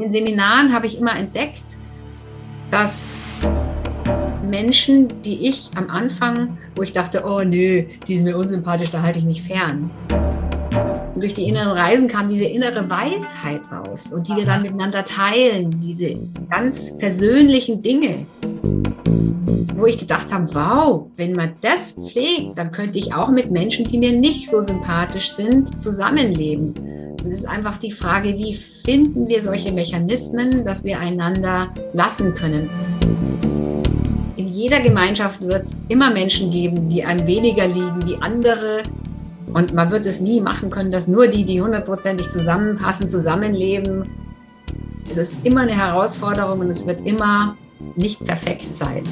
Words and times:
den 0.00 0.12
Seminaren 0.12 0.72
habe 0.72 0.86
ich 0.86 0.98
immer 0.98 1.16
entdeckt, 1.16 1.64
dass 2.70 3.22
Menschen, 4.48 5.22
die 5.22 5.48
ich 5.48 5.70
am 5.74 5.90
Anfang, 5.90 6.58
wo 6.74 6.82
ich 6.82 6.92
dachte, 6.92 7.24
oh 7.26 7.42
nö, 7.42 7.84
die 8.06 8.16
sind 8.16 8.26
mir 8.26 8.36
unsympathisch, 8.36 8.90
da 8.90 9.02
halte 9.02 9.18
ich 9.18 9.24
mich 9.24 9.42
fern. 9.42 9.90
Und 11.14 11.22
durch 11.22 11.34
die 11.34 11.48
inneren 11.48 11.72
Reisen 11.72 12.08
kam 12.08 12.28
diese 12.28 12.44
innere 12.44 12.88
Weisheit 12.88 13.62
raus 13.72 14.12
und 14.12 14.28
die 14.28 14.36
wir 14.36 14.46
dann 14.46 14.62
miteinander 14.62 15.04
teilen, 15.04 15.80
diese 15.80 16.16
ganz 16.48 16.96
persönlichen 16.98 17.82
Dinge, 17.82 18.26
wo 19.74 19.86
ich 19.86 19.98
gedacht 19.98 20.32
habe, 20.32 20.46
wow, 20.54 21.06
wenn 21.16 21.32
man 21.32 21.54
das 21.60 21.92
pflegt, 21.92 22.56
dann 22.56 22.72
könnte 22.72 22.98
ich 22.98 23.14
auch 23.14 23.30
mit 23.30 23.50
Menschen, 23.50 23.86
die 23.86 23.98
mir 23.98 24.12
nicht 24.12 24.48
so 24.48 24.60
sympathisch 24.62 25.30
sind, 25.30 25.82
zusammenleben. 25.82 26.74
Und 27.28 27.34
es 27.34 27.40
ist 27.40 27.48
einfach 27.48 27.76
die 27.76 27.92
Frage, 27.92 28.30
wie 28.38 28.54
finden 28.54 29.28
wir 29.28 29.42
solche 29.42 29.70
Mechanismen, 29.70 30.64
dass 30.64 30.82
wir 30.84 30.98
einander 30.98 31.68
lassen 31.92 32.34
können. 32.34 32.70
In 34.38 34.48
jeder 34.48 34.80
Gemeinschaft 34.80 35.42
wird 35.42 35.64
es 35.64 35.76
immer 35.88 36.10
Menschen 36.10 36.50
geben, 36.50 36.88
die 36.88 37.04
einem 37.04 37.26
weniger 37.26 37.66
liegen 37.66 38.06
wie 38.06 38.16
andere. 38.22 38.82
Und 39.52 39.74
man 39.74 39.90
wird 39.90 40.06
es 40.06 40.20
nie 40.20 40.40
machen 40.40 40.70
können, 40.70 40.90
dass 40.90 41.06
nur 41.06 41.26
die, 41.26 41.44
die 41.44 41.60
hundertprozentig 41.60 42.30
zusammenpassen, 42.30 43.10
zusammenleben. 43.10 44.08
Es 45.10 45.18
ist 45.18 45.34
immer 45.42 45.60
eine 45.60 45.76
Herausforderung 45.76 46.60
und 46.60 46.70
es 46.70 46.86
wird 46.86 47.06
immer 47.06 47.58
nicht 47.94 48.24
perfekt 48.24 48.74
sein. 48.74 49.02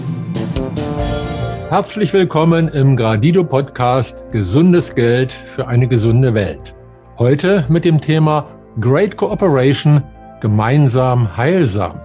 Herzlich 1.69 2.15
willkommen 2.15 2.69
im 2.69 2.97
Gradido 2.97 3.45
Podcast 3.45 4.25
Gesundes 4.33 4.95
Geld 4.95 5.33
für 5.33 5.67
eine 5.67 5.87
gesunde 5.87 6.33
Welt. 6.33 6.76
Heute 7.19 7.65
mit 7.71 7.87
dem 7.87 8.03
Thema 8.03 8.47
Great 8.79 9.17
Cooperation, 9.17 10.03
gemeinsam 10.43 11.35
heilsam. 11.35 11.99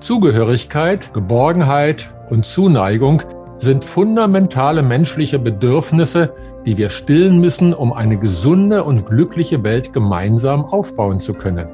Zugehörigkeit, 0.00 1.12
Geborgenheit 1.12 2.08
und 2.30 2.46
Zuneigung 2.46 3.22
sind 3.58 3.84
fundamentale 3.84 4.82
menschliche 4.82 5.38
Bedürfnisse, 5.38 6.32
die 6.64 6.78
wir 6.78 6.88
stillen 6.88 7.38
müssen, 7.38 7.74
um 7.74 7.92
eine 7.92 8.16
gesunde 8.16 8.84
und 8.84 9.04
glückliche 9.04 9.62
Welt 9.62 9.92
gemeinsam 9.92 10.64
aufbauen 10.64 11.20
zu 11.20 11.34
können. 11.34 11.68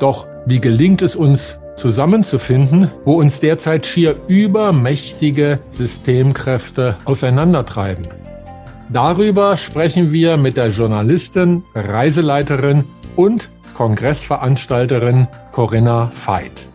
Doch 0.00 0.26
wie 0.46 0.60
gelingt 0.60 1.00
es 1.00 1.14
uns, 1.14 1.60
zusammenzufinden, 1.76 2.90
wo 3.04 3.14
uns 3.20 3.38
derzeit 3.38 3.86
schier 3.86 4.16
übermächtige 4.26 5.60
Systemkräfte 5.70 6.96
auseinandertreiben? 7.04 8.23
Darüber 8.94 9.56
sprechen 9.56 10.12
wir 10.12 10.36
mit 10.36 10.56
der 10.56 10.68
Journalistin, 10.68 11.64
Reiseleiterin 11.74 12.84
und 13.16 13.48
Kongressveranstalterin 13.74 15.26
Corinna 15.50 16.12
Veit. 16.24 16.68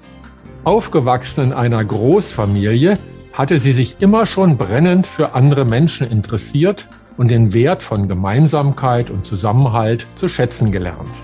Aufgewachsen 0.65 1.45
in 1.45 1.53
einer 1.53 1.81
Großfamilie 1.81 2.99
hatte 3.31 3.57
sie 3.57 3.71
sich 3.71 4.01
immer 4.01 4.25
schon 4.25 4.57
brennend 4.57 5.07
für 5.07 5.33
andere 5.33 5.63
Menschen 5.63 6.07
interessiert 6.07 6.89
und 7.15 7.31
den 7.31 7.53
Wert 7.53 7.85
von 7.85 8.09
Gemeinsamkeit 8.09 9.11
und 9.11 9.25
Zusammenhalt 9.25 10.05
zu 10.15 10.27
schätzen 10.27 10.73
gelernt. 10.73 11.15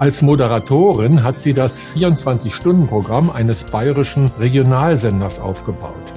Als 0.00 0.20
Moderatorin 0.20 1.22
hat 1.22 1.38
sie 1.38 1.54
das 1.54 1.80
24-Stunden-Programm 1.94 3.30
eines 3.30 3.62
bayerischen 3.62 4.32
Regionalsenders 4.40 5.38
aufgebaut. 5.38 6.12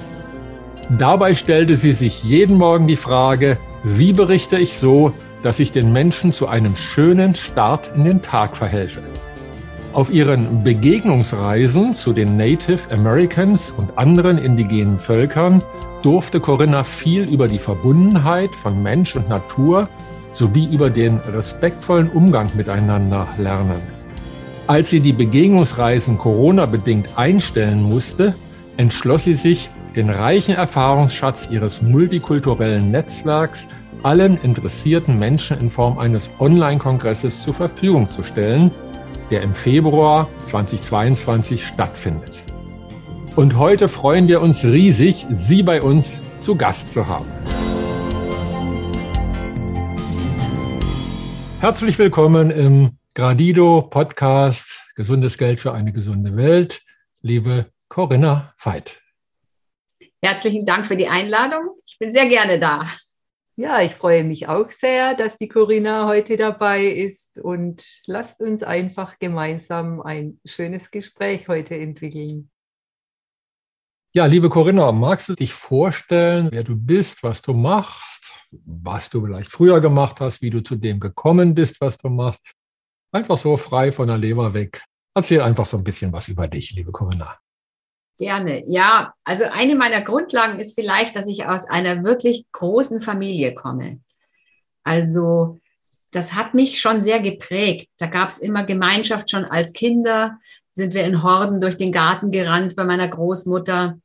Dabei 0.90 1.36
stellte 1.36 1.76
sie 1.76 1.92
sich 1.92 2.24
jeden 2.24 2.56
Morgen 2.56 2.88
die 2.88 2.96
Frage, 2.96 3.58
wie 3.84 4.12
berichte 4.12 4.58
ich 4.58 4.74
so, 4.74 5.12
dass 5.42 5.58
ich 5.58 5.72
den 5.72 5.92
Menschen 5.92 6.30
zu 6.30 6.46
einem 6.46 6.76
schönen 6.76 7.34
Start 7.34 7.90
in 7.96 8.04
den 8.04 8.22
Tag 8.22 8.56
verhelfe? 8.56 9.00
Auf 9.92 10.12
ihren 10.12 10.62
Begegnungsreisen 10.62 11.92
zu 11.92 12.12
den 12.12 12.36
Native 12.36 12.90
Americans 12.92 13.72
und 13.72 13.98
anderen 13.98 14.38
indigenen 14.38 15.00
Völkern 15.00 15.64
durfte 16.02 16.38
Corinna 16.38 16.84
viel 16.84 17.24
über 17.24 17.48
die 17.48 17.58
Verbundenheit 17.58 18.50
von 18.50 18.80
Mensch 18.82 19.16
und 19.16 19.28
Natur 19.28 19.88
sowie 20.32 20.72
über 20.72 20.88
den 20.88 21.18
respektvollen 21.18 22.08
Umgang 22.08 22.50
miteinander 22.54 23.26
lernen. 23.36 23.80
Als 24.68 24.90
sie 24.90 25.00
die 25.00 25.12
Begegnungsreisen 25.12 26.18
Corona-bedingt 26.18 27.18
einstellen 27.18 27.82
musste, 27.82 28.34
entschloss 28.76 29.24
sie 29.24 29.34
sich, 29.34 29.70
den 29.96 30.08
reichen 30.08 30.54
Erfahrungsschatz 30.54 31.48
ihres 31.50 31.82
multikulturellen 31.82 32.90
Netzwerks 32.90 33.68
allen 34.02 34.38
interessierten 34.38 35.18
Menschen 35.18 35.60
in 35.60 35.70
Form 35.70 35.98
eines 35.98 36.30
Online-Kongresses 36.38 37.42
zur 37.42 37.54
Verfügung 37.54 38.10
zu 38.10 38.22
stellen, 38.22 38.72
der 39.30 39.42
im 39.42 39.54
Februar 39.54 40.28
2022 40.44 41.66
stattfindet. 41.66 42.42
Und 43.36 43.58
heute 43.58 43.88
freuen 43.88 44.28
wir 44.28 44.40
uns 44.40 44.64
riesig, 44.64 45.26
Sie 45.30 45.62
bei 45.62 45.82
uns 45.82 46.22
zu 46.40 46.56
Gast 46.56 46.92
zu 46.92 47.06
haben. 47.06 47.26
Herzlich 51.60 51.98
willkommen 51.98 52.50
im 52.50 52.98
Gradido 53.14 53.82
Podcast 53.82 54.80
Gesundes 54.96 55.38
Geld 55.38 55.60
für 55.60 55.72
eine 55.72 55.92
gesunde 55.92 56.36
Welt, 56.36 56.82
liebe 57.22 57.66
Corinna 57.88 58.52
Veit. 58.58 59.01
Herzlichen 60.24 60.64
Dank 60.64 60.86
für 60.86 60.96
die 60.96 61.08
Einladung. 61.08 61.76
Ich 61.84 61.98
bin 61.98 62.12
sehr 62.12 62.28
gerne 62.28 62.60
da. 62.60 62.86
Ja, 63.56 63.82
ich 63.82 63.92
freue 63.92 64.22
mich 64.22 64.46
auch 64.46 64.70
sehr, 64.70 65.14
dass 65.14 65.36
die 65.36 65.48
Corinna 65.48 66.06
heute 66.06 66.36
dabei 66.36 66.86
ist 66.86 67.38
und 67.38 67.84
lasst 68.06 68.40
uns 68.40 68.62
einfach 68.62 69.18
gemeinsam 69.18 70.00
ein 70.00 70.40
schönes 70.44 70.92
Gespräch 70.92 71.48
heute 71.48 71.76
entwickeln. 71.76 72.50
Ja, 74.14 74.26
liebe 74.26 74.48
Corinna, 74.48 74.92
magst 74.92 75.28
du 75.28 75.34
dich 75.34 75.52
vorstellen, 75.52 76.48
wer 76.52 76.62
du 76.62 76.76
bist, 76.76 77.22
was 77.24 77.42
du 77.42 77.52
machst, 77.52 78.32
was 78.50 79.10
du 79.10 79.24
vielleicht 79.24 79.50
früher 79.50 79.80
gemacht 79.80 80.20
hast, 80.20 80.40
wie 80.40 80.50
du 80.50 80.62
zu 80.62 80.76
dem 80.76 81.00
gekommen 81.00 81.54
bist, 81.54 81.80
was 81.80 81.98
du 81.98 82.08
machst? 82.08 82.52
Einfach 83.10 83.38
so 83.38 83.56
frei 83.56 83.90
von 83.90 84.06
der 84.06 84.18
Leber 84.18 84.54
weg. 84.54 84.84
Erzähl 85.14 85.40
einfach 85.40 85.66
so 85.66 85.78
ein 85.78 85.84
bisschen 85.84 86.12
was 86.12 86.28
über 86.28 86.46
dich, 86.46 86.70
liebe 86.72 86.92
Corinna. 86.92 87.38
Gerne. 88.18 88.62
Ja, 88.66 89.14
also 89.24 89.44
eine 89.44 89.74
meiner 89.74 90.02
Grundlagen 90.02 90.60
ist 90.60 90.74
vielleicht, 90.74 91.16
dass 91.16 91.26
ich 91.26 91.46
aus 91.46 91.68
einer 91.68 92.04
wirklich 92.04 92.46
großen 92.52 93.00
Familie 93.00 93.54
komme. 93.54 94.00
Also 94.84 95.60
das 96.10 96.34
hat 96.34 96.54
mich 96.54 96.80
schon 96.80 97.00
sehr 97.00 97.20
geprägt. 97.20 97.88
Da 97.98 98.06
gab 98.06 98.28
es 98.28 98.38
immer 98.38 98.64
Gemeinschaft 98.64 99.30
schon 99.30 99.44
als 99.44 99.72
Kinder. 99.72 100.38
Sind 100.74 100.94
wir 100.94 101.04
in 101.04 101.22
Horden 101.22 101.60
durch 101.60 101.76
den 101.76 101.92
Garten 101.92 102.30
gerannt 102.30 102.76
bei 102.76 102.84
meiner 102.84 103.08
Großmutter. 103.08 103.98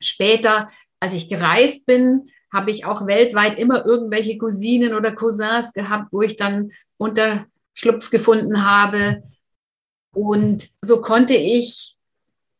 Später, 0.00 0.70
als 0.98 1.14
ich 1.14 1.28
gereist 1.28 1.86
bin, 1.86 2.30
habe 2.52 2.70
ich 2.70 2.84
auch 2.84 3.06
weltweit 3.06 3.58
immer 3.58 3.84
irgendwelche 3.84 4.38
Cousinen 4.38 4.94
oder 4.94 5.12
Cousins 5.12 5.72
gehabt, 5.72 6.08
wo 6.10 6.22
ich 6.22 6.36
dann 6.36 6.72
Unterschlupf 6.96 8.10
gefunden 8.10 8.64
habe. 8.64 9.22
Und 10.12 10.68
so 10.82 11.00
konnte 11.00 11.34
ich 11.34 11.96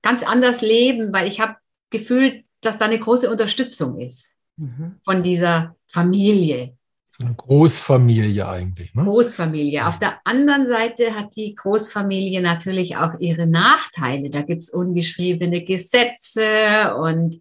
ganz 0.03 0.22
anders 0.22 0.61
leben, 0.61 1.12
weil 1.12 1.28
ich 1.28 1.41
habe 1.41 1.56
gefühlt, 1.91 2.44
dass 2.61 2.78
da 2.78 2.87
eine 2.87 2.99
große 2.99 3.31
Unterstützung 3.31 3.99
ist 3.99 4.34
mhm. 4.56 4.97
von 5.05 5.22
dieser 5.22 5.77
Familie. 5.88 6.77
So 7.11 7.27
eine 7.27 7.34
Großfamilie 7.34 8.49
eigentlich. 8.49 8.94
Ne? 8.94 9.05
Großfamilie. 9.05 9.87
Auf 9.87 9.99
der 9.99 10.21
anderen 10.25 10.66
Seite 10.66 11.15
hat 11.15 11.37
die 11.37 11.55
Großfamilie 11.55 12.41
natürlich 12.41 12.97
auch 12.97 13.19
ihre 13.19 13.47
Nachteile. 13.47 14.31
Da 14.31 14.43
gibt 14.43 14.62
es 14.62 14.71
ungeschriebene 14.71 15.65
Gesetze 15.65 16.94
und 16.97 17.41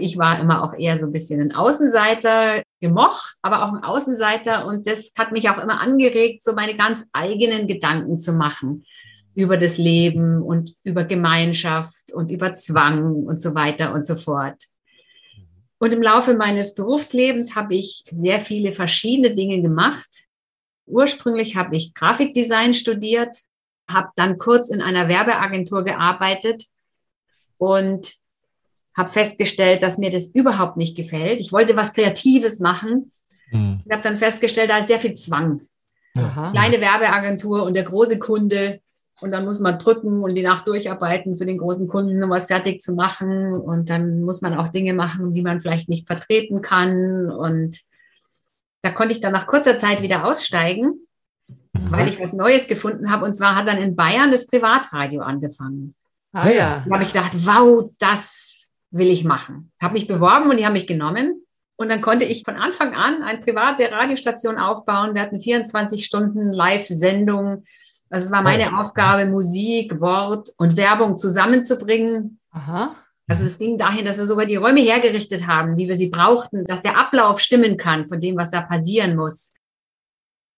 ich 0.00 0.16
war 0.16 0.38
immer 0.38 0.62
auch 0.62 0.78
eher 0.78 0.98
so 0.98 1.06
ein 1.06 1.12
bisschen 1.12 1.40
ein 1.40 1.52
Außenseiter, 1.52 2.62
gemocht, 2.80 3.34
aber 3.42 3.64
auch 3.64 3.72
ein 3.72 3.82
Außenseiter. 3.82 4.66
Und 4.66 4.86
das 4.86 5.12
hat 5.18 5.32
mich 5.32 5.50
auch 5.50 5.58
immer 5.58 5.80
angeregt, 5.80 6.44
so 6.44 6.52
meine 6.54 6.76
ganz 6.76 7.10
eigenen 7.12 7.66
Gedanken 7.66 8.20
zu 8.20 8.32
machen 8.32 8.84
über 9.38 9.56
das 9.56 9.78
Leben 9.78 10.42
und 10.42 10.74
über 10.82 11.04
Gemeinschaft 11.04 12.12
und 12.12 12.32
über 12.32 12.54
Zwang 12.54 13.24
und 13.24 13.40
so 13.40 13.54
weiter 13.54 13.94
und 13.94 14.04
so 14.04 14.16
fort. 14.16 14.60
Und 15.78 15.94
im 15.94 16.02
Laufe 16.02 16.34
meines 16.34 16.74
Berufslebens 16.74 17.54
habe 17.54 17.76
ich 17.76 18.02
sehr 18.10 18.40
viele 18.40 18.72
verschiedene 18.72 19.36
Dinge 19.36 19.62
gemacht. 19.62 20.08
Ursprünglich 20.86 21.54
habe 21.54 21.76
ich 21.76 21.94
Grafikdesign 21.94 22.74
studiert, 22.74 23.36
habe 23.88 24.08
dann 24.16 24.38
kurz 24.38 24.70
in 24.70 24.82
einer 24.82 25.06
Werbeagentur 25.06 25.84
gearbeitet 25.84 26.64
und 27.58 28.10
habe 28.96 29.10
festgestellt, 29.10 29.84
dass 29.84 29.98
mir 29.98 30.10
das 30.10 30.34
überhaupt 30.34 30.76
nicht 30.76 30.96
gefällt. 30.96 31.40
Ich 31.40 31.52
wollte 31.52 31.76
was 31.76 31.94
Kreatives 31.94 32.58
machen. 32.58 33.12
Mhm. 33.52 33.82
Ich 33.86 33.92
habe 33.92 34.02
dann 34.02 34.18
festgestellt, 34.18 34.70
da 34.70 34.78
ist 34.78 34.88
sehr 34.88 34.98
viel 34.98 35.14
Zwang. 35.14 35.60
Aha. 36.16 36.50
Kleine 36.50 36.80
Werbeagentur 36.80 37.62
und 37.62 37.74
der 37.74 37.84
große 37.84 38.18
Kunde 38.18 38.80
und 39.20 39.32
dann 39.32 39.44
muss 39.44 39.60
man 39.60 39.78
drücken 39.78 40.22
und 40.22 40.34
die 40.34 40.42
Nacht 40.42 40.66
durcharbeiten 40.66 41.36
für 41.36 41.46
den 41.46 41.58
großen 41.58 41.88
Kunden, 41.88 42.22
um 42.22 42.30
was 42.30 42.46
fertig 42.46 42.80
zu 42.80 42.94
machen. 42.94 43.52
Und 43.52 43.90
dann 43.90 44.22
muss 44.22 44.42
man 44.42 44.56
auch 44.56 44.68
Dinge 44.68 44.94
machen, 44.94 45.32
die 45.32 45.42
man 45.42 45.60
vielleicht 45.60 45.88
nicht 45.88 46.06
vertreten 46.06 46.62
kann. 46.62 47.30
Und 47.30 47.78
da 48.82 48.90
konnte 48.90 49.12
ich 49.12 49.20
dann 49.20 49.32
nach 49.32 49.46
kurzer 49.46 49.76
Zeit 49.76 50.02
wieder 50.02 50.24
aussteigen 50.24 51.00
mhm. 51.78 51.92
weil 51.92 52.08
ich 52.08 52.20
was 52.20 52.32
Neues 52.32 52.68
gefunden 52.68 53.10
habe. 53.10 53.24
Und 53.24 53.34
zwar 53.34 53.56
hat 53.56 53.68
dann 53.68 53.78
in 53.78 53.96
Bayern 53.96 54.30
das 54.30 54.46
Privatradio 54.46 55.22
angefangen. 55.22 55.94
Ah 56.32 56.48
ja. 56.48 56.84
Da 56.86 56.94
habe 56.94 57.04
ich 57.04 57.12
gedacht, 57.12 57.32
wow, 57.46 57.90
das 57.98 58.74
will 58.90 59.08
ich 59.08 59.24
machen. 59.24 59.72
Habe 59.80 59.94
mich 59.94 60.06
beworben 60.06 60.50
und 60.50 60.56
die 60.56 60.66
haben 60.66 60.72
mich 60.72 60.86
genommen. 60.86 61.42
Und 61.76 61.88
dann 61.88 62.00
konnte 62.00 62.24
ich 62.24 62.42
von 62.44 62.56
Anfang 62.56 62.94
an 62.94 63.22
eine 63.22 63.38
private 63.38 63.90
Radiostation 63.92 64.56
aufbauen. 64.56 65.14
Wir 65.14 65.22
hatten 65.22 65.40
24 65.40 66.04
Stunden 66.04 66.52
Live-Sendung. 66.52 67.64
Also 68.10 68.26
es 68.26 68.32
war 68.32 68.42
meine 68.42 68.70
oh. 68.72 68.80
Aufgabe, 68.80 69.26
Musik, 69.26 70.00
Wort 70.00 70.52
und 70.56 70.76
Werbung 70.76 71.18
zusammenzubringen. 71.18 72.40
Aha. 72.50 72.94
Also 73.26 73.44
es 73.44 73.58
ging 73.58 73.76
dahin, 73.76 74.06
dass 74.06 74.16
wir 74.16 74.26
sogar 74.26 74.46
die 74.46 74.56
Räume 74.56 74.80
hergerichtet 74.80 75.46
haben, 75.46 75.76
wie 75.76 75.86
wir 75.86 75.96
sie 75.96 76.08
brauchten, 76.08 76.64
dass 76.64 76.82
der 76.82 76.96
Ablauf 76.96 77.40
stimmen 77.40 77.76
kann 77.76 78.06
von 78.06 78.20
dem, 78.20 78.36
was 78.36 78.50
da 78.50 78.62
passieren 78.62 79.16
muss. 79.16 79.52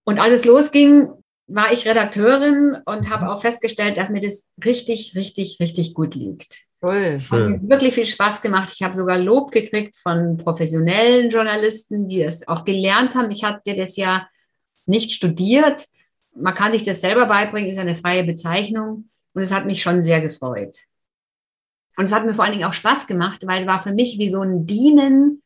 Und 0.04 0.20
als 0.20 0.34
es 0.34 0.44
losging, 0.44 1.10
war 1.48 1.72
ich 1.72 1.86
Redakteurin 1.86 2.78
und 2.84 3.10
habe 3.10 3.28
auch 3.28 3.40
festgestellt, 3.40 3.96
dass 3.96 4.08
mir 4.08 4.20
das 4.20 4.50
richtig, 4.64 5.16
richtig, 5.16 5.58
richtig 5.60 5.94
gut 5.94 6.14
liegt. 6.14 6.58
Toll. 6.80 7.20
Schön. 7.20 7.54
Hat 7.54 7.62
mir 7.62 7.68
wirklich 7.68 7.94
viel 7.94 8.06
Spaß 8.06 8.40
gemacht. 8.40 8.72
Ich 8.74 8.82
habe 8.82 8.94
sogar 8.94 9.18
Lob 9.18 9.50
gekriegt 9.50 9.96
von 9.96 10.38
professionellen 10.38 11.28
Journalisten, 11.28 12.08
die 12.08 12.22
es 12.22 12.46
auch 12.48 12.64
gelernt 12.64 13.14
haben. 13.14 13.30
Ich 13.30 13.44
hatte 13.44 13.74
das 13.74 13.96
ja 13.96 14.28
nicht 14.86 15.12
studiert. 15.12 15.86
Man 16.34 16.54
kann 16.54 16.72
sich 16.72 16.82
das 16.82 17.00
selber 17.00 17.26
beibringen, 17.26 17.70
ist 17.70 17.78
eine 17.78 17.96
freie 17.96 18.24
Bezeichnung. 18.24 19.08
Und 19.32 19.42
es 19.42 19.52
hat 19.52 19.66
mich 19.66 19.82
schon 19.82 20.02
sehr 20.02 20.20
gefreut. 20.20 20.76
Und 21.96 22.04
es 22.04 22.12
hat 22.12 22.24
mir 22.24 22.34
vor 22.34 22.44
allen 22.44 22.54
Dingen 22.54 22.64
auch 22.64 22.72
Spaß 22.72 23.06
gemacht, 23.06 23.42
weil 23.46 23.60
es 23.60 23.66
war 23.66 23.82
für 23.82 23.92
mich 23.92 24.18
wie 24.18 24.28
so 24.28 24.42
ein 24.42 24.66
Dienen 24.66 25.42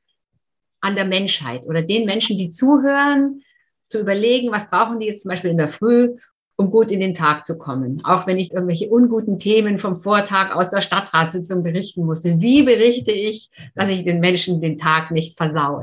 an 0.80 0.94
der 0.94 1.04
Menschheit 1.04 1.66
oder 1.66 1.82
den 1.82 2.04
Menschen, 2.04 2.38
die 2.38 2.50
zuhören, 2.50 3.42
zu 3.88 4.00
überlegen, 4.00 4.52
was 4.52 4.70
brauchen 4.70 5.00
die 5.00 5.06
jetzt 5.06 5.22
zum 5.22 5.30
Beispiel 5.30 5.50
in 5.50 5.58
der 5.58 5.68
Früh, 5.68 6.16
um 6.56 6.70
gut 6.70 6.90
in 6.90 7.00
den 7.00 7.14
Tag 7.14 7.44
zu 7.44 7.58
kommen. 7.58 8.00
Auch 8.04 8.26
wenn 8.26 8.38
ich 8.38 8.52
irgendwelche 8.52 8.88
unguten 8.88 9.38
Themen 9.38 9.78
vom 9.78 10.00
Vortag 10.00 10.54
aus 10.54 10.70
der 10.70 10.80
Stadtratssitzung 10.80 11.62
berichten 11.62 12.04
musste. 12.04 12.40
Wie 12.40 12.62
berichte 12.62 13.12
ich, 13.12 13.50
dass 13.74 13.88
ich 13.88 14.04
den 14.04 14.20
Menschen 14.20 14.60
den 14.60 14.78
Tag 14.78 15.10
nicht 15.10 15.36
versaue? 15.36 15.82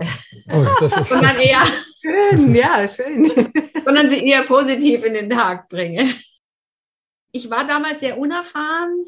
Oh, 0.51 0.87
sondern 1.03 1.35
eher, 1.39 1.61
schön, 2.01 2.55
ja, 2.55 2.87
schön. 2.87 3.31
sondern 3.85 4.09
sie 4.09 4.27
eher 4.27 4.43
positiv 4.43 5.03
in 5.03 5.13
den 5.13 5.29
Tag 5.29 5.69
bringe. 5.69 6.07
Ich 7.31 7.49
war 7.49 7.65
damals 7.65 8.01
sehr 8.01 8.17
unerfahren. 8.17 9.05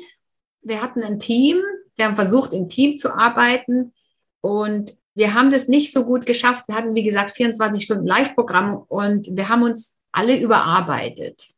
Wir 0.62 0.82
hatten 0.82 1.04
ein 1.04 1.20
Team. 1.20 1.62
Wir 1.96 2.06
haben 2.06 2.16
versucht, 2.16 2.54
im 2.54 2.70
Team 2.70 2.98
zu 2.98 3.14
arbeiten. 3.14 3.94
Und 4.42 4.92
wir 5.16 5.34
haben 5.34 5.52
das 5.52 5.68
nicht 5.68 5.92
so 5.92 6.06
gut 6.06 6.26
geschafft. 6.26 6.68
Wir 6.68 6.76
hatten, 6.76 6.96
wie 6.96 7.04
gesagt, 7.04 7.32
24 7.32 7.84
Stunden 7.84 8.08
Live-Programm 8.08 8.84
und 8.88 9.28
wir 9.32 9.50
haben 9.50 9.64
uns 9.64 10.00
alle 10.12 10.40
überarbeitet. 10.40 11.50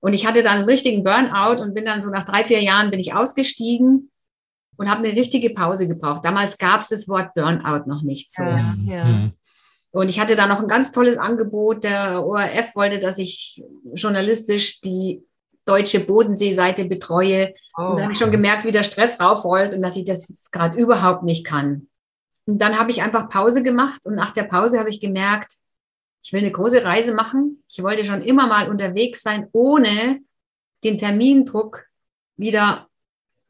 Und 0.00 0.12
ich 0.14 0.26
hatte 0.26 0.42
dann 0.42 0.58
einen 0.58 0.68
richtigen 0.68 1.02
Burnout 1.02 1.60
und 1.60 1.74
bin 1.74 1.84
dann 1.84 2.02
so 2.02 2.10
nach 2.10 2.24
drei, 2.24 2.44
vier 2.44 2.62
Jahren 2.62 2.90
bin 2.90 3.00
ich 3.00 3.14
ausgestiegen 3.14 4.10
und 4.76 4.90
habe 4.90 5.06
eine 5.06 5.16
richtige 5.16 5.50
Pause 5.50 5.88
gebraucht. 5.88 6.24
Damals 6.24 6.58
gab 6.58 6.82
es 6.82 6.88
das 6.88 7.08
Wort 7.08 7.34
Burnout 7.34 7.88
noch 7.88 8.02
nicht 8.02 8.32
so. 8.32 8.44
Ja, 8.44 8.74
ja. 8.86 9.30
Und 9.96 10.10
ich 10.10 10.20
hatte 10.20 10.36
da 10.36 10.46
noch 10.46 10.60
ein 10.60 10.68
ganz 10.68 10.92
tolles 10.92 11.16
Angebot. 11.16 11.82
Der 11.82 12.22
ORF 12.22 12.74
wollte, 12.74 13.00
dass 13.00 13.16
ich 13.16 13.64
journalistisch 13.94 14.82
die 14.82 15.24
deutsche 15.64 16.00
Bodenseeseite 16.00 16.84
betreue. 16.84 17.54
Oh. 17.78 17.82
Und 17.82 17.96
da 17.96 18.02
habe 18.02 18.12
ich 18.12 18.18
schon 18.18 18.30
gemerkt, 18.30 18.66
wie 18.66 18.72
der 18.72 18.82
Stress 18.82 19.18
raufrollt 19.18 19.74
und 19.74 19.80
dass 19.80 19.96
ich 19.96 20.04
das 20.04 20.50
gerade 20.52 20.78
überhaupt 20.78 21.22
nicht 21.22 21.46
kann. 21.46 21.88
Und 22.44 22.60
dann 22.60 22.78
habe 22.78 22.90
ich 22.90 23.02
einfach 23.02 23.30
Pause 23.30 23.62
gemacht 23.62 24.04
und 24.04 24.16
nach 24.16 24.34
der 24.34 24.42
Pause 24.42 24.78
habe 24.78 24.90
ich 24.90 25.00
gemerkt, 25.00 25.54
ich 26.22 26.30
will 26.30 26.40
eine 26.40 26.52
große 26.52 26.84
Reise 26.84 27.14
machen. 27.14 27.64
Ich 27.66 27.82
wollte 27.82 28.04
schon 28.04 28.20
immer 28.20 28.46
mal 28.46 28.68
unterwegs 28.68 29.22
sein, 29.22 29.48
ohne 29.52 30.20
den 30.84 30.98
Termindruck 30.98 31.86
wieder 32.36 32.86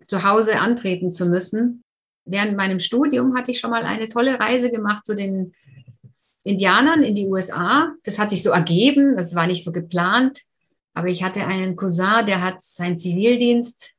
zu 0.06 0.22
Hause 0.22 0.60
antreten 0.60 1.10
zu 1.10 1.26
müssen. 1.26 1.82
Während 2.24 2.56
meinem 2.56 2.78
Studium 2.78 3.36
hatte 3.36 3.50
ich 3.50 3.58
schon 3.58 3.70
mal 3.70 3.82
eine 3.82 4.08
tolle 4.08 4.38
Reise 4.38 4.70
gemacht 4.70 5.04
zu 5.04 5.16
den 5.16 5.52
Indianern 6.46 7.02
in 7.02 7.14
die 7.14 7.26
USA. 7.26 7.92
Das 8.04 8.18
hat 8.18 8.30
sich 8.30 8.42
so 8.42 8.50
ergeben, 8.50 9.16
das 9.16 9.34
war 9.34 9.46
nicht 9.46 9.64
so 9.64 9.72
geplant. 9.72 10.40
Aber 10.94 11.08
ich 11.08 11.22
hatte 11.22 11.46
einen 11.46 11.76
Cousin, 11.76 12.24
der 12.26 12.42
hat 12.42 12.62
seinen 12.62 12.96
Zivildienst 12.96 13.92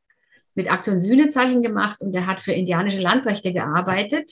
mit 0.56 0.72
Aktion 0.72 1.00
Sühnezeichen 1.00 1.62
gemacht 1.62 2.02
und 2.02 2.14
der 2.14 2.26
hat 2.26 2.42
für 2.42 2.54
indianische 2.54 3.00
Landrechte 3.00 3.54
gearbeitet. 3.54 4.32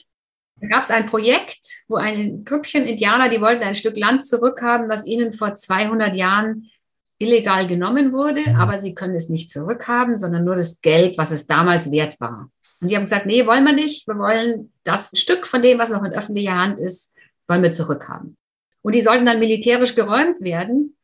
Da 0.60 0.68
gab 0.68 0.82
es 0.82 0.90
ein 0.90 1.06
Projekt, 1.06 1.84
wo 1.86 1.96
ein 1.96 2.44
Grüppchen 2.44 2.86
Indianer, 2.86 3.28
die 3.28 3.40
wollten 3.40 3.62
ein 3.62 3.74
Stück 3.74 3.96
Land 3.96 4.26
zurückhaben, 4.26 4.88
was 4.88 5.06
ihnen 5.06 5.32
vor 5.32 5.54
200 5.54 6.16
Jahren 6.16 6.70
illegal 7.18 7.66
genommen 7.66 8.12
wurde, 8.12 8.40
mhm. 8.40 8.56
aber 8.56 8.78
sie 8.78 8.94
können 8.94 9.14
es 9.14 9.28
nicht 9.28 9.50
zurückhaben, 9.50 10.18
sondern 10.18 10.44
nur 10.44 10.56
das 10.56 10.80
Geld, 10.80 11.18
was 11.18 11.30
es 11.30 11.46
damals 11.46 11.90
wert 11.90 12.18
war. 12.20 12.50
Und 12.80 12.90
die 12.90 12.96
haben 12.96 13.04
gesagt, 13.04 13.26
nee, 13.26 13.46
wollen 13.46 13.64
wir 13.64 13.72
nicht. 13.72 14.06
Wir 14.06 14.18
wollen 14.18 14.72
das 14.84 15.12
Stück 15.14 15.46
von 15.46 15.62
dem, 15.62 15.78
was 15.78 15.90
noch 15.90 16.04
in 16.04 16.12
öffentlicher 16.12 16.58
Hand 16.58 16.80
ist, 16.80 17.15
wollen 17.48 17.62
wir 17.62 17.72
zurückhaben. 17.72 18.36
Und 18.82 18.94
die 18.94 19.00
sollten 19.00 19.26
dann 19.26 19.38
militärisch 19.38 19.94
geräumt 19.94 20.40
werden. 20.40 20.96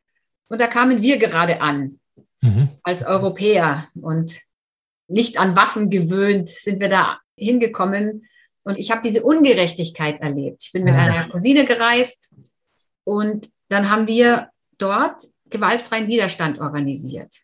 Und 0.49 0.61
da 0.61 0.67
kamen 0.67 1.01
wir 1.01 1.17
gerade 1.17 1.61
an, 1.61 1.99
mhm. 2.41 2.69
als 2.83 3.05
Europäer. 3.05 3.87
Und 3.95 4.39
nicht 5.07 5.39
an 5.39 5.55
Waffen 5.55 5.89
gewöhnt 5.89 6.49
sind 6.49 6.79
wir 6.79 6.89
da 6.89 7.19
hingekommen 7.35 8.27
und 8.63 8.77
ich 8.79 8.91
habe 8.91 9.01
diese 9.03 9.23
Ungerechtigkeit 9.23 10.21
erlebt. 10.21 10.63
Ich 10.65 10.71
bin 10.71 10.85
mit 10.85 10.93
einer 10.93 11.29
Cousine 11.29 11.65
gereist 11.65 12.31
und 13.03 13.49
dann 13.69 13.89
haben 13.89 14.07
wir 14.07 14.49
dort 14.77 15.23
gewaltfreien 15.49 16.07
Widerstand 16.07 16.59
organisiert. 16.59 17.35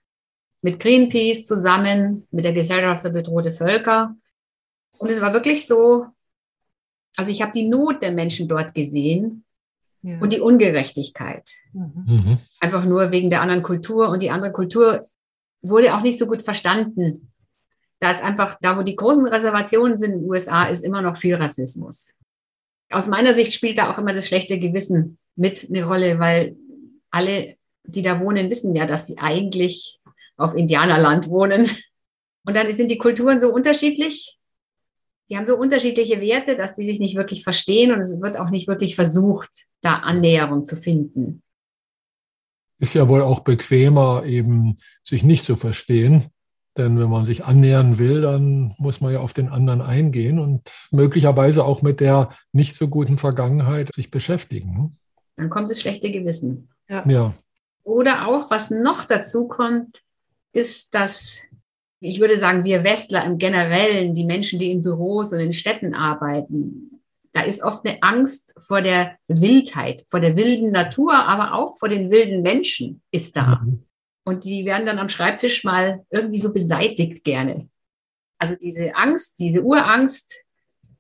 Mit 0.61 0.79
Greenpeace 0.79 1.45
zusammen, 1.45 2.27
mit 2.31 2.45
der 2.45 2.53
Gesellschaft 2.53 3.01
für 3.01 3.11
bedrohte 3.11 3.51
Völker. 3.51 4.15
Und 4.97 5.09
es 5.09 5.21
war 5.21 5.33
wirklich 5.33 5.65
so, 5.65 6.07
also 7.17 7.31
ich 7.31 7.41
habe 7.41 7.51
die 7.51 7.67
Not 7.67 8.01
der 8.01 8.11
Menschen 8.11 8.47
dort 8.47 8.73
gesehen 8.73 9.43
ja. 10.01 10.19
und 10.19 10.33
die 10.33 10.39
Ungerechtigkeit. 10.39 11.49
Mhm. 11.73 12.03
mhm. 12.05 12.37
Einfach 12.59 12.85
nur 12.85 13.11
wegen 13.11 13.29
der 13.29 13.41
anderen 13.41 13.63
Kultur. 13.63 14.09
Und 14.09 14.21
die 14.21 14.31
andere 14.31 14.51
Kultur 14.51 15.05
wurde 15.61 15.95
auch 15.95 16.01
nicht 16.01 16.19
so 16.19 16.27
gut 16.27 16.43
verstanden 16.43 17.29
da 17.99 18.11
ist 18.11 18.23
einfach, 18.23 18.57
da 18.61 18.77
wo 18.77 18.81
die 18.81 18.95
großen 18.95 19.27
Reservationen 19.27 19.97
sind 19.97 20.13
in 20.13 20.19
den 20.21 20.29
USA, 20.29 20.65
ist 20.65 20.83
immer 20.83 21.01
noch 21.01 21.17
viel 21.17 21.35
Rassismus. 21.35 22.15
Aus 22.91 23.07
meiner 23.07 23.33
Sicht 23.33 23.53
spielt 23.53 23.77
da 23.77 23.91
auch 23.91 23.97
immer 23.97 24.13
das 24.13 24.27
schlechte 24.27 24.57
Gewissen 24.57 25.19
mit 25.35 25.67
eine 25.69 25.83
Rolle, 25.83 26.17
weil 26.19 26.55
alle, 27.11 27.55
die 27.83 28.01
da 28.01 28.19
wohnen, 28.19 28.49
wissen 28.49 28.75
ja, 28.75 28.85
dass 28.85 29.07
sie 29.07 29.17
eigentlich 29.17 29.99
auf 30.37 30.55
Indianerland 30.55 31.27
wohnen. 31.27 31.69
Und 32.45 32.55
dann 32.55 32.71
sind 32.71 32.89
die 32.89 32.97
Kulturen 32.97 33.39
so 33.39 33.53
unterschiedlich. 33.53 34.38
Die 35.29 35.37
haben 35.37 35.45
so 35.45 35.55
unterschiedliche 35.55 36.21
Werte, 36.21 36.57
dass 36.57 36.75
die 36.75 36.85
sich 36.85 36.99
nicht 36.99 37.15
wirklich 37.15 37.43
verstehen 37.43 37.91
und 37.91 37.99
es 37.99 38.19
wird 38.21 38.39
auch 38.39 38.49
nicht 38.49 38.67
wirklich 38.67 38.95
versucht, 38.95 39.49
da 39.81 39.97
Annäherung 39.97 40.65
zu 40.65 40.75
finden. 40.75 41.43
Ist 42.79 42.95
ja 42.95 43.07
wohl 43.07 43.21
auch 43.21 43.41
bequemer, 43.41 44.23
eben 44.25 44.77
sich 45.03 45.23
nicht 45.23 45.45
zu 45.45 45.55
verstehen 45.55 46.31
denn 46.79 46.97
wenn 46.97 47.09
man 47.09 47.25
sich 47.25 47.43
annähern 47.43 47.99
will, 47.99 48.21
dann 48.21 48.73
muss 48.77 49.01
man 49.01 49.11
ja 49.11 49.19
auf 49.19 49.33
den 49.33 49.49
anderen 49.49 49.81
eingehen 49.81 50.39
und 50.39 50.69
möglicherweise 50.91 51.65
auch 51.65 51.81
mit 51.81 51.99
der 51.99 52.29
nicht 52.53 52.77
so 52.77 52.87
guten 52.87 53.17
Vergangenheit 53.17 53.93
sich 53.93 54.11
beschäftigen. 54.11 54.97
Dann 55.35 55.49
kommt 55.49 55.69
das 55.69 55.81
schlechte 55.81 56.09
Gewissen. 56.09 56.69
Ja. 56.87 57.05
ja. 57.05 57.33
Oder 57.83 58.27
auch, 58.27 58.49
was 58.49 58.71
noch 58.71 59.03
dazu 59.03 59.49
kommt, 59.49 59.99
ist, 60.53 60.93
dass 60.93 61.39
ich 61.99 62.19
würde 62.19 62.37
sagen, 62.37 62.63
wir 62.63 62.83
Westler 62.83 63.25
im 63.25 63.37
Generellen, 63.37 64.15
die 64.15 64.25
Menschen, 64.25 64.59
die 64.59 64.71
in 64.71 64.83
Büros 64.83 65.33
und 65.33 65.39
in 65.39 65.53
Städten 65.53 65.93
arbeiten, 65.93 67.01
da 67.33 67.41
ist 67.41 67.63
oft 67.63 67.85
eine 67.85 68.01
Angst 68.01 68.55
vor 68.59 68.81
der 68.81 69.17
Wildheit, 69.27 70.05
vor 70.09 70.19
der 70.19 70.35
wilden 70.35 70.71
Natur, 70.71 71.13
aber 71.13 71.53
auch 71.53 71.77
vor 71.77 71.89
den 71.89 72.09
wilden 72.09 72.41
Menschen 72.41 73.01
ist 73.11 73.35
da. 73.35 73.61
Mhm. 73.63 73.83
Und 74.23 74.45
die 74.45 74.65
werden 74.65 74.85
dann 74.85 74.99
am 74.99 75.09
Schreibtisch 75.09 75.63
mal 75.63 76.05
irgendwie 76.09 76.37
so 76.37 76.53
beseitigt 76.53 77.23
gerne. 77.23 77.69
Also 78.37 78.55
diese 78.55 78.95
Angst, 78.95 79.39
diese 79.39 79.61
Urangst, 79.61 80.45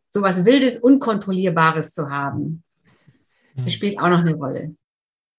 so 0.09 0.21
was 0.21 0.45
Wildes, 0.45 0.79
Unkontrollierbares 0.79 1.93
zu 1.93 2.09
haben, 2.09 2.63
das 3.55 3.67
hm. 3.67 3.71
spielt 3.71 3.99
auch 3.99 4.09
noch 4.09 4.19
eine 4.19 4.35
Rolle. 4.35 4.75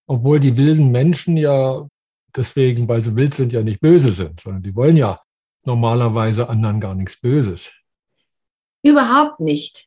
Obwohl 0.06 0.40
die 0.40 0.56
wilden 0.56 0.90
Menschen 0.90 1.36
ja 1.36 1.86
deswegen, 2.34 2.88
weil 2.88 3.02
sie 3.02 3.14
wild 3.16 3.34
sind, 3.34 3.52
ja 3.52 3.62
nicht 3.62 3.80
böse 3.80 4.12
sind, 4.12 4.40
sondern 4.40 4.62
die 4.62 4.74
wollen 4.74 4.96
ja 4.96 5.20
normalerweise 5.64 6.48
anderen 6.48 6.80
gar 6.80 6.94
nichts 6.94 7.20
Böses. 7.20 7.72
Überhaupt 8.82 9.40
nicht. 9.40 9.86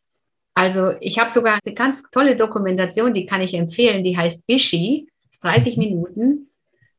Also 0.54 0.92
ich 1.00 1.18
habe 1.18 1.32
sogar 1.32 1.60
eine 1.64 1.74
ganz 1.74 2.04
tolle 2.12 2.36
Dokumentation, 2.36 3.14
die 3.14 3.26
kann 3.26 3.42
ich 3.42 3.54
empfehlen, 3.54 4.04
die 4.04 4.18
heißt 4.18 4.44
Ishi, 4.48 5.10
ist 5.32 5.44
30 5.44 5.78
mhm. 5.78 5.84
Minuten. 5.84 6.50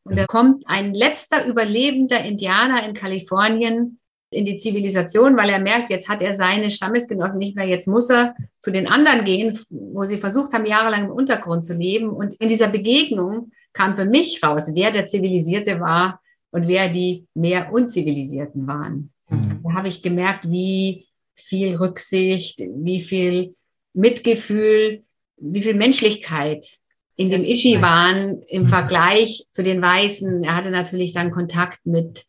Und 0.03 0.19
da 0.19 0.27
kommt 0.27 0.65
ein 0.67 0.93
letzter 0.93 1.47
überlebender 1.47 2.23
Indianer 2.25 2.87
in 2.87 2.95
Kalifornien 2.95 3.99
in 4.31 4.45
die 4.45 4.57
Zivilisation, 4.57 5.37
weil 5.37 5.49
er 5.49 5.61
merkt, 5.61 5.91
jetzt 5.91 6.09
hat 6.09 6.21
er 6.21 6.35
seine 6.35 6.71
Stammesgenossen 6.71 7.39
nicht 7.39 7.55
mehr, 7.55 7.67
jetzt 7.67 7.87
muss 7.87 8.11
er 8.11 8.35
zu 8.59 8.73
den 8.73 8.89
anderen 8.89 9.25
gehen, 9.25 9.59
wo 9.71 10.03
sie 10.03 10.19
versucht 10.19 10.53
haben, 10.53 10.67
jahrelang 10.67 11.05
im 11.05 11.13
Untergrund 11.13 11.65
zu 11.65 11.75
leben. 11.75 12.11
Und 12.11 12.35
in 12.37 12.49
dieser 12.49 12.69
Begegnung 12.69 13.53
kam 13.73 13.95
für 13.95 14.05
mich 14.05 14.43
raus, 14.43 14.71
wer 14.75 14.91
der 14.91 15.07
Zivilisierte 15.07 15.81
war 15.81 16.21
und 16.55 16.69
wer 16.69 16.89
die 16.89 17.27
mehr 17.35 17.73
Unzivilisierten 17.73 18.69
waren. 18.69 19.11
Mhm. 19.29 19.61
Da 19.65 19.73
habe 19.73 19.89
ich 19.89 20.03
gemerkt, 20.03 20.49
wie 20.49 21.09
viel 21.35 21.75
Rücksicht, 21.75 22.61
wie 22.61 23.01
viel 23.01 23.57
Mitgefühl, 23.93 25.03
wie 25.37 25.63
viel 25.63 25.75
Menschlichkeit 25.75 26.65
in 27.17 27.31
dem 27.31 27.43
Ishi 27.43 27.83
waren 27.83 28.41
im 28.47 28.63
mhm. 28.63 28.67
Vergleich 28.69 29.49
zu 29.51 29.65
den 29.65 29.83
Weißen. 29.83 30.45
Er 30.45 30.55
hatte 30.55 30.71
natürlich 30.71 31.13
dann 31.13 31.33
Kontakt 31.33 31.85
mit 31.87 32.25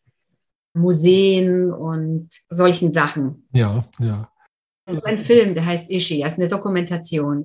Museen 0.74 1.72
und 1.72 2.28
solchen 2.50 2.90
Sachen. 2.90 3.46
Ja, 3.52 3.84
ja. 4.00 4.28
Das 4.86 4.96
ist 4.96 5.06
ein 5.06 5.18
Film, 5.18 5.54
der 5.54 5.66
heißt 5.66 5.88
Ishi, 5.88 6.20
das 6.20 6.32
ist 6.32 6.40
eine 6.40 6.48
Dokumentation. 6.48 7.44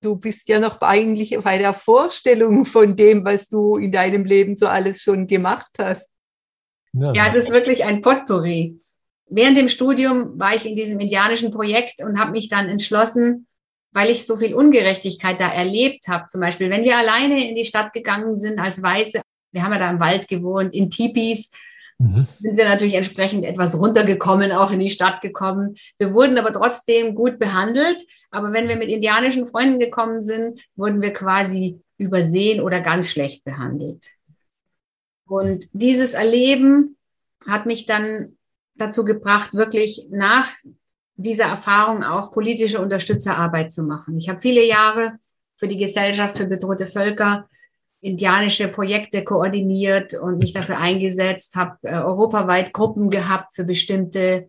Du 0.00 0.16
bist 0.16 0.48
ja 0.48 0.60
noch 0.60 0.80
eigentlich 0.80 1.36
bei 1.42 1.58
der 1.58 1.72
Vorstellung 1.72 2.64
von 2.64 2.94
dem, 2.94 3.24
was 3.24 3.48
du 3.48 3.76
in 3.76 3.90
deinem 3.90 4.24
Leben 4.24 4.54
so 4.54 4.66
alles 4.66 5.02
schon 5.02 5.26
gemacht 5.26 5.70
hast. 5.78 6.10
Ja, 6.92 7.12
ja 7.12 7.26
es 7.28 7.34
ist 7.34 7.50
wirklich 7.50 7.84
ein 7.84 8.00
Potpourri. 8.02 8.78
Während 9.30 9.58
dem 9.58 9.68
Studium 9.68 10.38
war 10.38 10.54
ich 10.54 10.64
in 10.64 10.76
diesem 10.76 11.00
indianischen 11.00 11.50
Projekt 11.50 12.02
und 12.02 12.18
habe 12.18 12.30
mich 12.30 12.48
dann 12.48 12.68
entschlossen, 12.68 13.46
weil 13.92 14.10
ich 14.10 14.26
so 14.26 14.36
viel 14.36 14.54
Ungerechtigkeit 14.54 15.40
da 15.40 15.48
erlebt 15.50 16.08
habe. 16.08 16.26
Zum 16.26 16.40
Beispiel, 16.40 16.70
wenn 16.70 16.84
wir 16.84 16.96
alleine 16.96 17.48
in 17.48 17.54
die 17.54 17.64
Stadt 17.64 17.92
gegangen 17.92 18.36
sind 18.36 18.58
als 18.58 18.82
Weiße, 18.82 19.20
wir 19.52 19.62
haben 19.62 19.72
ja 19.72 19.78
da 19.78 19.90
im 19.90 20.00
Wald 20.00 20.28
gewohnt, 20.28 20.72
in 20.72 20.90
Tipis, 20.90 21.52
mhm. 21.98 22.26
sind 22.40 22.56
wir 22.56 22.64
natürlich 22.64 22.94
entsprechend 22.94 23.44
etwas 23.44 23.78
runtergekommen, 23.78 24.52
auch 24.52 24.70
in 24.70 24.80
die 24.80 24.90
Stadt 24.90 25.20
gekommen. 25.20 25.76
Wir 25.98 26.14
wurden 26.14 26.38
aber 26.38 26.52
trotzdem 26.52 27.14
gut 27.14 27.38
behandelt. 27.38 27.98
Aber 28.30 28.52
wenn 28.52 28.68
wir 28.68 28.76
mit 28.76 28.88
indianischen 28.88 29.46
Freunden 29.46 29.78
gekommen 29.78 30.22
sind, 30.22 30.60
wurden 30.76 31.00
wir 31.00 31.12
quasi 31.12 31.80
übersehen 31.96 32.60
oder 32.60 32.80
ganz 32.80 33.08
schlecht 33.08 33.44
behandelt. 33.44 34.06
Und 35.26 35.66
dieses 35.72 36.14
Erleben 36.14 36.96
hat 37.46 37.66
mich 37.66 37.86
dann 37.86 38.36
dazu 38.74 39.04
gebracht, 39.04 39.54
wirklich 39.54 40.06
nach 40.10 40.48
dieser 41.16 41.46
Erfahrung 41.46 42.04
auch 42.04 42.32
politische 42.32 42.80
Unterstützerarbeit 42.80 43.72
zu 43.72 43.82
machen. 43.82 44.16
Ich 44.18 44.28
habe 44.28 44.40
viele 44.40 44.64
Jahre 44.64 45.18
für 45.56 45.68
die 45.68 45.78
Gesellschaft 45.78 46.36
für 46.36 46.46
bedrohte 46.46 46.86
Völker 46.86 47.48
indianische 48.00 48.68
Projekte 48.68 49.24
koordiniert 49.24 50.14
und 50.14 50.38
mich 50.38 50.52
dafür 50.52 50.78
eingesetzt, 50.78 51.56
habe 51.56 51.76
äh, 51.82 51.96
europaweit 51.96 52.72
Gruppen 52.72 53.10
gehabt 53.10 53.54
für 53.54 53.64
bestimmte 53.64 54.48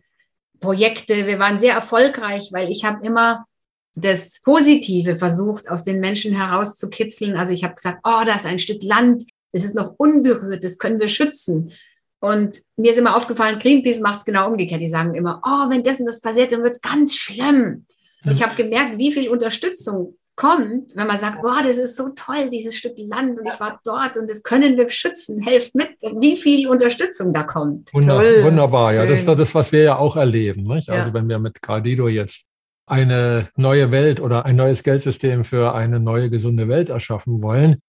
Projekte. 0.60 1.26
Wir 1.26 1.40
waren 1.40 1.58
sehr 1.58 1.74
erfolgreich, 1.74 2.50
weil 2.52 2.70
ich 2.70 2.86
habe 2.86 3.04
immer 3.04 3.48
das 3.96 4.42
Positive 4.44 5.16
versucht, 5.16 5.70
aus 5.70 5.84
den 5.84 6.00
Menschen 6.00 6.36
herauszukitzeln. 6.36 7.36
Also 7.36 7.54
ich 7.54 7.64
habe 7.64 7.76
gesagt, 7.76 8.00
oh, 8.04 8.22
da 8.26 8.36
ist 8.36 8.46
ein 8.46 8.60
Stück 8.60 8.84
Land, 8.84 9.24
es 9.52 9.66
ist 9.66 9.76
noch 9.76 9.96
unberührt, 9.98 10.64
das 10.64 10.78
können 10.78 11.00
wir 11.00 11.08
schützen. 11.08 11.72
Und 12.20 12.58
mir 12.76 12.92
ist 12.92 12.98
immer 12.98 13.16
aufgefallen, 13.16 13.60
Greenpeace 13.60 14.02
macht 14.02 14.20
es 14.20 14.26
genau 14.26 14.50
umgekehrt. 14.50 14.82
Die 14.82 14.90
sagen 14.90 15.16
immer, 15.16 15.42
oh, 15.46 15.70
wenn 15.70 15.84
das 15.84 16.00
und 16.00 16.06
das 16.06 16.22
passiert, 16.22 16.52
dann 16.52 16.64
wird 16.64 16.76
es 16.76 16.82
ganz 16.82 17.16
schlimm. 17.16 17.86
Mhm. 18.24 18.32
Ich 18.32 18.44
habe 18.44 18.56
gemerkt, 18.56 18.98
wie 18.98 19.12
viel 19.12 19.30
Unterstützung 19.30 20.16
kommt, 20.36 20.96
wenn 20.96 21.08
man 21.08 21.20
sagt, 21.20 21.42
boah, 21.42 21.62
das 21.62 21.78
ist 21.78 21.98
so 21.98 22.10
toll, 22.16 22.50
dieses 22.50 22.78
Stück 22.78 22.94
Land 22.98 23.38
und 23.38 23.46
ich 23.46 23.60
war 23.60 23.82
dort 23.84 24.16
und 24.16 24.30
das 24.30 24.42
können 24.42 24.78
wir 24.78 24.90
schützen, 24.90 25.42
helft 25.42 25.76
mit, 25.76 25.90
wie 26.02 26.38
viel 26.38 26.70
Unterstützung 26.70 27.34
da 27.34 27.44
kommt. 27.44 27.94
Wunder, 27.94 28.16
wunderbar, 28.44 28.94
ja, 28.94 29.06
das 29.06 29.20
ist 29.20 29.28
das, 29.28 29.54
was 29.54 29.74
wir 29.74 29.84
ja 29.84 29.98
auch 29.98 30.16
erleben. 30.16 30.64
Nicht? 30.64 30.88
Ja. 30.88 30.94
Also 30.94 31.14
wenn 31.14 31.28
wir 31.28 31.40
mit 31.40 31.62
Gradido 31.62 32.08
jetzt 32.08 32.49
eine 32.90 33.50
neue 33.56 33.92
Welt 33.92 34.20
oder 34.20 34.46
ein 34.46 34.56
neues 34.56 34.84
Geldsystem 34.84 35.44
für 35.44 35.74
eine 35.74 36.00
neue 36.00 36.30
gesunde 36.30 36.68
Welt 36.68 36.90
erschaffen 36.90 37.42
wollen, 37.42 37.82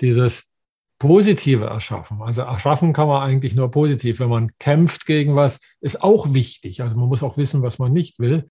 dieses 0.00 0.50
Positive 0.98 1.66
erschaffen. 1.66 2.20
Also 2.22 2.42
erschaffen 2.42 2.92
kann 2.92 3.08
man 3.08 3.22
eigentlich 3.22 3.54
nur 3.54 3.70
positiv. 3.70 4.18
Wenn 4.18 4.30
man 4.30 4.50
kämpft 4.58 5.06
gegen 5.06 5.36
was, 5.36 5.60
ist 5.80 6.02
auch 6.02 6.32
wichtig. 6.34 6.82
Also 6.82 6.96
man 6.96 7.08
muss 7.08 7.22
auch 7.22 7.36
wissen, 7.36 7.62
was 7.62 7.78
man 7.78 7.92
nicht 7.92 8.18
will. 8.18 8.50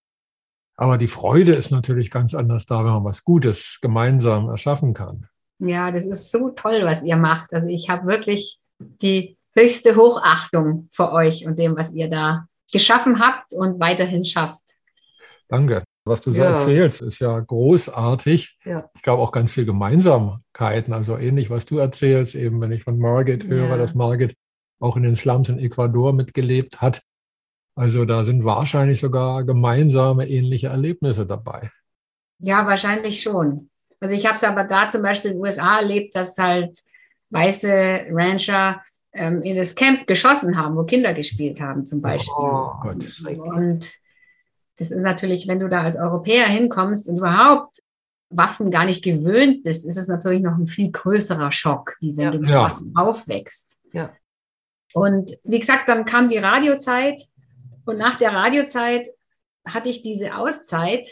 Aber 0.78 0.98
die 0.98 1.08
Freude 1.08 1.54
ist 1.54 1.72
natürlich 1.72 2.12
ganz 2.12 2.34
anders 2.34 2.66
da, 2.66 2.86
wenn 2.86 2.92
man 2.92 3.04
was 3.04 3.24
Gutes 3.24 3.80
gemeinsam 3.82 4.48
erschaffen 4.48 4.94
kann. 4.94 5.28
Ja, 5.60 5.92
das 5.92 6.06
ist 6.06 6.32
so 6.32 6.52
toll, 6.52 6.82
was 6.84 7.04
ihr 7.04 7.18
macht. 7.18 7.54
Also 7.54 7.68
ich 7.68 7.90
habe 7.90 8.08
wirklich 8.08 8.60
die 8.80 9.38
höchste 9.54 9.96
Hochachtung 9.96 10.88
vor 10.94 11.12
euch 11.12 11.46
und 11.46 11.58
dem, 11.58 11.76
was 11.76 11.94
ihr 11.94 12.10
da 12.10 12.48
geschaffen 12.72 13.20
habt 13.20 13.54
und 13.54 13.80
weiterhin 13.80 14.24
schafft. 14.24 14.62
Danke. 15.50 15.84
Was 16.08 16.22
du 16.22 16.32
so 16.32 16.42
ja. 16.42 16.52
erzählst, 16.52 17.02
ist 17.02 17.20
ja 17.20 17.40
großartig. 17.40 18.58
Ja. 18.66 18.90
Ich 18.96 19.02
glaube 19.02 19.22
auch 19.22 19.32
ganz 19.32 19.52
viel 19.52 19.66
Gemeinsamkeiten, 19.66 20.94
also 20.94 21.18
ähnlich, 21.18 21.50
was 21.50 21.66
du 21.66 21.78
erzählst, 21.78 22.36
eben 22.36 22.62
wenn 22.62 22.72
ich 22.72 22.84
von 22.84 22.98
Margit 22.98 23.48
höre, 23.48 23.70
ja. 23.70 23.78
dass 23.78 23.96
Margit 23.96 24.36
auch 24.80 24.98
in 24.98 25.04
den 25.04 25.16
Slums 25.16 25.50
in 25.50 25.60
Ecuador 25.60 26.14
mitgelebt 26.14 26.82
hat. 26.82 27.02
Also 27.76 28.06
da 28.06 28.24
sind 28.24 28.44
wahrscheinlich 28.44 29.00
sogar 29.00 29.44
gemeinsame 29.44 30.28
ähnliche 30.28 30.68
Erlebnisse 30.68 31.26
dabei. 31.26 31.70
Ja, 32.40 32.66
wahrscheinlich 32.66 33.22
schon. 33.22 33.70
Also 34.00 34.16
ich 34.16 34.26
habe 34.26 34.36
es 34.36 34.44
aber 34.44 34.64
da 34.64 34.90
zum 34.90 35.02
Beispiel 35.02 35.32
in 35.32 35.38
den 35.38 35.44
USA 35.44 35.78
erlebt, 35.80 36.16
dass 36.16 36.38
halt 36.38 36.80
weiße 37.30 38.08
Rancher 38.12 38.82
ähm, 39.14 39.42
in 39.42 39.56
das 39.56 39.76
Camp 39.76 40.08
geschossen 40.08 40.58
haben, 40.58 40.76
wo 40.76 40.84
Kinder 40.84 41.14
gespielt 41.14 41.60
haben 41.60 41.86
zum 41.86 42.02
Beispiel. 42.02 42.34
Oh, 42.38 42.72
Gott. 42.82 42.98
Und 43.26 43.92
das 44.78 44.92
ist 44.92 45.04
natürlich, 45.04 45.48
wenn 45.48 45.60
du 45.60 45.68
da 45.68 45.82
als 45.82 45.98
Europäer 45.98 46.48
hinkommst 46.48 47.10
und 47.10 47.18
überhaupt 47.18 47.82
Waffen 48.30 48.72
gar 48.72 48.86
nicht 48.86 49.04
gewöhnt 49.04 49.64
bist, 49.64 49.86
ist 49.86 49.98
es 49.98 50.08
natürlich 50.08 50.42
noch 50.42 50.58
ein 50.58 50.68
viel 50.68 50.92
größerer 50.92 51.52
Schock, 51.52 51.96
wie 52.00 52.16
wenn 52.18 52.26
ja. 52.26 52.32
du 52.32 52.40
mit 52.40 52.50
ja. 52.50 52.64
Waffen 52.64 52.94
aufwächst. 52.96 53.78
Ja. 53.94 54.12
Und 54.94 55.32
wie 55.44 55.60
gesagt, 55.60 55.90
dann 55.90 56.06
kam 56.06 56.28
die 56.28 56.38
Radiozeit 56.38 57.22
und 57.86 57.98
nach 57.98 58.18
der 58.18 58.34
Radiozeit 58.34 59.08
hatte 59.66 59.90
ich 59.90 60.02
diese 60.02 60.36
Auszeit. 60.36 61.08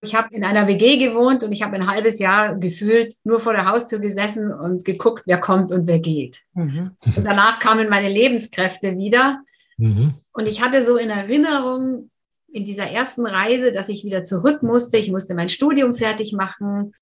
Ich 0.00 0.14
habe 0.14 0.34
in 0.34 0.44
einer 0.44 0.68
WG 0.68 0.98
gewohnt 0.98 1.42
und 1.44 1.52
ich 1.52 1.62
habe 1.62 1.76
ein 1.76 1.86
halbes 1.86 2.18
Jahr 2.18 2.56
gefühlt 2.56 3.14
nur 3.24 3.40
vor 3.40 3.54
der 3.54 3.66
Haustür 3.66 3.98
gesessen 3.98 4.52
und 4.52 4.84
geguckt, 4.84 5.22
wer 5.26 5.40
kommt 5.40 5.70
und 5.70 5.86
wer 5.86 5.98
geht. 5.98 6.42
Mhm. 6.52 6.90
Und 7.16 7.24
danach 7.24 7.58
kamen 7.58 7.88
meine 7.88 8.10
Lebenskräfte 8.10 8.98
wieder. 8.98 9.40
Mhm. 9.78 10.14
Und 10.32 10.46
ich 10.46 10.62
hatte 10.62 10.84
so 10.84 10.96
in 10.96 11.08
Erinnerung, 11.08 12.10
in 12.54 12.64
dieser 12.64 12.88
ersten 12.88 13.26
Reise, 13.26 13.72
dass 13.72 13.88
ich 13.88 14.04
wieder 14.04 14.22
zurück 14.22 14.62
musste. 14.62 14.96
Ich 14.96 15.10
musste 15.10 15.34
mein 15.34 15.48
Studium 15.48 15.92
fertig 15.92 16.32
machen. 16.32 16.92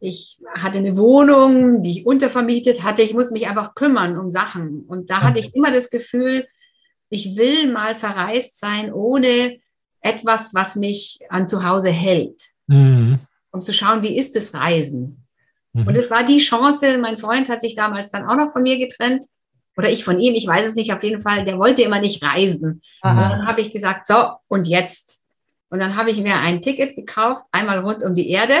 Ich 0.00 0.40
hatte 0.56 0.78
eine 0.78 0.96
Wohnung, 0.96 1.82
die 1.82 2.00
ich 2.00 2.06
untervermietet 2.06 2.82
hatte. 2.82 3.02
Ich 3.02 3.14
musste 3.14 3.32
mich 3.32 3.46
einfach 3.46 3.76
kümmern 3.76 4.18
um 4.18 4.32
Sachen. 4.32 4.82
Und 4.88 5.08
da 5.08 5.22
hatte 5.22 5.38
ich 5.38 5.54
immer 5.54 5.70
das 5.70 5.90
Gefühl, 5.90 6.44
ich 7.10 7.36
will 7.36 7.72
mal 7.72 7.94
verreist 7.94 8.58
sein, 8.58 8.92
ohne 8.92 9.60
etwas, 10.00 10.52
was 10.52 10.74
mich 10.74 11.20
an 11.28 11.46
zu 11.46 11.62
Hause 11.62 11.90
hält. 11.90 12.42
Mhm. 12.66 13.20
Um 13.52 13.62
zu 13.62 13.72
schauen, 13.72 14.02
wie 14.02 14.18
ist 14.18 14.34
das 14.34 14.52
Reisen? 14.52 15.28
Mhm. 15.74 15.86
Und 15.86 15.96
es 15.96 16.10
war 16.10 16.24
die 16.24 16.38
Chance, 16.38 16.98
mein 16.98 17.18
Freund 17.18 17.48
hat 17.48 17.60
sich 17.60 17.76
damals 17.76 18.10
dann 18.10 18.26
auch 18.26 18.36
noch 18.36 18.52
von 18.52 18.62
mir 18.62 18.78
getrennt 18.78 19.24
oder 19.78 19.88
ich 19.88 20.04
von 20.04 20.18
ihm, 20.18 20.34
ich 20.34 20.46
weiß 20.46 20.66
es 20.66 20.74
nicht, 20.74 20.92
auf 20.92 21.04
jeden 21.04 21.22
Fall, 21.22 21.44
der 21.44 21.56
wollte 21.56 21.82
immer 21.82 22.00
nicht 22.00 22.20
reisen. 22.22 22.82
Aha. 23.00 23.12
Und 23.12 23.30
dann 23.30 23.46
habe 23.46 23.60
ich 23.60 23.72
gesagt, 23.72 24.08
so, 24.08 24.32
und 24.48 24.66
jetzt? 24.66 25.22
Und 25.70 25.78
dann 25.78 25.94
habe 25.94 26.10
ich 26.10 26.20
mir 26.20 26.34
ein 26.40 26.60
Ticket 26.60 26.96
gekauft, 26.96 27.44
einmal 27.52 27.78
rund 27.78 28.02
um 28.02 28.16
die 28.16 28.28
Erde. 28.28 28.54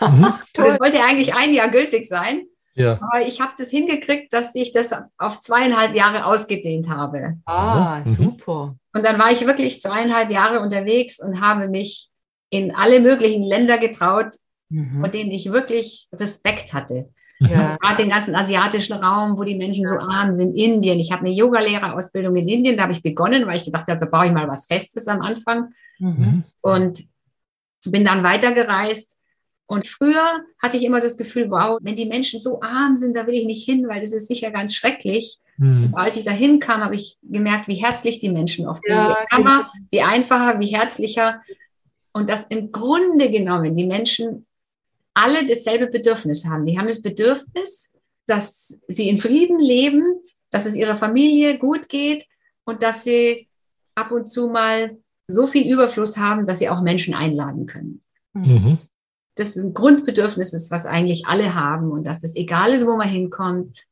Mhm. 0.00 0.32
das 0.54 0.80
wollte 0.80 1.02
eigentlich 1.04 1.32
ein 1.34 1.54
Jahr 1.54 1.70
gültig 1.70 2.06
sein. 2.06 2.42
Ja. 2.74 2.98
Aber 3.00 3.24
ich 3.24 3.40
habe 3.40 3.52
das 3.56 3.70
hingekriegt, 3.70 4.32
dass 4.32 4.54
ich 4.56 4.72
das 4.72 4.92
auf 5.16 5.38
zweieinhalb 5.38 5.94
Jahre 5.94 6.24
ausgedehnt 6.24 6.88
habe. 6.88 7.34
Ah, 7.44 8.02
mhm. 8.04 8.14
super. 8.14 8.76
Und 8.92 9.06
dann 9.06 9.18
war 9.18 9.30
ich 9.30 9.46
wirklich 9.46 9.80
zweieinhalb 9.80 10.30
Jahre 10.30 10.60
unterwegs 10.60 11.20
und 11.20 11.40
habe 11.40 11.68
mich 11.68 12.10
in 12.50 12.74
alle 12.74 12.98
möglichen 12.98 13.44
Länder 13.44 13.78
getraut, 13.78 14.34
mhm. 14.70 15.02
von 15.02 15.10
denen 15.12 15.30
ich 15.30 15.52
wirklich 15.52 16.08
Respekt 16.12 16.72
hatte. 16.72 17.10
Ja. 17.40 17.58
Also 17.58 17.76
gerade 17.78 18.02
den 18.02 18.10
ganzen 18.10 18.34
asiatischen 18.34 18.94
Raum, 18.94 19.36
wo 19.36 19.44
die 19.44 19.56
Menschen 19.56 19.86
so 19.86 19.96
arm 19.96 20.34
sind, 20.34 20.54
Indien. 20.54 20.98
Ich 20.98 21.12
habe 21.12 21.24
eine 21.24 21.34
Yogalehrerausbildung 21.34 22.34
in 22.36 22.48
Indien, 22.48 22.76
da 22.76 22.84
habe 22.84 22.92
ich 22.92 23.02
begonnen, 23.02 23.46
weil 23.46 23.58
ich 23.58 23.64
gedacht 23.64 23.86
habe, 23.88 24.00
da 24.00 24.06
brauche 24.06 24.26
ich 24.26 24.32
mal 24.32 24.48
was 24.48 24.66
Festes 24.66 25.06
am 25.06 25.20
Anfang. 25.20 25.72
Mhm. 25.98 26.44
Und 26.62 27.04
bin 27.84 28.04
dann 28.04 28.24
weitergereist. 28.24 29.20
Und 29.66 29.86
früher 29.86 30.24
hatte 30.60 30.78
ich 30.78 30.84
immer 30.84 31.00
das 31.00 31.16
Gefühl, 31.16 31.50
wow, 31.50 31.78
wenn 31.82 31.94
die 31.94 32.06
Menschen 32.06 32.40
so 32.40 32.60
arm 32.62 32.96
sind, 32.96 33.16
da 33.16 33.26
will 33.26 33.34
ich 33.34 33.44
nicht 33.44 33.64
hin, 33.64 33.86
weil 33.86 34.00
das 34.00 34.12
ist 34.12 34.26
sicher 34.26 34.50
ganz 34.50 34.74
schrecklich. 34.74 35.38
Mhm. 35.58 35.92
als 35.96 36.16
ich 36.16 36.22
da 36.22 36.30
hinkam, 36.30 36.82
habe 36.82 36.94
ich 36.94 37.18
gemerkt, 37.20 37.66
wie 37.66 37.74
herzlich 37.74 38.20
die 38.20 38.30
Menschen 38.30 38.68
oft 38.68 38.84
sind. 38.84 38.94
Ja, 38.94 39.10
wie 39.10 39.36
ärmer, 39.36 39.56
genau. 39.56 39.86
wie 39.90 40.02
einfacher, 40.02 40.60
wie 40.60 40.68
herzlicher. 40.68 41.42
Und 42.12 42.30
dass 42.30 42.44
im 42.44 42.70
Grunde 42.70 43.28
genommen 43.28 43.76
die 43.76 43.84
Menschen 43.84 44.46
alle 45.18 45.44
dasselbe 45.46 45.88
Bedürfnis 45.88 46.44
haben. 46.46 46.64
Die 46.64 46.78
haben 46.78 46.86
das 46.86 47.02
Bedürfnis, 47.02 47.98
dass 48.26 48.82
sie 48.86 49.08
in 49.08 49.18
Frieden 49.18 49.58
leben, 49.58 50.20
dass 50.50 50.64
es 50.64 50.76
ihrer 50.76 50.96
Familie 50.96 51.58
gut 51.58 51.88
geht 51.88 52.26
und 52.64 52.84
dass 52.84 53.02
sie 53.02 53.48
ab 53.96 54.12
und 54.12 54.28
zu 54.28 54.48
mal 54.48 54.96
so 55.26 55.48
viel 55.48 55.70
Überfluss 55.70 56.16
haben, 56.16 56.46
dass 56.46 56.60
sie 56.60 56.68
auch 56.68 56.82
Menschen 56.82 57.14
einladen 57.14 57.66
können. 57.66 58.02
Mhm. 58.34 58.78
das 59.34 59.56
ein 59.56 59.74
Grundbedürfnis 59.74 60.52
ist, 60.52 60.70
was 60.70 60.86
eigentlich 60.86 61.26
alle 61.26 61.54
haben 61.54 61.90
und 61.90 62.04
dass 62.04 62.22
es 62.22 62.36
egal 62.36 62.72
ist, 62.72 62.86
wo 62.86 62.96
man 62.96 63.08
hinkommt, 63.08 63.84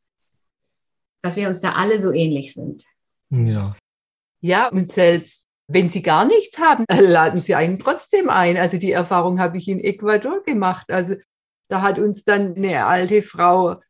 dass 1.22 1.36
wir 1.36 1.48
uns 1.48 1.60
da 1.60 1.72
alle 1.72 1.98
so 1.98 2.12
ähnlich 2.12 2.54
sind. 2.54 2.84
Ja. 3.30 3.74
Ja, 4.40 4.68
und 4.68 4.92
selbst 4.92 5.45
wenn 5.68 5.90
sie 5.90 6.02
gar 6.02 6.24
nichts 6.24 6.58
haben, 6.58 6.84
laden 6.90 7.40
sie 7.40 7.54
einen 7.54 7.78
trotzdem 7.78 8.30
ein. 8.30 8.56
Also 8.56 8.78
die 8.78 8.92
Erfahrung 8.92 9.40
habe 9.40 9.58
ich 9.58 9.68
in 9.68 9.80
Ecuador 9.80 10.42
gemacht. 10.42 10.90
Also 10.90 11.16
da 11.68 11.82
hat 11.82 11.98
uns 11.98 12.24
dann 12.24 12.56
eine 12.56 12.86
alte 12.86 13.22
Frau 13.22 13.80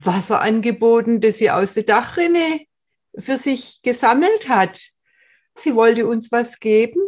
Wasser 0.00 0.40
angeboten, 0.40 1.20
das 1.20 1.38
sie 1.38 1.50
aus 1.50 1.74
der 1.74 1.82
Dachrinne 1.82 2.60
für 3.18 3.36
sich 3.36 3.82
gesammelt 3.82 4.48
hat. 4.48 4.80
Sie 5.56 5.74
wollte 5.74 6.06
uns 6.06 6.30
was 6.30 6.60
geben. 6.60 7.00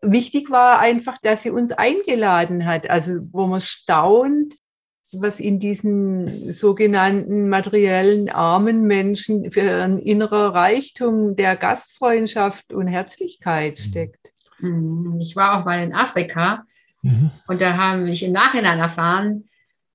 Wichtig 0.00 0.50
war 0.50 0.78
einfach, 0.78 1.18
dass 1.18 1.42
sie 1.42 1.50
uns 1.50 1.72
eingeladen 1.72 2.64
hat. 2.64 2.88
Also 2.88 3.20
wo 3.32 3.46
man 3.46 3.60
staunt, 3.60 4.54
was 5.12 5.40
in 5.40 5.58
diesen 5.58 6.52
sogenannten 6.52 7.48
materiellen 7.48 8.28
armen 8.28 8.84
Menschen 8.84 9.50
für 9.50 9.82
ein 9.82 9.98
innerer 9.98 10.54
Reichtum 10.54 11.36
der 11.36 11.56
Gastfreundschaft 11.56 12.72
und 12.72 12.86
Herzlichkeit 12.86 13.78
mhm. 13.78 13.82
steckt. 13.82 14.32
Mhm. 14.60 15.18
Ich 15.20 15.36
war 15.36 15.58
auch 15.58 15.64
mal 15.64 15.82
in 15.82 15.94
Afrika 15.94 16.64
mhm. 17.02 17.30
und 17.48 17.60
da 17.60 17.76
haben 17.76 18.06
wir 18.06 18.22
im 18.22 18.32
Nachhinein 18.32 18.78
erfahren, 18.78 19.44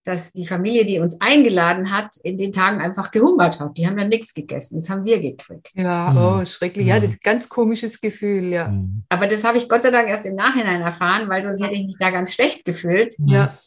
dass 0.06 0.34
die 0.34 0.46
Familie, 0.46 0.86
die 0.86 1.00
uns 1.00 1.20
eingeladen 1.20 1.92
hat, 1.92 2.16
in 2.22 2.38
den 2.38 2.52
Tagen 2.52 2.80
einfach 2.80 3.10
gehungert 3.10 3.60
hat. 3.60 3.76
Die 3.76 3.88
haben 3.88 3.98
dann 3.98 4.10
nichts 4.10 4.36
gegessen. 4.36 4.76
Das 4.76 4.88
haben 4.88 5.04
wir 5.04 5.20
gekriegt. 5.20 5.72
Ja, 5.74 6.12
mhm. 6.12 6.18
oh, 6.18 6.46
schrecklich. 6.46 6.86
Ja, 6.86 7.00
das 7.00 7.10
ist 7.10 7.16
ein 7.16 7.24
ganz 7.24 7.50
komisches 7.50 8.00
Gefühl, 8.00 8.46
ja. 8.46 8.72
Aber 9.10 9.26
das 9.26 9.44
habe 9.44 9.58
ich 9.58 9.68
Gott 9.68 9.82
sei 9.82 9.90
Dank 9.90 10.08
erst 10.08 10.28
im 10.28 10.36
Nachhinein 10.36 10.82
erfahren, 10.82 11.28
weil 11.28 11.42
sonst 11.42 11.64
hätte 11.64 11.74
ich 11.74 11.86
mich 11.86 11.96
da 12.00 12.12
ganz 12.12 12.34
schlecht 12.34 12.66
gefühlt. 12.66 13.16
Ja. 13.26 13.58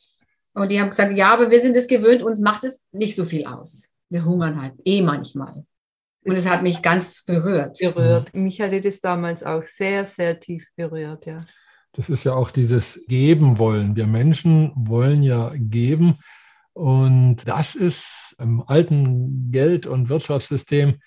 Und 0.59 0.71
die 0.71 0.81
haben 0.81 0.91
gesagt, 0.91 1.17
ja, 1.17 1.33
aber 1.33 1.51
wir 1.51 1.61
sind 1.61 1.77
es 1.77 1.87
gewöhnt, 1.87 2.23
uns 2.23 2.41
macht 2.41 2.65
es 2.65 2.83
nicht 2.93 3.15
so 3.15 3.25
viel 3.25 3.47
aus. 3.47 3.89
Wir 4.11 4.25
hungern 4.25 4.61
halt 4.61 4.75
eh 4.85 5.03
manchmal. 5.03 5.65
Und 6.25 6.37
es 6.37 6.49
hat 6.49 6.63
mich 6.63 6.83
ganz 6.83 7.25
berührt. 7.25 7.79
Berührt. 7.79 8.35
Mich 8.35 8.61
hatte 8.61 8.81
das 8.81 9.01
damals 9.01 9.43
auch 9.43 9.63
sehr, 9.65 10.05
sehr 10.05 10.39
tief 10.41 10.69
berührt, 10.77 11.27
ja. 11.27 11.41
Das 11.93 12.09
ist 12.09 12.25
ja 12.25 12.35
auch 12.35 12.51
dieses 12.51 13.05
Geben 13.09 13.59
wollen. 13.59 13.97
Wir 13.97 14.07
Menschen 14.07 14.73
wollen 14.77 15.23
ja 15.23 15.53
geben. 15.55 16.19
Und 16.73 17.49
das 17.49 17.75
ist 17.75 18.37
im 18.39 18.63
alten 18.67 19.51
Geld- 19.51 19.87
und 19.87 20.09
Wirtschaftssystem 20.09 20.99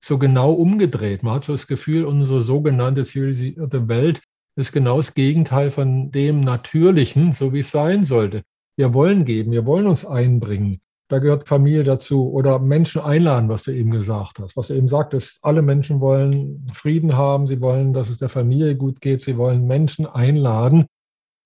so 0.00 0.18
genau 0.18 0.52
umgedreht. 0.52 1.22
Man 1.22 1.34
hat 1.34 1.44
so 1.44 1.52
das 1.52 1.66
Gefühl, 1.66 2.04
unsere 2.04 2.42
sogenannte 2.42 3.04
zivilisierte 3.04 3.88
Welt 3.88 4.20
ist 4.56 4.72
genau 4.72 4.96
das 4.96 5.14
Gegenteil 5.14 5.70
von 5.70 6.10
dem 6.10 6.40
Natürlichen, 6.40 7.32
so 7.32 7.52
wie 7.52 7.60
es 7.60 7.70
sein 7.70 8.04
sollte. 8.04 8.42
Wir 8.76 8.94
wollen 8.94 9.24
geben, 9.24 9.52
wir 9.52 9.66
wollen 9.66 9.86
uns 9.86 10.04
einbringen. 10.04 10.80
Da 11.08 11.18
gehört 11.18 11.46
Familie 11.46 11.84
dazu 11.84 12.32
oder 12.32 12.58
Menschen 12.58 13.02
einladen, 13.02 13.50
was 13.50 13.62
du 13.62 13.70
eben 13.70 13.90
gesagt 13.90 14.38
hast. 14.38 14.56
Was 14.56 14.68
du 14.68 14.74
eben 14.74 14.88
sagtest, 14.88 15.40
alle 15.42 15.60
Menschen 15.60 16.00
wollen 16.00 16.70
Frieden 16.72 17.16
haben, 17.16 17.46
sie 17.46 17.60
wollen, 17.60 17.92
dass 17.92 18.08
es 18.08 18.16
der 18.16 18.30
Familie 18.30 18.76
gut 18.76 19.02
geht, 19.02 19.20
sie 19.20 19.36
wollen 19.36 19.66
Menschen 19.66 20.06
einladen. 20.06 20.86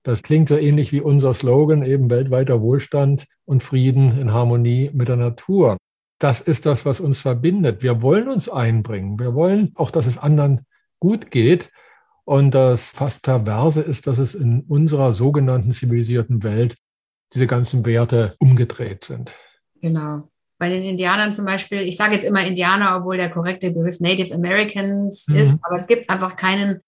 Das 0.04 0.22
klingt 0.22 0.48
so 0.48 0.56
ähnlich 0.56 0.92
wie 0.92 1.00
unser 1.00 1.34
Slogan, 1.34 1.82
eben 1.82 2.10
weltweiter 2.10 2.62
Wohlstand 2.62 3.26
und 3.44 3.64
Frieden 3.64 4.16
in 4.20 4.32
Harmonie 4.32 4.90
mit 4.94 5.08
der 5.08 5.16
Natur. 5.16 5.78
Das 6.20 6.40
ist 6.40 6.64
das, 6.64 6.86
was 6.86 7.00
uns 7.00 7.18
verbindet. 7.18 7.82
Wir 7.82 8.02
wollen 8.02 8.28
uns 8.28 8.48
einbringen. 8.48 9.18
Wir 9.18 9.34
wollen 9.34 9.72
auch, 9.74 9.90
dass 9.90 10.06
es 10.06 10.16
anderen 10.16 10.64
gut 11.00 11.32
geht. 11.32 11.72
Und 12.24 12.54
das 12.54 12.90
fast 12.90 13.22
perverse 13.22 13.80
ist, 13.80 14.06
dass 14.06 14.18
es 14.18 14.36
in 14.36 14.60
unserer 14.60 15.12
sogenannten 15.12 15.72
zivilisierten 15.72 16.44
Welt 16.44 16.76
diese 17.32 17.46
ganzen 17.46 17.84
Werte 17.84 18.34
umgedreht 18.38 19.04
sind. 19.04 19.32
Genau. 19.80 20.28
Bei 20.58 20.68
den 20.68 20.82
Indianern 20.82 21.34
zum 21.34 21.44
Beispiel, 21.44 21.82
ich 21.82 21.96
sage 21.96 22.14
jetzt 22.14 22.24
immer 22.24 22.44
Indianer, 22.44 22.96
obwohl 22.96 23.18
der 23.18 23.30
korrekte 23.30 23.70
Begriff 23.70 24.00
Native 24.00 24.34
Americans 24.34 25.28
mhm. 25.28 25.36
ist, 25.36 25.60
aber 25.62 25.76
es 25.76 25.86
gibt 25.86 26.08
einfach 26.08 26.36
keinen 26.36 26.80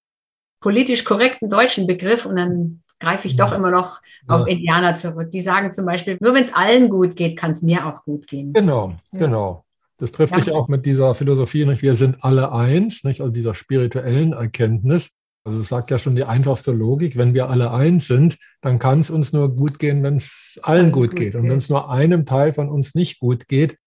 politisch 0.61 1.05
korrekten 1.05 1.49
deutschen 1.49 1.87
Begriff 1.87 2.25
und 2.25 2.37
dann 2.37 2.83
greife 2.99 3.29
ich 3.29 3.37
doch 3.37 3.53
immer 3.53 3.71
noch 3.71 4.01
ja. 4.29 4.37
auf 4.37 4.47
Indianer 4.47 4.97
zurück. 4.97 5.31
Die 5.31 5.41
sagen 5.41 5.71
zum 5.71 5.87
Beispiel, 5.87 6.19
nur 6.21 6.35
wenn 6.35 6.43
es 6.43 6.55
allen 6.55 6.89
gut 6.89 7.15
geht, 7.15 7.37
kann 7.37 7.51
es 7.51 7.63
mir 7.63 7.87
auch 7.87 8.05
gut 8.05 8.27
gehen. 8.27 8.53
Genau, 8.53 8.95
ja. 9.13 9.19
genau. 9.19 9.65
Das 9.99 10.13
trifft 10.13 10.37
ja. 10.37 10.43
sich 10.43 10.53
auch 10.53 10.69
mit 10.69 10.87
dieser 10.87 11.15
Philosophie, 11.15 11.65
nicht? 11.65 11.83
wir 11.83 11.95
sind 11.95 12.23
alle 12.23 12.53
eins, 12.53 13.05
nicht? 13.05 13.21
also 13.21 13.33
dieser 13.33 13.55
spirituellen 13.55 14.33
Erkenntnis. 14.33 15.11
Also 15.45 15.61
es 15.61 15.69
sagt 15.69 15.91
ja 15.91 15.99
schon 15.99 16.17
die 16.17 16.25
einfachste 16.25 16.73
Logik, 16.73 17.17
wenn 17.17 17.35
wir 17.35 17.49
alle 17.49 17.71
eins 17.71 18.07
sind, 18.07 18.39
dann 18.61 18.79
kann 18.79 19.01
es 19.01 19.11
uns 19.11 19.33
nur 19.33 19.55
gut 19.55 19.79
gehen, 19.79 20.03
wenn 20.03 20.17
es 20.17 20.59
allen 20.63 20.93
gut, 20.93 21.11
gut 21.11 21.19
geht. 21.19 21.35
Und 21.35 21.49
wenn 21.49 21.57
es 21.57 21.69
nur 21.69 21.91
einem 21.91 22.27
Teil 22.27 22.53
von 22.53 22.69
uns 22.69 22.95
nicht 22.95 23.19
gut 23.19 23.49
geht, 23.49 23.79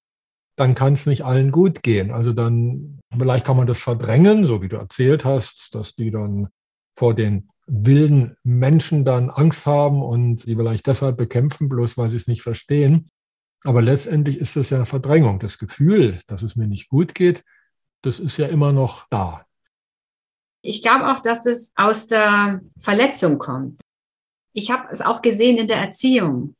dann 0.55 0.75
kann 0.75 0.93
es 0.93 1.05
nicht 1.05 1.23
allen 1.23 1.51
gut 1.51 1.83
gehen. 1.83 2.11
Also 2.11 2.33
dann, 2.33 2.99
vielleicht 3.17 3.45
kann 3.45 3.57
man 3.57 3.67
das 3.67 3.79
verdrängen, 3.79 4.47
so 4.47 4.61
wie 4.61 4.67
du 4.67 4.77
erzählt 4.77 5.25
hast, 5.25 5.69
dass 5.73 5.95
die 5.95 6.11
dann 6.11 6.49
vor 6.95 7.13
den 7.13 7.49
wilden 7.67 8.35
Menschen 8.43 9.05
dann 9.05 9.29
Angst 9.29 9.65
haben 9.65 10.01
und 10.01 10.41
sie 10.41 10.55
vielleicht 10.55 10.87
deshalb 10.87 11.17
bekämpfen, 11.17 11.69
bloß 11.69 11.97
weil 11.97 12.09
sie 12.09 12.17
es 12.17 12.27
nicht 12.27 12.41
verstehen. 12.41 13.09
Aber 13.63 13.81
letztendlich 13.81 14.37
ist 14.37 14.55
das 14.55 14.71
ja 14.71 14.85
Verdrängung. 14.85 15.39
Das 15.39 15.57
Gefühl, 15.57 16.19
dass 16.27 16.41
es 16.41 16.55
mir 16.55 16.67
nicht 16.67 16.89
gut 16.89 17.15
geht, 17.15 17.43
das 18.01 18.19
ist 18.19 18.37
ja 18.37 18.47
immer 18.47 18.73
noch 18.73 19.07
da. 19.09 19.45
Ich 20.61 20.81
glaube 20.81 21.11
auch, 21.11 21.19
dass 21.19 21.45
es 21.45 21.73
aus 21.75 22.07
der 22.07 22.61
Verletzung 22.79 23.39
kommt. 23.39 23.81
Ich 24.53 24.69
habe 24.69 24.87
es 24.91 25.01
auch 25.01 25.21
gesehen 25.21 25.57
in 25.57 25.67
der 25.67 25.77
Erziehung, 25.77 26.55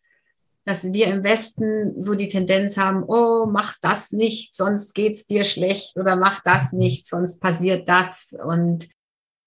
dass 0.66 0.94
wir 0.94 1.08
im 1.08 1.24
Westen 1.24 2.02
so 2.02 2.16
die 2.16 2.28
Tendenz 2.28 2.78
haben, 2.78 3.04
oh, 3.04 3.46
mach 3.46 3.78
das 3.82 4.12
nicht, 4.12 4.56
sonst 4.56 4.94
geht's 4.94 5.28
dir 5.28 5.44
schlecht 5.44 5.98
oder 5.98 6.16
mach 6.16 6.42
das 6.42 6.72
nicht, 6.72 7.06
sonst 7.08 7.40
passiert 7.40 7.90
das 7.90 8.36
und 8.46 8.88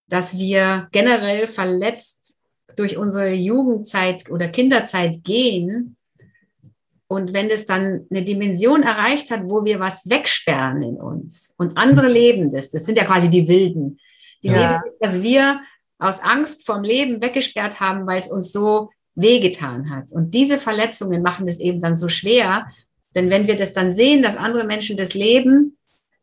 dass 0.08 0.36
wir 0.36 0.88
generell 0.92 1.46
verletzt 1.46 2.42
durch 2.76 2.96
unsere 2.96 3.32
Jugendzeit 3.32 4.28
oder 4.30 4.48
Kinderzeit 4.48 5.22
gehen 5.22 5.96
und 7.06 7.32
wenn 7.32 7.48
es 7.48 7.64
dann 7.66 8.06
eine 8.10 8.24
Dimension 8.24 8.82
erreicht 8.82 9.30
hat, 9.30 9.44
wo 9.44 9.64
wir 9.64 9.78
was 9.78 10.10
wegsperren 10.10 10.82
in 10.82 10.96
uns 10.96 11.54
und 11.58 11.76
andere 11.78 12.08
leben 12.08 12.50
das, 12.50 12.70
das 12.70 12.84
sind 12.84 12.98
ja 12.98 13.04
quasi 13.04 13.30
die 13.30 13.46
Wilden, 13.46 13.98
die 14.44 14.48
ja. 14.48 14.82
Leben, 14.82 14.94
dass 15.00 15.22
wir 15.22 15.60
aus 15.98 16.20
Angst 16.22 16.66
vom 16.66 16.82
Leben 16.82 17.22
weggesperrt 17.22 17.80
haben, 17.80 18.06
weil 18.06 18.18
es 18.18 18.30
uns 18.30 18.52
so 18.52 18.90
wehgetan 19.14 19.90
hat. 19.90 20.12
Und 20.12 20.34
diese 20.34 20.58
Verletzungen 20.58 21.22
machen 21.22 21.48
es 21.48 21.60
eben 21.60 21.80
dann 21.80 21.96
so 21.96 22.08
schwer. 22.08 22.66
Denn 23.14 23.30
wenn 23.30 23.46
wir 23.46 23.56
das 23.56 23.72
dann 23.72 23.92
sehen, 23.92 24.22
dass 24.22 24.36
andere 24.36 24.64
Menschen 24.64 24.96
das 24.96 25.14
leben 25.14 25.76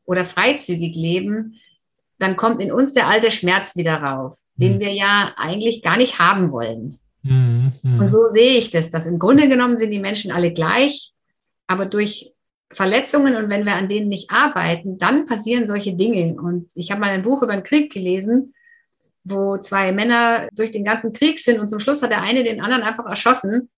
oder 0.05 0.25
freizügig 0.25 0.95
leben, 0.95 1.55
dann 2.19 2.35
kommt 2.35 2.61
in 2.61 2.71
uns 2.71 2.93
der 2.93 3.07
alte 3.07 3.31
Schmerz 3.31 3.75
wieder 3.75 3.95
rauf, 3.95 4.37
den 4.55 4.75
mhm. 4.75 4.79
wir 4.81 4.93
ja 4.93 5.33
eigentlich 5.37 5.81
gar 5.81 5.97
nicht 5.97 6.19
haben 6.19 6.51
wollen. 6.51 6.99
Mhm. 7.23 7.71
Und 7.83 8.09
so 8.09 8.25
sehe 8.27 8.57
ich 8.57 8.71
das, 8.71 8.91
dass 8.91 9.05
im 9.05 9.19
Grunde 9.19 9.47
genommen 9.47 9.77
sind 9.77 9.91
die 9.91 9.99
Menschen 9.99 10.31
alle 10.31 10.53
gleich, 10.53 11.13
aber 11.67 11.85
durch 11.85 12.30
Verletzungen 12.73 13.35
und 13.35 13.49
wenn 13.49 13.65
wir 13.65 13.75
an 13.75 13.89
denen 13.89 14.09
nicht 14.09 14.31
arbeiten, 14.31 14.97
dann 14.97 15.25
passieren 15.25 15.67
solche 15.67 15.93
Dinge. 15.93 16.41
Und 16.41 16.69
ich 16.73 16.91
habe 16.91 17.01
mal 17.01 17.11
ein 17.11 17.23
Buch 17.23 17.43
über 17.43 17.53
den 17.53 17.63
Krieg 17.63 17.91
gelesen, 17.91 18.53
wo 19.23 19.57
zwei 19.57 19.91
Männer 19.91 20.47
durch 20.53 20.71
den 20.71 20.83
ganzen 20.83 21.13
Krieg 21.13 21.39
sind 21.39 21.59
und 21.59 21.69
zum 21.69 21.79
Schluss 21.79 22.01
hat 22.01 22.11
der 22.11 22.21
eine 22.21 22.43
den 22.43 22.61
anderen 22.61 22.83
einfach 22.83 23.05
erschossen, 23.05 23.69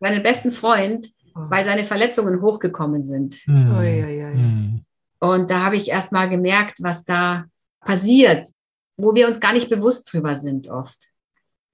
seinen 0.00 0.22
besten 0.22 0.52
Freund, 0.52 1.08
oh. 1.34 1.40
weil 1.48 1.64
seine 1.64 1.84
Verletzungen 1.84 2.40
hochgekommen 2.40 3.04
sind. 3.04 3.36
Mhm. 3.46 4.84
Und 5.20 5.50
da 5.50 5.60
habe 5.60 5.76
ich 5.76 5.88
erst 5.88 6.12
mal 6.12 6.28
gemerkt, 6.28 6.78
was 6.80 7.04
da 7.04 7.44
passiert, 7.80 8.48
wo 8.96 9.14
wir 9.14 9.26
uns 9.26 9.40
gar 9.40 9.52
nicht 9.52 9.70
bewusst 9.70 10.12
drüber 10.12 10.36
sind 10.36 10.68
oft. 10.68 10.98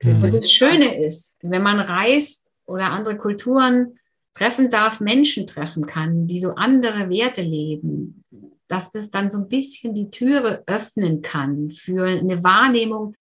Mhm. 0.03 0.22
Und 0.22 0.33
das 0.33 0.50
Schöne 0.50 1.05
ist, 1.05 1.38
wenn 1.42 1.62
man 1.62 1.81
reist 1.81 2.50
oder 2.66 2.90
andere 2.90 3.16
Kulturen 3.16 3.98
treffen 4.34 4.70
darf, 4.70 5.00
Menschen 5.00 5.46
treffen 5.46 5.86
kann, 5.86 6.26
die 6.26 6.40
so 6.40 6.54
andere 6.54 7.10
Werte 7.10 7.42
leben, 7.42 8.24
dass 8.68 8.90
das 8.90 9.10
dann 9.10 9.30
so 9.30 9.38
ein 9.38 9.48
bisschen 9.48 9.94
die 9.94 10.10
Türe 10.10 10.62
öffnen 10.66 11.22
kann 11.22 11.70
für 11.70 12.06
eine 12.06 12.42
Wahrnehmung, 12.44 13.14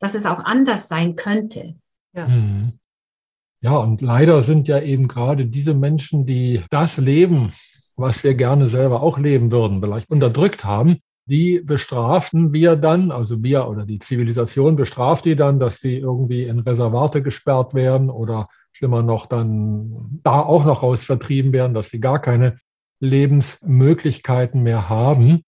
dass 0.00 0.14
es 0.14 0.26
auch 0.26 0.44
anders 0.44 0.88
sein 0.88 1.16
könnte. 1.16 1.76
Ja. 2.12 2.26
Mhm. 2.26 2.72
Ja, 3.62 3.78
und 3.78 4.02
leider 4.02 4.42
sind 4.42 4.68
ja 4.68 4.80
eben 4.80 5.08
gerade 5.08 5.46
diese 5.46 5.74
Menschen, 5.74 6.26
die 6.26 6.62
das 6.70 6.98
leben, 6.98 7.52
was 7.96 8.22
wir 8.22 8.34
gerne 8.34 8.66
selber 8.66 9.02
auch 9.02 9.18
leben 9.18 9.50
würden, 9.50 9.80
vielleicht 9.82 10.10
unterdrückt 10.10 10.64
haben, 10.64 10.98
die 11.28 11.60
bestrafen 11.64 12.52
wir 12.52 12.76
dann, 12.76 13.10
also 13.10 13.42
wir 13.42 13.66
oder 13.68 13.84
die 13.84 13.98
Zivilisation 13.98 14.76
bestraft 14.76 15.24
die 15.24 15.34
dann, 15.34 15.58
dass 15.58 15.80
die 15.80 15.96
irgendwie 15.96 16.44
in 16.44 16.60
Reservate 16.60 17.22
gesperrt 17.22 17.74
werden 17.74 18.10
oder 18.10 18.48
schlimmer 18.76 19.02
noch 19.02 19.24
dann 19.24 20.20
da 20.22 20.40
auch 20.40 20.66
noch 20.66 20.82
raus 20.82 21.02
vertrieben 21.02 21.54
werden, 21.54 21.72
dass 21.72 21.88
sie 21.88 21.98
gar 21.98 22.20
keine 22.20 22.58
Lebensmöglichkeiten 23.00 24.62
mehr 24.62 24.90
haben. 24.90 25.44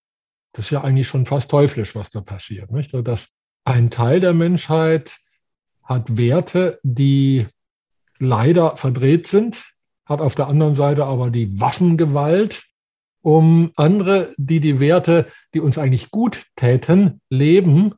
Das 0.53 0.67
ist 0.67 0.71
ja 0.71 0.83
eigentlich 0.83 1.09
schon 1.09 1.27
fast 1.27 1.51
teuflisch, 1.51 1.95
was 1.95 2.09
da 2.09 2.23
passiert. 2.23 2.71
Nicht? 2.71 2.95
Also, 2.95 3.03
dass 3.03 3.29
ein 3.65 3.91
Teil 3.91 4.21
der 4.21 4.33
Menschheit 4.33 5.19
hat 5.83 6.17
Werte, 6.17 6.79
die 6.83 7.47
leider 8.19 8.77
verdreht 8.77 9.27
sind, 9.27 9.75
hat 10.07 10.23
auf 10.23 10.35
der 10.35 10.49
anderen 10.49 10.75
Seite 10.75 11.05
aber 11.05 11.31
die 11.31 11.61
Waffengewalt, 11.61 12.63
um 13.21 13.73
andere, 13.77 14.33
die 14.39 14.61
die 14.61 14.81
Werte, 14.81 15.27
die 15.53 15.61
uns 15.61 15.77
eigentlich 15.77 16.11
gut 16.11 16.47
täten, 16.57 17.21
leben, 17.29 17.95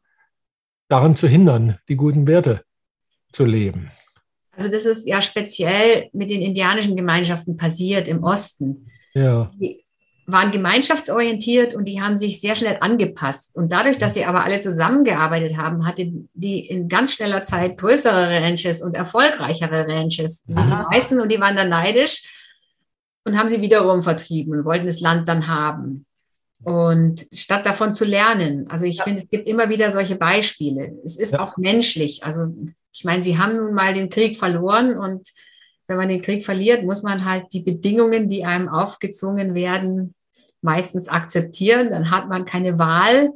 daran 0.89 1.15
zu 1.15 1.29
hindern, 1.29 1.79
die 1.89 1.95
guten 1.95 2.27
Werte 2.27 2.65
zu 3.31 3.45
leben. 3.45 3.93
Also 4.61 4.71
das 4.71 4.85
ist 4.85 5.09
ja 5.09 5.23
speziell 5.23 6.11
mit 6.13 6.29
den 6.29 6.43
indianischen 6.43 6.97
Gemeinschaften 6.97 7.57
passiert 7.57 8.09
im 8.09 8.23
Osten. 8.23 8.91
Ja. 9.15 9.51
Die 9.59 9.85
waren 10.27 10.53
gemeinschaftsorientiert 10.53 11.75
und 11.75 11.87
die 11.87 12.03
haben 12.03 12.19
sich 12.19 12.43
sehr 12.43 12.57
schnell 12.57 12.77
angepasst. 12.81 13.57
Und 13.57 13.73
dadurch, 13.73 13.97
dass 13.97 14.13
sie 14.13 14.27
aber 14.27 14.45
alle 14.45 14.61
zusammengearbeitet 14.61 15.57
haben, 15.57 15.87
hatten 15.87 16.29
die 16.35 16.67
in 16.69 16.89
ganz 16.91 17.15
schneller 17.15 17.43
Zeit 17.43 17.79
größere 17.79 18.29
Ranches 18.29 18.83
und 18.83 18.97
erfolgreichere 18.97 19.89
Ranches 19.89 20.45
wie 20.47 20.55
die 20.55 20.87
meisten 20.91 21.21
und 21.21 21.33
die 21.33 21.41
waren 21.41 21.57
dann 21.57 21.71
neidisch 21.71 22.23
und 23.25 23.39
haben 23.39 23.49
sie 23.49 23.63
wiederum 23.63 24.03
vertrieben 24.03 24.53
und 24.53 24.65
wollten 24.67 24.87
das 24.87 25.01
Land 25.01 25.27
dann 25.27 25.49
haben. 25.49 26.05
Und 26.63 27.25
statt 27.33 27.65
davon 27.65 27.95
zu 27.95 28.05
lernen, 28.05 28.67
also 28.69 28.85
ich 28.85 28.99
ja. 28.99 29.05
finde, 29.05 29.23
es 29.23 29.31
gibt 29.31 29.49
immer 29.49 29.71
wieder 29.71 29.91
solche 29.91 30.17
Beispiele. 30.17 30.93
Es 31.03 31.17
ist 31.17 31.33
ja. 31.33 31.41
auch 31.41 31.57
menschlich. 31.57 32.23
Also 32.25 32.55
ich 32.93 33.05
meine, 33.05 33.23
sie 33.23 33.39
haben 33.39 33.57
nun 33.57 33.75
mal 33.75 33.95
den 33.95 34.11
Krieg 34.11 34.39
verloren 34.39 34.99
und 34.99 35.29
wenn 35.87 35.97
man 35.97 36.09
den 36.09 36.23
Krieg 36.23 36.45
verliert, 36.45 36.85
muss 36.85 37.03
man 37.03 37.25
halt 37.25 37.53
die 37.53 37.63
Bedingungen, 37.63 38.29
die 38.29 38.45
einem 38.45 38.69
aufgezwungen 38.69 39.55
werden, 39.55 40.15
meistens 40.63 41.09
akzeptieren. 41.09 41.91
Dann 41.91 42.13
hat 42.13 42.29
man 42.29 42.45
keine 42.45 42.79
Wahl. 42.79 43.31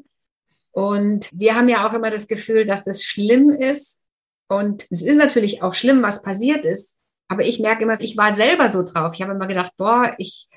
Und 0.71 1.29
wir 1.33 1.57
haben 1.57 1.69
ja 1.69 1.89
auch 1.89 1.93
immer 1.95 2.11
das 2.11 2.29
Gefühl, 2.29 2.65
dass 2.65 2.87
es 2.87 3.03
schlimm 3.03 3.51
ist. 3.51 4.03
Und 4.47 4.87
es 4.91 5.03
ist 5.03 5.17
natürlich 5.17 5.63
auch 5.63 5.75
schlimm, 5.75 6.03
was 6.03 6.23
passiert 6.23 6.65
ist. 6.65 7.01
Aber 7.27 7.43
ich 7.43 7.59
merke 7.59 7.83
immer, 7.83 8.01
ich 8.01 8.17
war 8.17 8.35
selber 8.35 8.71
so 8.71 8.85
drauf. 8.85 9.15
Ich 9.15 9.23
habe 9.23 9.33
immer 9.33 9.47
gedacht, 9.47 9.73
boah, 9.77 10.15
ich 10.19 10.49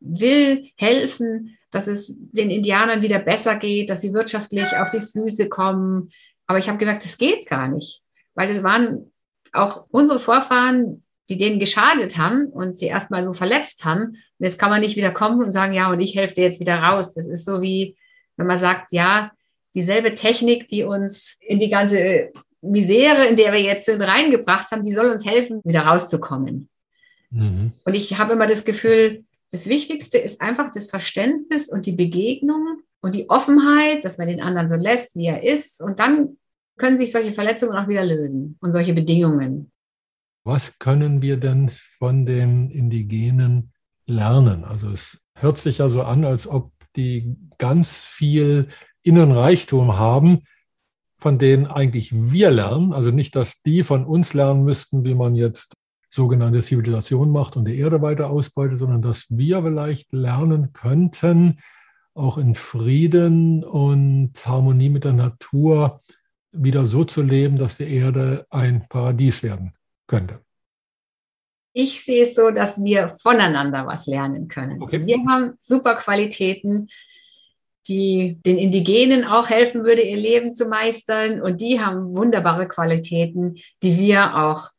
will 0.00 0.68
helfen, 0.76 1.56
dass 1.70 1.86
es 1.86 2.18
den 2.32 2.50
Indianern 2.50 3.02
wieder 3.02 3.18
besser 3.18 3.56
geht, 3.56 3.88
dass 3.88 4.02
sie 4.02 4.12
wirtschaftlich 4.12 4.76
auf 4.76 4.90
die 4.90 5.00
Füße 5.00 5.48
kommen. 5.48 6.10
Aber 6.46 6.58
ich 6.58 6.68
habe 6.68 6.78
gemerkt, 6.78 7.04
das 7.04 7.18
geht 7.18 7.46
gar 7.46 7.68
nicht, 7.68 8.02
weil 8.36 8.46
das 8.46 8.62
waren 8.62 9.10
auch 9.52 9.86
unsere 9.90 10.20
Vorfahren, 10.20 11.02
die 11.28 11.38
denen 11.38 11.58
geschadet 11.58 12.16
haben 12.16 12.46
und 12.46 12.78
sie 12.78 12.86
erstmal 12.86 13.24
so 13.24 13.32
verletzt 13.32 13.84
haben. 13.84 14.02
Und 14.04 14.46
jetzt 14.46 14.58
kann 14.58 14.70
man 14.70 14.80
nicht 14.80 14.94
wieder 14.94 15.10
kommen 15.10 15.42
und 15.42 15.50
sagen, 15.50 15.72
ja, 15.72 15.90
und 15.90 15.98
ich 15.98 16.14
helfe 16.14 16.36
dir 16.36 16.44
jetzt 16.44 16.60
wieder 16.60 16.76
raus. 16.76 17.14
Das 17.14 17.26
ist 17.26 17.44
so 17.44 17.60
wie, 17.60 17.96
wenn 18.36 18.46
man 18.46 18.58
sagt, 18.58 18.92
ja, 18.92 19.32
dieselbe 19.74 20.14
Technik, 20.14 20.68
die 20.68 20.84
uns 20.84 21.38
in 21.40 21.58
die 21.58 21.70
ganze 21.70 22.30
Misere, 22.62 23.26
in 23.26 23.36
der 23.36 23.52
wir 23.52 23.60
jetzt 23.60 23.86
sind, 23.86 24.00
reingebracht 24.02 24.70
haben, 24.70 24.84
die 24.84 24.94
soll 24.94 25.10
uns 25.10 25.26
helfen, 25.26 25.60
wieder 25.64 25.80
rauszukommen. 25.80 26.68
Mhm. 27.30 27.72
Und 27.84 27.94
ich 27.94 28.18
habe 28.18 28.34
immer 28.34 28.46
das 28.46 28.64
Gefühl, 28.64 29.24
das 29.50 29.68
Wichtigste 29.68 30.18
ist 30.18 30.40
einfach 30.40 30.70
das 30.70 30.88
Verständnis 30.88 31.68
und 31.68 31.86
die 31.86 31.92
Begegnung 31.92 32.80
und 33.00 33.14
die 33.14 33.28
Offenheit, 33.30 34.04
dass 34.04 34.18
man 34.18 34.28
den 34.28 34.40
anderen 34.40 34.68
so 34.68 34.76
lässt, 34.76 35.16
wie 35.16 35.26
er 35.26 35.42
ist. 35.42 35.80
Und 35.80 35.98
dann 35.98 36.36
können 36.76 36.98
sich 36.98 37.12
solche 37.12 37.32
Verletzungen 37.32 37.76
auch 37.76 37.88
wieder 37.88 38.04
lösen 38.04 38.56
und 38.60 38.72
solche 38.72 38.94
Bedingungen. 38.94 39.72
Was 40.44 40.78
können 40.78 41.22
wir 41.22 41.38
denn 41.38 41.70
von 41.98 42.24
den 42.24 42.70
Indigenen 42.70 43.72
lernen? 44.04 44.64
Also 44.64 44.90
es 44.90 45.20
hört 45.34 45.58
sich 45.58 45.78
ja 45.78 45.88
so 45.88 46.02
an, 46.02 46.24
als 46.24 46.46
ob 46.46 46.72
die 46.94 47.36
ganz 47.58 48.02
viel 48.02 48.68
Innenreichtum 49.02 49.96
haben, 49.96 50.42
von 51.18 51.38
denen 51.38 51.66
eigentlich 51.66 52.12
wir 52.12 52.50
lernen. 52.50 52.92
Also 52.92 53.10
nicht, 53.10 53.34
dass 53.36 53.62
die 53.62 53.82
von 53.82 54.04
uns 54.04 54.34
lernen 54.34 54.64
müssten, 54.64 55.04
wie 55.04 55.14
man 55.14 55.34
jetzt 55.34 55.74
sogenannte 56.08 56.62
Zivilisation 56.62 57.30
macht 57.30 57.56
und 57.56 57.66
die 57.66 57.78
Erde 57.78 58.00
weiter 58.00 58.30
ausbeutet, 58.30 58.78
sondern 58.78 59.02
dass 59.02 59.26
wir 59.28 59.62
vielleicht 59.62 60.12
lernen 60.12 60.72
könnten, 60.72 61.58
auch 62.14 62.38
in 62.38 62.54
Frieden 62.54 63.64
und 63.64 64.32
Harmonie 64.46 64.88
mit 64.88 65.04
der 65.04 65.12
Natur 65.12 66.00
wieder 66.62 66.84
so 66.84 67.04
zu 67.04 67.22
leben, 67.22 67.56
dass 67.58 67.76
die 67.76 67.92
Erde 67.92 68.46
ein 68.50 68.86
Paradies 68.88 69.42
werden 69.42 69.72
könnte. 70.06 70.40
Ich 71.72 72.02
sehe 72.02 72.24
es 72.24 72.34
so, 72.34 72.50
dass 72.50 72.82
wir 72.82 73.08
voneinander 73.08 73.86
was 73.86 74.06
lernen 74.06 74.48
können. 74.48 74.80
Okay. 74.82 75.04
Wir 75.04 75.18
haben 75.28 75.54
super 75.60 75.96
Qualitäten, 75.96 76.88
die 77.88 78.38
den 78.44 78.58
Indigenen 78.58 79.24
auch 79.24 79.50
helfen 79.50 79.84
würde, 79.84 80.02
ihr 80.02 80.16
Leben 80.16 80.54
zu 80.54 80.66
meistern. 80.66 81.42
Und 81.42 81.60
die 81.60 81.80
haben 81.80 82.16
wunderbare 82.16 82.66
Qualitäten, 82.66 83.56
die 83.82 83.98
wir 83.98 84.36
auch 84.36 84.70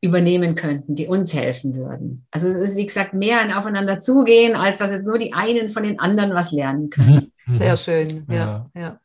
übernehmen 0.00 0.54
könnten, 0.54 0.94
die 0.94 1.06
uns 1.06 1.34
helfen 1.34 1.74
würden. 1.74 2.26
Also 2.30 2.48
es 2.48 2.56
ist, 2.56 2.76
wie 2.76 2.86
gesagt, 2.86 3.14
mehr 3.14 3.40
ein 3.40 3.52
Aufeinander 3.52 3.98
zugehen, 3.98 4.54
als 4.54 4.78
dass 4.78 4.92
jetzt 4.92 5.06
nur 5.06 5.18
die 5.18 5.32
einen 5.32 5.68
von 5.68 5.82
den 5.82 5.98
anderen 5.98 6.34
was 6.34 6.52
lernen 6.52 6.90
können. 6.90 7.32
Mhm. 7.46 7.58
Sehr 7.58 7.76
schön, 7.76 8.26
ja. 8.28 8.70
ja. 8.74 8.80
ja. 8.80 9.00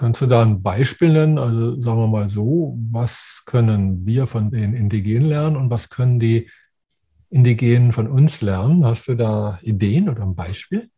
Kannst 0.00 0.22
du 0.22 0.26
da 0.26 0.40
ein 0.40 0.62
Beispiel 0.62 1.12
nennen? 1.12 1.36
Also 1.36 1.78
sagen 1.78 1.98
wir 1.98 2.06
mal 2.06 2.30
so, 2.30 2.74
was 2.90 3.42
können 3.44 4.06
wir 4.06 4.26
von 4.26 4.50
den 4.50 4.72
Indigenen 4.72 5.28
lernen 5.28 5.56
und 5.56 5.68
was 5.68 5.90
können 5.90 6.18
die 6.18 6.48
Indigenen 7.28 7.92
von 7.92 8.08
uns 8.08 8.40
lernen? 8.40 8.86
Hast 8.86 9.08
du 9.08 9.14
da 9.14 9.58
Ideen 9.60 10.08
oder 10.08 10.22
ein 10.22 10.34
Beispiel? 10.34 10.88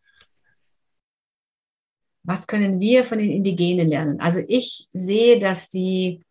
Was 2.23 2.47
können 2.47 2.79
wir 2.79 3.03
von 3.03 3.19
den 3.19 3.33
Indigenen 3.33 3.89
lernen? 3.89 4.21
Also 4.21 4.39
ich 4.47 4.87
sehe, 4.93 5.41
dass 5.41 5.69
die 5.69 6.25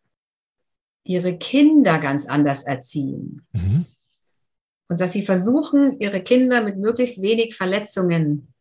ihre 1.04 1.38
Kinder 1.38 2.00
ganz 2.00 2.26
anders 2.26 2.64
erziehen. 2.64 3.42
Mhm. 3.52 3.86
Und 4.88 5.02
dass 5.02 5.12
sie 5.12 5.26
versuchen, 5.26 6.00
ihre 6.00 6.22
Kinder 6.22 6.64
mit 6.64 6.78
möglichst 6.78 7.22
wenig 7.22 7.54
Verletzungen 7.54 8.54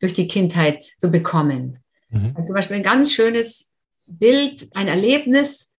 durch 0.00 0.12
die 0.12 0.28
Kindheit 0.28 0.82
zu 0.82 1.10
bekommen. 1.10 1.78
Mhm. 2.14 2.32
Also 2.34 2.48
zum 2.48 2.54
Beispiel 2.54 2.76
ein 2.76 2.82
ganz 2.82 3.12
schönes 3.12 3.76
Bild, 4.06 4.68
ein 4.74 4.88
Erlebnis. 4.88 5.74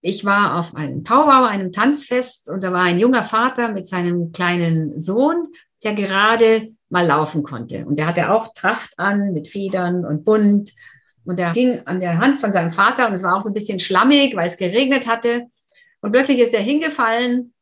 Ich 0.00 0.24
war 0.24 0.58
auf 0.58 0.74
einem 0.74 1.02
Powwow, 1.02 1.48
einem 1.48 1.72
Tanzfest, 1.72 2.50
und 2.50 2.62
da 2.62 2.72
war 2.72 2.82
ein 2.82 2.98
junger 2.98 3.24
Vater 3.24 3.70
mit 3.70 3.86
seinem 3.86 4.32
kleinen 4.32 4.98
Sohn, 4.98 5.48
der 5.82 5.94
gerade 5.94 6.72
mal 6.90 7.06
laufen 7.06 7.42
konnte. 7.42 7.86
Und 7.86 7.98
der 7.98 8.06
hatte 8.06 8.30
auch 8.30 8.52
Tracht 8.54 8.98
an 8.98 9.32
mit 9.32 9.48
Federn 9.48 10.04
und 10.04 10.24
bunt. 10.24 10.72
Und 11.24 11.38
der 11.38 11.54
hing 11.54 11.80
an 11.86 12.00
der 12.00 12.18
Hand 12.18 12.38
von 12.38 12.52
seinem 12.52 12.70
Vater 12.70 13.08
und 13.08 13.14
es 13.14 13.22
war 13.22 13.34
auch 13.34 13.40
so 13.40 13.48
ein 13.48 13.54
bisschen 13.54 13.78
schlammig, 13.78 14.36
weil 14.36 14.46
es 14.46 14.58
geregnet 14.58 15.08
hatte. 15.08 15.46
Und 16.02 16.12
plötzlich 16.12 16.38
ist 16.38 16.52
er 16.52 16.60
hingefallen 16.60 17.54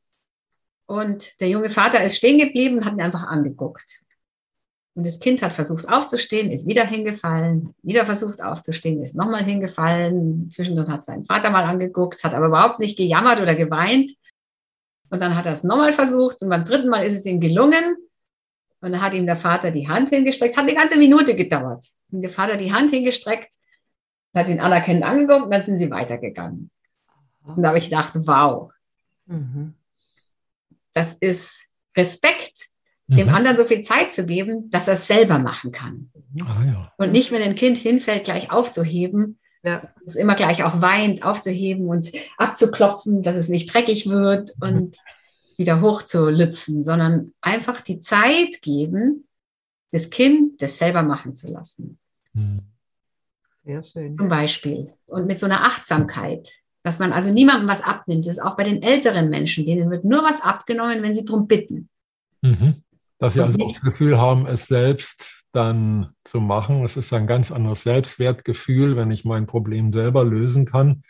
und 0.86 1.40
der 1.40 1.48
junge 1.48 1.70
Vater 1.70 2.02
ist 2.02 2.16
stehen 2.16 2.38
geblieben 2.38 2.78
und 2.78 2.84
hat 2.84 2.94
ihn 2.94 3.00
einfach 3.00 3.22
angeguckt. 3.22 4.01
Und 4.94 5.06
das 5.06 5.20
Kind 5.20 5.40
hat 5.42 5.54
versucht 5.54 5.88
aufzustehen, 5.88 6.50
ist 6.50 6.66
wieder 6.66 6.84
hingefallen, 6.84 7.74
wieder 7.82 8.04
versucht 8.04 8.42
aufzustehen, 8.42 9.00
ist 9.00 9.16
nochmal 9.16 9.42
hingefallen. 9.42 10.50
Zwischendurch 10.50 10.88
hat 10.88 11.02
seinen 11.02 11.24
Vater 11.24 11.50
mal 11.50 11.64
angeguckt, 11.64 12.22
hat 12.22 12.34
aber 12.34 12.48
überhaupt 12.48 12.78
nicht 12.78 12.98
gejammert 12.98 13.40
oder 13.40 13.54
geweint. 13.54 14.10
Und 15.08 15.20
dann 15.20 15.34
hat 15.34 15.46
er 15.46 15.52
es 15.52 15.64
nochmal 15.64 15.92
versucht 15.92 16.42
und 16.42 16.50
beim 16.50 16.64
dritten 16.64 16.88
Mal 16.88 17.06
ist 17.06 17.16
es 17.16 17.26
ihm 17.26 17.40
gelungen. 17.40 17.96
Und 18.80 18.92
dann 18.92 19.00
hat 19.00 19.14
ihm 19.14 19.26
der 19.26 19.36
Vater 19.36 19.70
die 19.70 19.88
Hand 19.88 20.10
hingestreckt. 20.10 20.52
Es 20.52 20.58
hat 20.58 20.66
eine 20.68 20.76
ganze 20.76 20.98
Minute 20.98 21.36
gedauert. 21.36 21.86
Und 22.10 22.22
der 22.22 22.30
Vater 22.30 22.56
die 22.56 22.72
Hand 22.72 22.90
hingestreckt, 22.90 23.52
hat 24.34 24.48
ihn 24.48 24.60
anerkennend 24.60 25.04
angeguckt 25.04 25.44
und 25.44 25.50
dann 25.50 25.62
sind 25.62 25.78
sie 25.78 25.90
weitergegangen. 25.90 26.70
Und 27.44 27.62
da 27.62 27.68
habe 27.68 27.78
ich 27.78 27.84
gedacht, 27.84 28.12
wow, 28.14 28.72
mhm. 29.26 29.74
das 30.92 31.14
ist 31.14 31.68
Respekt, 31.96 32.66
dem 33.16 33.28
mhm. 33.28 33.34
anderen 33.34 33.56
so 33.56 33.64
viel 33.64 33.82
Zeit 33.82 34.12
zu 34.12 34.26
geben, 34.26 34.70
dass 34.70 34.88
er 34.88 34.94
es 34.94 35.06
selber 35.06 35.38
machen 35.38 35.72
kann. 35.72 36.10
Ah, 36.40 36.64
ja. 36.66 36.92
Und 36.96 37.12
nicht, 37.12 37.30
wenn 37.30 37.42
ein 37.42 37.54
Kind 37.54 37.78
hinfällt, 37.78 38.24
gleich 38.24 38.50
aufzuheben, 38.50 39.38
ja. 39.62 39.82
es 40.06 40.14
immer 40.14 40.34
gleich 40.34 40.64
auch 40.64 40.80
weint, 40.80 41.24
aufzuheben 41.24 41.86
und 41.86 42.10
abzuklopfen, 42.38 43.22
dass 43.22 43.36
es 43.36 43.48
nicht 43.48 43.72
dreckig 43.72 44.08
wird 44.08 44.52
mhm. 44.60 44.68
und 44.68 44.96
wieder 45.58 45.80
hochzulüpfen, 45.80 46.82
sondern 46.82 47.32
einfach 47.40 47.80
die 47.80 48.00
Zeit 48.00 48.62
geben, 48.62 49.26
das 49.90 50.10
Kind 50.10 50.62
das 50.62 50.78
selber 50.78 51.02
machen 51.02 51.36
zu 51.36 51.48
lassen. 51.48 51.98
Hm. 52.34 52.62
Sehr 53.64 53.82
schön. 53.82 54.16
Zum 54.16 54.28
Beispiel. 54.28 54.92
Und 55.06 55.26
mit 55.26 55.38
so 55.38 55.46
einer 55.46 55.64
Achtsamkeit, 55.64 56.48
dass 56.82 56.98
man 56.98 57.12
also 57.12 57.30
niemandem 57.30 57.68
was 57.68 57.82
abnimmt. 57.82 58.26
Das 58.26 58.38
ist 58.38 58.42
auch 58.42 58.56
bei 58.56 58.64
den 58.64 58.82
älteren 58.82 59.30
Menschen, 59.30 59.64
denen 59.64 59.90
wird 59.90 60.04
nur 60.04 60.24
was 60.24 60.42
abgenommen, 60.42 61.02
wenn 61.02 61.14
sie 61.14 61.24
darum 61.24 61.46
bitten. 61.46 61.88
Mhm. 62.40 62.81
Dass 63.22 63.34
sie 63.34 63.40
also 63.40 63.56
auch 63.60 63.72
das 63.72 63.80
Gefühl 63.80 64.18
haben, 64.18 64.46
es 64.46 64.66
selbst 64.66 65.44
dann 65.52 66.08
zu 66.24 66.40
machen. 66.40 66.84
Es 66.84 66.96
ist 66.96 67.12
ein 67.12 67.28
ganz 67.28 67.52
anderes 67.52 67.84
Selbstwertgefühl, 67.84 68.96
wenn 68.96 69.12
ich 69.12 69.24
mein 69.24 69.46
Problem 69.46 69.92
selber 69.92 70.24
lösen 70.24 70.64
kann 70.64 71.04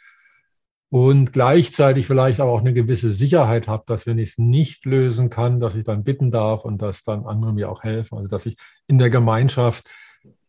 und 0.91 1.33
gleichzeitig 1.33 2.07
vielleicht 2.07 2.39
aber 2.39 2.53
auch 2.53 2.61
eine 2.61 2.75
gewisse 2.75 3.13
Sicherheit 3.13 3.67
habe, 3.67 3.85
dass 3.87 4.07
wenn 4.07 4.19
ich 4.19 4.33
es 4.33 4.39
nicht 4.39 4.85
lösen 4.85 5.31
kann, 5.31 5.59
dass 5.59 5.75
ich 5.75 5.85
dann 5.85 6.05
bitten 6.05 6.31
darf 6.31 6.67
und 6.67 6.83
dass 6.83 7.03
dann 7.03 7.25
andere 7.25 7.55
mir 7.55 7.71
auch 7.71 7.83
helfen, 7.83 8.19
also 8.19 8.29
dass 8.29 8.45
ich 8.45 8.57
in 8.89 8.99
der 8.99 9.09
Gemeinschaft 9.09 9.89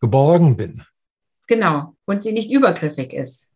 geborgen 0.01 0.57
bin. 0.57 0.83
Genau, 1.47 1.95
und 2.03 2.23
sie 2.23 2.33
nicht 2.33 2.51
übergriffig 2.51 3.13
ist. 3.13 3.52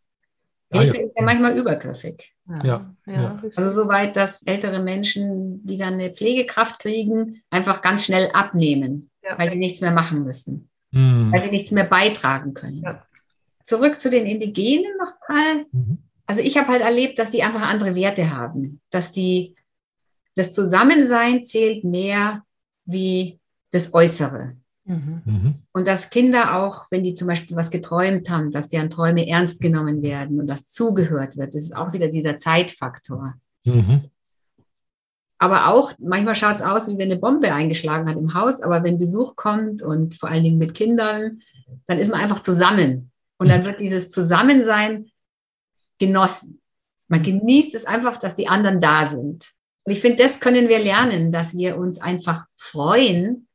Hilfe 0.71 0.97
ja. 0.97 1.03
ist 1.05 1.17
ja 1.17 1.23
manchmal 1.23 1.57
übergriffig. 1.57 2.33
Ja, 2.63 2.93
ja. 3.05 3.41
Also 3.55 3.83
so 3.83 3.87
weit, 3.89 4.15
dass 4.15 4.43
ältere 4.43 4.81
Menschen, 4.81 5.65
die 5.65 5.77
dann 5.77 5.93
eine 5.93 6.11
Pflegekraft 6.13 6.79
kriegen, 6.79 7.41
einfach 7.49 7.81
ganz 7.81 8.03
schnell 8.05 8.29
abnehmen, 8.33 9.09
Ja. 9.23 9.37
weil 9.37 9.49
sie 9.49 9.57
nichts 9.57 9.81
mehr 9.81 9.91
machen 9.91 10.23
müssen, 10.23 10.69
Mhm. 10.91 11.31
weil 11.31 11.41
sie 11.41 11.51
nichts 11.51 11.71
mehr 11.71 11.85
beitragen 11.85 12.53
können. 12.53 12.81
Ja. 12.81 13.05
Zurück 13.63 13.99
zu 13.99 14.09
den 14.09 14.25
Indigenen 14.25 14.91
nochmal. 14.97 15.65
Mhm. 15.71 15.97
Also 16.25 16.41
ich 16.41 16.57
habe 16.57 16.67
halt 16.67 16.81
erlebt, 16.81 17.19
dass 17.19 17.29
die 17.31 17.43
einfach 17.43 17.61
andere 17.61 17.95
Werte 17.95 18.31
haben, 18.35 18.81
dass 18.89 19.11
die 19.13 19.55
das 20.35 20.53
Zusammensein 20.53 21.43
zählt 21.43 21.83
mehr 21.85 22.43
wie 22.85 23.39
das 23.71 23.93
Äußere. 23.93 24.55
Mhm. 24.87 25.21
Mhm. 25.25 25.55
Und 25.73 25.85
dass 25.85 26.09
Kinder 26.09 26.55
auch, 26.55 26.85
wenn 26.89 27.03
die 27.03 27.13
zum 27.13 27.27
Beispiel 27.27 27.57
was 27.57 27.71
geträumt 27.71 28.29
haben, 28.29 28.51
dass 28.51 28.69
deren 28.69 28.89
Träume 28.89 29.27
ernst 29.27 29.61
genommen 29.61 30.01
werden 30.01 30.39
und 30.39 30.47
dass 30.47 30.71
zugehört 30.71 31.35
wird. 31.35 31.53
Das 31.53 31.61
ist 31.61 31.75
auch 31.75 31.91
wieder 31.91 32.07
dieser 32.07 32.37
Zeitfaktor. 32.37 33.35
Mhm. 33.65 34.09
Aber 35.39 35.67
auch, 35.67 35.91
manchmal 35.99 36.35
schaut 36.35 36.55
es 36.55 36.61
aus, 36.61 36.87
wie 36.87 36.97
wenn 36.97 37.11
eine 37.11 37.19
Bombe 37.19 37.53
eingeschlagen 37.53 38.09
hat 38.09 38.17
im 38.17 38.33
Haus, 38.33 38.61
aber 38.61 38.83
wenn 38.83 38.97
Besuch 38.97 39.35
kommt 39.35 39.81
und 39.81 40.15
vor 40.15 40.29
allen 40.29 40.43
Dingen 40.43 40.57
mit 40.57 40.73
Kindern, 40.73 41.41
dann 41.85 41.99
ist 41.99 42.09
man 42.09 42.21
einfach 42.21 42.41
zusammen. 42.41 43.11
Und 43.37 43.49
dann 43.49 43.65
wird 43.65 43.81
dieses 43.81 44.09
Zusammensein 44.09 45.11
genossen. 45.99 46.61
Man 47.07 47.23
genießt 47.23 47.75
es 47.75 47.85
einfach, 47.85 48.17
dass 48.17 48.35
die 48.35 48.47
anderen 48.47 48.79
da 48.79 49.07
sind. 49.07 49.51
Und 49.83 49.93
ich 49.93 50.01
finde, 50.01 50.23
das 50.23 50.39
können 50.39 50.69
wir 50.69 50.79
lernen, 50.79 51.31
dass 51.31 51.55
wir 51.55 51.77
uns 51.77 52.01
einfach 52.01 52.45
freuen, 52.55 53.46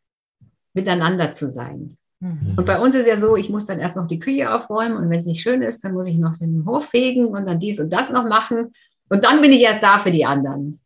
miteinander 0.75 1.33
zu 1.33 1.49
sein. 1.49 1.97
Mhm. 2.21 2.55
Und 2.57 2.67
bei 2.67 2.79
uns 2.79 2.95
ist 2.95 3.07
ja 3.07 3.17
so, 3.17 3.37
ich 3.37 3.51
muss 3.51 3.67
dann 3.67 3.79
erst 3.79 3.97
noch 3.97 4.07
die 4.07 4.19
Küche 4.19 4.55
aufräumen 4.55 4.97
und 4.97 5.11
wenn 5.11 5.19
es 5.19 5.27
nicht 5.27 5.43
schön 5.43 5.63
ist, 5.63 5.83
dann 5.85 5.95
muss 5.95 6.07
ich 6.07 6.19
noch 6.19 6.37
den 6.37 6.65
Hof 6.67 6.87
fegen 6.87 7.27
und 7.27 7.49
dann 7.49 7.59
dies 7.59 7.81
und 7.81 7.93
das 7.93 8.11
noch 8.11 8.29
machen. 8.29 8.73
Und 9.09 9.25
dann 9.25 9.41
bin 9.43 9.53
ich 9.53 9.61
erst 9.61 9.83
da 9.83 9.99
für 9.99 10.11
die 10.11 10.25
anderen. 10.25 10.81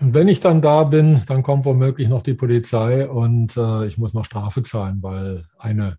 Und 0.00 0.14
wenn 0.14 0.28
ich 0.28 0.40
dann 0.40 0.60
da 0.62 0.84
bin, 0.84 1.22
dann 1.26 1.42
kommt 1.42 1.64
womöglich 1.64 2.08
noch 2.08 2.22
die 2.22 2.34
Polizei 2.34 3.08
und 3.08 3.56
äh, 3.56 3.86
ich 3.86 3.98
muss 3.98 4.14
noch 4.14 4.24
Strafe 4.24 4.62
zahlen, 4.62 4.98
weil 5.00 5.44
eine 5.58 5.96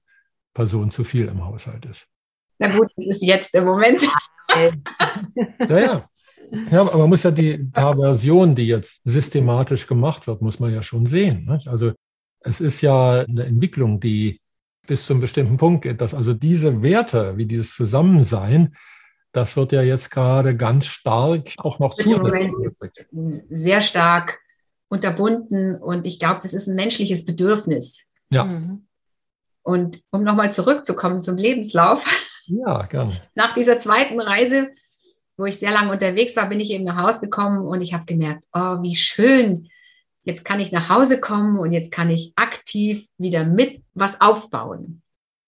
Person 0.53 0.91
zu 0.91 1.03
viel 1.03 1.27
im 1.27 1.43
Haushalt 1.45 1.85
ist. 1.85 2.05
Na 2.59 2.67
gut, 2.67 2.91
das 2.95 3.07
ist 3.07 3.23
jetzt 3.23 3.53
im 3.55 3.65
Moment. 3.65 4.01
Ja, 5.67 5.79
ja. 5.79 6.09
Ja, 6.69 6.81
aber 6.81 6.97
man 6.99 7.09
muss 7.09 7.23
ja 7.23 7.31
die 7.31 7.57
Perversion, 7.57 8.53
die 8.53 8.67
jetzt 8.67 9.01
systematisch 9.03 9.87
gemacht 9.87 10.27
wird, 10.27 10.43
muss 10.43 10.59
man 10.59 10.71
ja 10.71 10.83
schon 10.83 11.07
sehen. 11.07 11.45
Nicht? 11.45 11.67
Also 11.67 11.93
es 12.43 12.61
ist 12.61 12.81
ja 12.81 13.21
eine 13.21 13.45
Entwicklung, 13.45 13.99
die 13.99 14.39
bis 14.85 15.05
zum 15.05 15.21
bestimmten 15.21 15.57
Punkt 15.57 15.83
geht, 15.83 16.01
dass 16.01 16.13
also 16.13 16.33
diese 16.33 16.81
Werte, 16.81 17.37
wie 17.37 17.45
dieses 17.45 17.73
Zusammensein, 17.73 18.75
das 19.31 19.55
wird 19.55 19.71
ja 19.71 19.81
jetzt 19.81 20.11
gerade 20.11 20.55
ganz 20.55 20.85
stark 20.85 21.53
auch 21.57 21.79
noch 21.79 21.95
gedrückt. 21.95 23.07
sehr 23.11 23.81
stark 23.81 24.39
unterbunden 24.89 25.75
und 25.75 26.05
ich 26.05 26.19
glaube, 26.19 26.39
das 26.43 26.53
ist 26.53 26.67
ein 26.67 26.75
menschliches 26.75 27.25
Bedürfnis. 27.25 28.11
Ja. 28.29 28.43
Mhm. 28.43 28.85
Und 29.63 30.01
um 30.11 30.23
nochmal 30.23 30.51
zurückzukommen 30.51 31.21
zum 31.21 31.37
Lebenslauf, 31.37 32.05
Ja, 32.47 32.85
gerne. 32.85 33.21
nach 33.33 33.53
dieser 33.53 33.79
zweiten 33.79 34.19
Reise, 34.19 34.69
wo 35.37 35.45
ich 35.45 35.57
sehr 35.57 35.71
lange 35.71 35.91
unterwegs 35.91 36.35
war, 36.35 36.47
bin 36.47 36.59
ich 36.59 36.69
eben 36.69 36.83
nach 36.83 36.97
Hause 36.97 37.21
gekommen 37.21 37.65
und 37.65 37.81
ich 37.81 37.93
habe 37.93 38.05
gemerkt, 38.05 38.43
oh, 38.53 38.81
wie 38.81 38.95
schön. 38.95 39.69
Jetzt 40.23 40.45
kann 40.45 40.59
ich 40.59 40.71
nach 40.71 40.89
Hause 40.89 41.19
kommen 41.19 41.59
und 41.59 41.71
jetzt 41.71 41.91
kann 41.91 42.09
ich 42.09 42.33
aktiv 42.35 43.07
wieder 43.17 43.43
mit 43.43 43.81
was 43.93 44.21
aufbauen. 44.21 45.01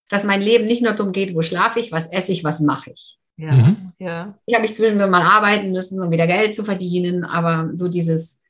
Dass 0.10 0.24
mein 0.24 0.42
Leben 0.42 0.66
nicht 0.66 0.84
nur 0.84 0.94
darum 0.94 1.12
geht, 1.14 1.34
wo 1.34 1.42
schlafe 1.42 1.80
ich, 1.80 1.92
was 1.92 2.12
esse 2.12 2.32
ich, 2.32 2.44
was 2.44 2.60
mache 2.60 2.92
ich. 2.92 3.18
Ja, 3.38 3.52
Mhm. 3.54 3.92
ja. 4.00 4.38
Ich 4.46 4.54
habe 4.54 4.62
mich 4.64 4.76
zwischendurch 4.76 5.10
mal 5.10 5.22
arbeiten 5.24 5.72
müssen, 5.72 6.02
um 6.02 6.12
wieder 6.12 6.28
Geld 6.28 6.56
zu 6.56 6.64
verdienen, 6.64 7.24
aber 7.26 7.70
so 7.74 7.88
dieses 7.90 8.42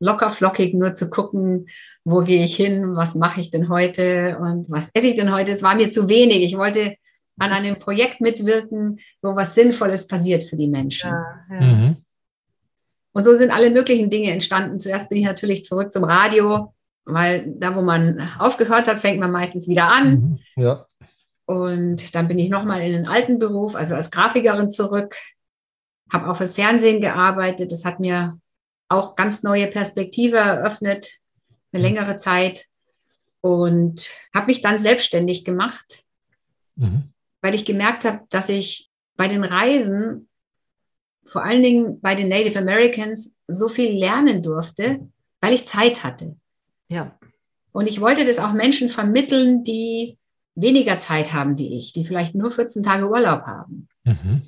locker 0.00 0.30
flockig 0.30 0.74
nur 0.74 0.94
zu 0.94 1.10
gucken, 1.10 1.66
wo 2.04 2.20
gehe 2.20 2.44
ich 2.44 2.54
hin, 2.56 2.94
was 2.94 3.14
mache 3.14 3.40
ich 3.40 3.50
denn 3.50 3.68
heute 3.68 4.38
und 4.38 4.66
was 4.68 4.90
esse 4.94 5.08
ich 5.08 5.16
denn 5.16 5.32
heute, 5.34 5.52
es 5.52 5.62
war 5.62 5.74
mir 5.74 5.90
zu 5.90 6.08
wenig. 6.08 6.42
Ich 6.42 6.56
wollte 6.56 6.96
an 7.38 7.50
einem 7.52 7.78
Projekt 7.78 8.20
mitwirken, 8.20 9.00
wo 9.22 9.34
was 9.36 9.54
Sinnvolles 9.54 10.06
passiert 10.08 10.44
für 10.44 10.56
die 10.56 10.68
Menschen. 10.68 11.10
ja, 11.10 11.40
ja. 11.52 11.60
Mhm. 11.60 11.96
Und 13.18 13.24
so 13.24 13.34
sind 13.34 13.50
alle 13.50 13.70
möglichen 13.70 14.10
Dinge 14.10 14.30
entstanden. 14.30 14.78
Zuerst 14.78 15.08
bin 15.08 15.18
ich 15.18 15.24
natürlich 15.24 15.64
zurück 15.64 15.92
zum 15.92 16.04
Radio, 16.04 16.72
weil 17.04 17.52
da, 17.56 17.74
wo 17.74 17.82
man 17.82 18.30
aufgehört 18.38 18.86
hat, 18.86 19.00
fängt 19.00 19.18
man 19.18 19.32
meistens 19.32 19.66
wieder 19.66 19.88
an. 19.88 20.38
Mhm. 20.54 20.62
Ja. 20.62 20.86
Und 21.44 22.14
dann 22.14 22.28
bin 22.28 22.38
ich 22.38 22.48
nochmal 22.48 22.80
in 22.82 22.92
den 22.92 23.08
alten 23.08 23.40
Beruf, 23.40 23.74
also 23.74 23.96
als 23.96 24.12
Grafikerin 24.12 24.70
zurück, 24.70 25.16
habe 26.12 26.30
auch 26.30 26.36
fürs 26.36 26.54
Fernsehen 26.54 27.00
gearbeitet. 27.00 27.72
Das 27.72 27.84
hat 27.84 27.98
mir 27.98 28.38
auch 28.88 29.16
ganz 29.16 29.42
neue 29.42 29.66
Perspektive 29.66 30.36
eröffnet, 30.36 31.08
eine 31.72 31.82
längere 31.82 32.14
Zeit. 32.18 32.66
Und 33.40 34.10
habe 34.32 34.46
mich 34.46 34.60
dann 34.60 34.78
selbstständig 34.78 35.44
gemacht, 35.44 36.04
Mhm. 36.76 37.10
weil 37.42 37.56
ich 37.56 37.64
gemerkt 37.64 38.04
habe, 38.04 38.20
dass 38.30 38.48
ich 38.48 38.92
bei 39.16 39.26
den 39.26 39.42
Reisen, 39.42 40.27
vor 41.28 41.44
allen 41.44 41.62
Dingen 41.62 42.00
bei 42.00 42.14
den 42.14 42.28
Native 42.28 42.58
Americans, 42.58 43.38
so 43.46 43.68
viel 43.68 43.92
lernen 43.98 44.42
durfte, 44.42 45.08
weil 45.40 45.54
ich 45.54 45.66
Zeit 45.66 46.02
hatte. 46.04 46.36
ja. 46.88 47.16
Und 47.70 47.86
ich 47.86 48.00
wollte 48.00 48.24
das 48.24 48.38
auch 48.38 48.54
Menschen 48.54 48.88
vermitteln, 48.88 49.62
die 49.62 50.18
weniger 50.56 50.98
Zeit 50.98 51.32
haben 51.32 51.58
wie 51.58 51.78
ich, 51.78 51.92
die 51.92 52.04
vielleicht 52.04 52.34
nur 52.34 52.50
14 52.50 52.82
Tage 52.82 53.08
Urlaub 53.08 53.42
haben. 53.42 53.86
Mhm. 54.04 54.42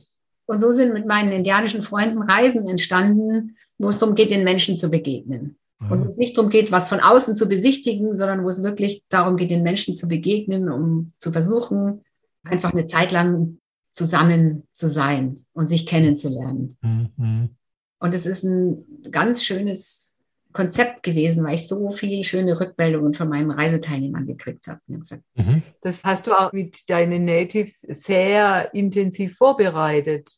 Und 0.47 0.61
so 0.61 0.73
sind 0.73 0.93
mit 0.93 1.07
meinen 1.07 1.31
indianischen 1.31 1.83
Freunden 1.83 2.23
Reisen 2.23 2.69
entstanden, 2.69 3.57
wo 3.79 3.89
es 3.89 3.99
darum 3.99 4.17
geht, 4.17 4.33
den 4.33 4.43
Menschen 4.43 4.77
zu 4.77 4.91
begegnen. 4.91 5.59
Und 5.89 6.01
wo 6.01 6.09
es 6.09 6.17
nicht 6.17 6.37
darum 6.37 6.51
geht, 6.51 6.73
was 6.73 6.89
von 6.89 7.01
außen 7.01 7.37
zu 7.37 7.49
besichtigen, 7.49 8.17
sondern 8.17 8.45
wo 8.45 8.49
es 8.49 8.65
wirklich 8.65 9.05
darum 9.09 9.37
geht, 9.37 9.51
den 9.51 9.63
Menschen 9.63 9.95
zu 9.95 10.09
begegnen, 10.09 10.69
um 10.69 11.13
zu 11.21 11.31
versuchen, 11.31 12.03
einfach 12.43 12.73
eine 12.73 12.87
Zeit 12.87 13.13
lang 13.13 13.60
zusammen 13.95 14.67
zu 14.73 14.89
sein 14.89 15.45
und 15.53 15.69
sich 15.69 15.87
kennenzulernen. 15.87 16.77
Mhm. 16.83 17.51
Und 17.99 18.15
es 18.15 18.27
ist 18.27 18.45
ein 18.45 18.85
ganz 19.11 19.45
schönes 19.45 20.21
Konzept 20.53 21.03
gewesen, 21.03 21.45
weil 21.45 21.55
ich 21.55 21.69
so 21.69 21.91
viele 21.91 22.25
schöne 22.25 22.59
Rückmeldungen 22.59 23.15
von 23.15 23.29
meinen 23.29 23.51
Reiseteilnehmern 23.51 24.27
gekriegt 24.27 24.67
habe. 24.67 24.81
Mhm. 24.87 25.63
Das 25.83 26.03
hast 26.03 26.27
du 26.27 26.33
auch 26.33 26.53
mit 26.53 26.89
deinen 26.91 27.25
Natives 27.25 27.81
sehr 27.83 28.75
intensiv 28.75 29.37
vorbereitet. 29.37 30.33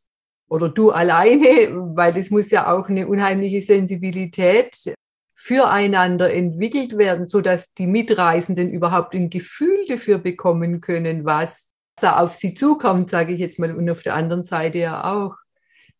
Oder 0.48 0.68
du 0.68 0.90
alleine, 0.90 1.46
weil 1.96 2.12
das 2.12 2.30
muss 2.30 2.50
ja 2.50 2.72
auch 2.72 2.88
eine 2.88 3.08
unheimliche 3.08 3.62
Sensibilität 3.62 4.76
füreinander 5.34 6.32
entwickelt 6.32 6.98
werden, 6.98 7.26
sodass 7.26 7.74
die 7.74 7.86
Mitreisenden 7.86 8.70
überhaupt 8.70 9.14
ein 9.14 9.30
Gefühl 9.30 9.86
dafür 9.88 10.18
bekommen 10.18 10.80
können, 10.80 11.24
was 11.24 11.71
da 12.00 12.18
auf 12.18 12.32
sie 12.32 12.54
zukommt, 12.54 13.10
sage 13.10 13.32
ich 13.34 13.40
jetzt 13.40 13.58
mal, 13.58 13.74
und 13.74 13.88
auf 13.90 14.02
der 14.02 14.14
anderen 14.14 14.44
Seite 14.44 14.78
ja 14.78 15.04
auch. 15.12 15.34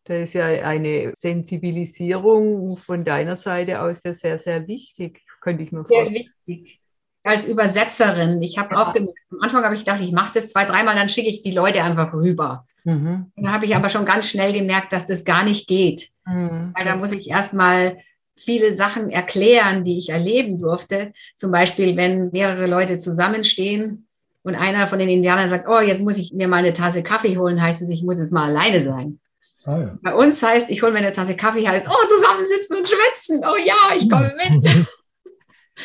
Da 0.05 0.15
ist 0.15 0.33
ja 0.33 0.45
eine 0.47 1.13
Sensibilisierung 1.15 2.77
von 2.77 3.05
deiner 3.05 3.35
Seite 3.37 3.81
aus 3.81 4.03
ja 4.03 4.13
sehr, 4.13 4.37
sehr 4.39 4.67
wichtig, 4.67 5.21
könnte 5.41 5.63
ich 5.63 5.71
mir 5.71 5.85
sehr 5.85 6.03
vorstellen. 6.03 6.25
wichtig. 6.45 6.79
Als 7.25 7.47
Übersetzerin, 7.47 8.41
ich 8.41 8.57
habe 8.57 8.75
Ja. 8.75 8.81
auch 8.83 8.93
gemerkt, 8.93 9.17
am 9.31 9.39
Anfang 9.39 9.63
habe 9.63 9.75
ich 9.75 9.85
gedacht, 9.85 10.01
ich 10.01 10.11
mache 10.11 10.33
das 10.33 10.49
zwei, 10.49 10.65
dreimal, 10.65 10.95
dann 10.95 11.07
schicke 11.07 11.29
ich 11.29 11.41
die 11.41 11.53
Leute 11.53 11.81
einfach 11.83 12.13
rüber. 12.13 12.65
Mhm. 12.83 13.31
Dann 13.37 13.51
habe 13.53 13.65
ich 13.65 13.75
aber 13.77 13.87
schon 13.87 14.03
ganz 14.03 14.27
schnell 14.27 14.51
gemerkt, 14.51 14.91
dass 14.91 15.07
das 15.07 15.23
gar 15.23 15.45
nicht 15.45 15.67
geht. 15.69 16.09
Mhm. 16.25 16.73
Weil 16.75 16.83
da 16.85 16.97
muss 16.97 17.13
ich 17.13 17.29
erstmal 17.29 17.97
viele 18.35 18.73
Sachen 18.73 19.09
erklären, 19.09 19.85
die 19.85 19.97
ich 19.99 20.09
erleben 20.09 20.57
durfte. 20.59 21.13
Zum 21.37 21.51
Beispiel, 21.51 21.95
wenn 21.95 22.29
mehrere 22.33 22.67
Leute 22.67 22.97
zusammenstehen 22.97 24.07
und 24.43 24.55
einer 24.55 24.87
von 24.87 24.99
den 24.99 25.09
Indianern 25.09 25.49
sagt, 25.49 25.67
oh, 25.67 25.79
jetzt 25.79 26.01
muss 26.01 26.17
ich 26.17 26.33
mir 26.33 26.47
mal 26.47 26.57
eine 26.57 26.73
Tasse 26.73 27.01
Kaffee 27.01 27.37
holen, 27.37 27.61
heißt 27.61 27.81
es, 27.81 27.89
ich 27.89 28.03
muss 28.03 28.19
jetzt 28.19 28.31
mal 28.31 28.49
alleine 28.49 28.83
sein. 28.83 29.19
Ah, 29.65 29.79
ja. 29.79 29.97
Bei 30.01 30.13
uns 30.13 30.43
heißt, 30.43 30.69
ich 30.69 30.81
hole 30.81 30.91
mir 30.91 30.99
eine 30.99 31.13
Tasse 31.13 31.35
Kaffee, 31.35 31.67
heißt, 31.67 31.87
oh, 31.87 32.07
zusammensitzen 32.17 32.77
und 32.77 32.87
schwätzen. 32.87 33.43
Oh 33.45 33.55
ja, 33.55 33.95
ich 33.97 34.09
komme 34.09 34.35
mit. 34.49 34.87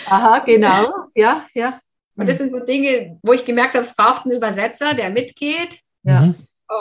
Aha, 0.06 0.40
genau. 0.40 0.92
Ja, 1.14 1.46
ja. 1.54 1.80
Und 2.16 2.28
das 2.28 2.38
sind 2.38 2.50
so 2.50 2.58
Dinge, 2.58 3.18
wo 3.22 3.32
ich 3.32 3.44
gemerkt 3.44 3.74
habe, 3.74 3.84
es 3.84 3.94
braucht 3.94 4.26
einen 4.26 4.36
Übersetzer, 4.36 4.94
der 4.94 5.10
mitgeht. 5.10 5.78
Ja. 6.02 6.22
Mhm. 6.22 6.34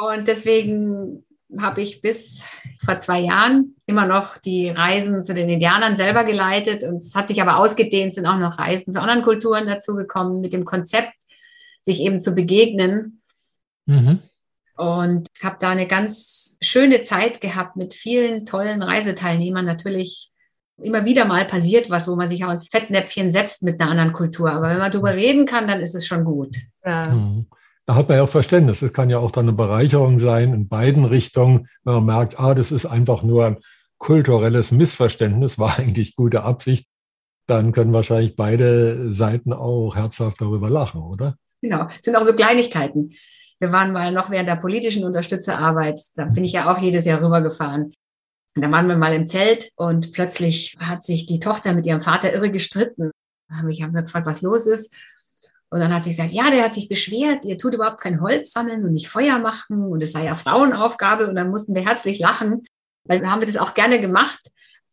Und 0.10 0.28
deswegen 0.28 1.24
habe 1.62 1.82
ich 1.82 2.02
bis 2.02 2.46
vor 2.84 2.98
zwei 2.98 3.20
Jahren 3.20 3.76
immer 3.86 4.06
noch 4.06 4.38
die 4.38 4.70
Reisen 4.70 5.24
zu 5.24 5.34
den 5.34 5.48
Indianern 5.48 5.96
selber 5.96 6.24
geleitet. 6.24 6.84
Und 6.84 6.98
es 6.98 7.16
hat 7.16 7.28
sich 7.28 7.42
aber 7.42 7.58
ausgedehnt, 7.58 8.14
sind 8.14 8.26
auch 8.26 8.38
noch 8.38 8.58
Reisen 8.58 8.92
zu 8.92 9.00
anderen 9.00 9.22
Kulturen 9.22 9.68
dazugekommen, 9.68 10.42
mit 10.42 10.54
dem 10.54 10.66
Konzept, 10.66 11.14
sich 11.88 12.00
eben 12.02 12.22
zu 12.22 12.34
begegnen. 12.34 13.22
Mhm. 13.86 14.20
Und 14.78 15.28
habe 15.42 15.58
da 15.60 15.72
eine 15.72 15.88
ganz 15.88 16.58
schöne 16.62 17.02
Zeit 17.02 17.42
gehabt 17.42 17.76
mit 17.76 17.96
vielen 17.96 18.46
tollen 18.46 18.84
Reiseteilnehmern. 18.84 19.66
Natürlich 19.66 20.32
immer 20.80 21.04
wieder 21.04 21.26
mal 21.26 21.46
passiert 21.46 21.90
was, 21.90 22.08
wo 22.08 22.16
man 22.16 22.30
sich 22.30 22.46
auch 22.46 22.52
ins 22.52 22.68
Fettnäpfchen 22.68 23.32
setzt 23.32 23.64
mit 23.64 23.82
einer 23.82 23.90
anderen 23.90 24.14
Kultur. 24.14 24.52
Aber 24.52 24.70
wenn 24.70 24.78
man 24.78 24.92
darüber 24.92 25.16
reden 25.16 25.48
kann, 25.48 25.68
dann 25.68 25.80
ist 25.80 25.96
es 25.96 26.06
schon 26.06 26.24
gut. 26.24 26.56
ja. 26.86 27.08
Mhm. 27.08 27.48
Da 27.88 27.96
hat 27.96 28.10
man 28.10 28.18
ja 28.18 28.24
auch 28.26 28.30
Verständnis. 28.30 28.82
Es 28.82 28.92
kann 28.92 29.10
ja 29.10 29.20
auch 29.20 29.32
dann 29.32 29.46
eine 29.46 29.54
Bereicherung 29.54 30.20
sein 30.20 30.54
in 30.54 30.68
beiden 30.68 31.06
Richtungen, 31.06 31.70
wenn 31.86 31.94
man 31.94 32.06
merkt, 32.06 32.38
ah, 32.38 32.54
das 32.54 32.70
ist 32.74 32.86
einfach 32.86 33.24
nur 33.24 33.46
ein 33.46 33.58
kulturelles 33.98 34.72
Missverständnis, 34.74 35.58
war 35.58 35.80
eigentlich 35.80 36.18
gute 36.18 36.44
Absicht. 36.44 36.88
Dann 37.48 37.72
können 37.72 37.94
wahrscheinlich 37.94 38.36
beide 38.36 39.14
Seiten 39.14 39.54
auch 39.54 39.96
herzhaft 39.96 40.42
darüber 40.42 40.70
lachen, 40.70 41.02
oder? 41.02 41.38
Genau, 41.62 41.88
es 41.90 42.06
sind 42.06 42.16
auch 42.16 42.26
so 42.26 42.34
Kleinigkeiten. 42.34 43.16
Wir 43.60 43.72
waren 43.72 43.92
mal 43.92 44.12
noch 44.12 44.30
während 44.30 44.48
der 44.48 44.58
politischen 44.58 45.04
Unterstützerarbeit, 45.04 46.00
da 46.16 46.26
bin 46.26 46.44
ich 46.44 46.54
ja 46.54 46.72
auch 46.72 46.78
jedes 46.80 47.06
Jahr 47.06 47.22
rübergefahren. 47.22 47.94
Und 48.56 48.62
da 48.62 48.72
waren 48.72 48.88
wir 48.88 48.98
mal 48.98 49.14
im 49.14 49.28
Zelt 49.28 49.72
und 49.76 50.14
plötzlich 50.14 50.76
hat 50.80 51.04
sich 51.04 51.26
die 51.26 51.40
Tochter 51.40 51.74
mit 51.74 51.86
ihrem 51.86 52.02
Vater 52.02 52.34
irre 52.34 52.52
gestritten. 52.52 53.12
Da 53.50 53.58
habe 53.58 53.72
ich 53.72 53.82
hab 53.82 53.94
gefragt, 53.94 54.26
was 54.26 54.42
los 54.42 54.66
ist. 54.66 54.96
Und 55.70 55.80
dann 55.80 55.94
hat 55.94 56.04
sie 56.04 56.12
gesagt, 56.12 56.32
ja, 56.32 56.50
der 56.50 56.64
hat 56.64 56.74
sich 56.74 56.88
beschwert, 56.88 57.44
ihr 57.44 57.58
tut 57.58 57.74
überhaupt 57.74 58.00
kein 58.00 58.22
Holz 58.22 58.52
sammeln 58.52 58.86
und 58.86 58.94
nicht 58.94 59.10
Feuer 59.10 59.38
machen 59.38 59.84
und 59.84 60.02
es 60.02 60.14
sei 60.14 60.26
ja 60.26 60.36
Frauenaufgabe. 60.36 61.28
Und 61.28 61.36
dann 61.36 61.50
mussten 61.50 61.76
wir 61.76 61.86
herzlich 61.86 62.20
lachen, 62.20 62.66
weil 63.04 63.22
wir 63.22 63.30
haben 63.30 63.42
das 63.42 63.58
auch 63.58 63.74
gerne 63.74 64.00
gemacht. 64.00 64.40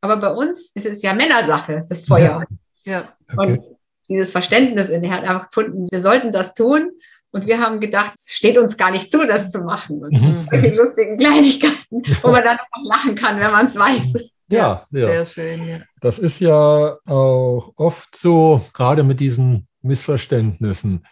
Aber 0.00 0.16
bei 0.18 0.32
uns 0.32 0.72
ist 0.74 0.86
es 0.86 1.02
ja 1.02 1.14
Männersache, 1.14 1.86
das 1.88 2.06
Feuer. 2.06 2.44
Ja. 2.84 2.92
ja. 2.92 3.16
Okay. 3.36 3.58
Und 3.58 3.73
dieses 4.08 4.30
Verständnis 4.30 4.88
in 4.88 5.02
der 5.02 5.10
hat 5.10 5.24
einfach 5.24 5.50
gefunden, 5.50 5.88
wir 5.90 6.00
sollten 6.00 6.32
das 6.32 6.54
tun. 6.54 6.90
Und 7.30 7.46
wir 7.46 7.60
haben 7.60 7.80
gedacht, 7.80 8.12
es 8.16 8.32
steht 8.32 8.56
uns 8.56 8.76
gar 8.76 8.92
nicht 8.92 9.10
zu, 9.10 9.26
das 9.26 9.50
zu 9.50 9.58
machen. 9.62 10.04
Und 10.04 10.12
mhm. 10.12 10.46
solche 10.48 10.72
lustigen 10.72 11.16
Kleinigkeiten, 11.16 12.02
wo 12.22 12.30
man 12.30 12.44
dann 12.44 12.58
auch 12.58 12.84
lachen 12.84 13.16
kann, 13.16 13.40
wenn 13.40 13.50
man 13.50 13.66
es 13.66 13.76
weiß. 13.76 14.14
Ja, 14.48 14.86
ja, 14.90 15.06
Sehr 15.06 15.26
schön, 15.26 15.68
ja. 15.68 15.78
Das 16.00 16.20
ist 16.20 16.38
ja 16.38 16.96
auch 17.06 17.72
oft 17.74 18.14
so, 18.14 18.64
gerade 18.72 19.02
mit 19.02 19.18
diesen 19.18 19.66
Missverständnissen. 19.82 21.04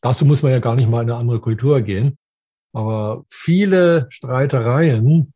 Dazu 0.00 0.24
muss 0.24 0.42
man 0.42 0.50
ja 0.50 0.58
gar 0.58 0.74
nicht 0.74 0.88
mal 0.88 1.02
in 1.02 1.10
eine 1.10 1.20
andere 1.20 1.40
Kultur 1.40 1.80
gehen. 1.82 2.18
Aber 2.72 3.24
viele 3.28 4.06
Streitereien 4.10 5.32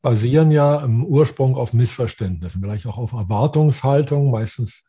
basieren 0.00 0.50
ja 0.50 0.82
im 0.84 1.04
Ursprung 1.04 1.54
auf 1.54 1.72
Missverständnissen, 1.72 2.62
vielleicht 2.62 2.86
auch 2.86 2.96
auf 2.96 3.12
Erwartungshaltung. 3.12 4.30
Meistens 4.30 4.85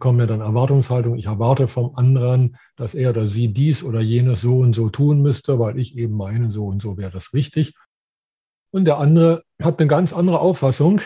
kommen 0.00 0.18
ja 0.18 0.26
dann 0.26 0.40
Erwartungshaltung, 0.40 1.16
ich 1.16 1.26
erwarte 1.26 1.68
vom 1.68 1.94
anderen, 1.94 2.56
dass 2.76 2.94
er 2.94 3.10
oder 3.10 3.28
sie 3.28 3.52
dies 3.52 3.84
oder 3.84 4.00
jenes 4.00 4.40
so 4.40 4.58
und 4.58 4.74
so 4.74 4.88
tun 4.88 5.22
müsste, 5.22 5.58
weil 5.58 5.78
ich 5.78 5.96
eben 5.96 6.16
meine, 6.16 6.50
so 6.50 6.66
und 6.66 6.82
so 6.82 6.98
wäre 6.98 7.12
das 7.12 7.32
richtig. 7.32 7.74
Und 8.72 8.86
der 8.86 8.98
andere 8.98 9.44
hat 9.62 9.78
eine 9.78 9.88
ganz 9.88 10.12
andere 10.12 10.40
Auffassung. 10.40 11.00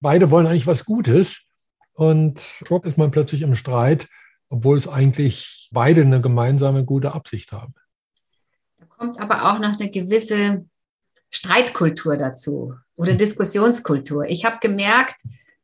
Beide 0.00 0.30
wollen 0.30 0.46
eigentlich 0.46 0.66
was 0.66 0.84
Gutes. 0.84 1.44
Und 1.92 2.62
dort 2.68 2.86
ist 2.86 2.96
man 2.96 3.10
plötzlich 3.10 3.42
im 3.42 3.54
Streit, 3.54 4.08
obwohl 4.48 4.78
es 4.78 4.88
eigentlich 4.88 5.68
beide 5.72 6.02
eine 6.02 6.20
gemeinsame 6.20 6.84
gute 6.84 7.12
Absicht 7.12 7.52
haben. 7.52 7.74
Da 8.78 8.86
kommt 8.86 9.20
aber 9.20 9.50
auch 9.50 9.58
noch 9.58 9.78
eine 9.78 9.90
gewisse 9.90 10.66
Streitkultur 11.30 12.16
dazu 12.16 12.74
oder. 12.96 13.14
Diskussionskultur. 13.14 14.24
Ich 14.24 14.44
habe 14.44 14.58
gemerkt, 14.60 15.20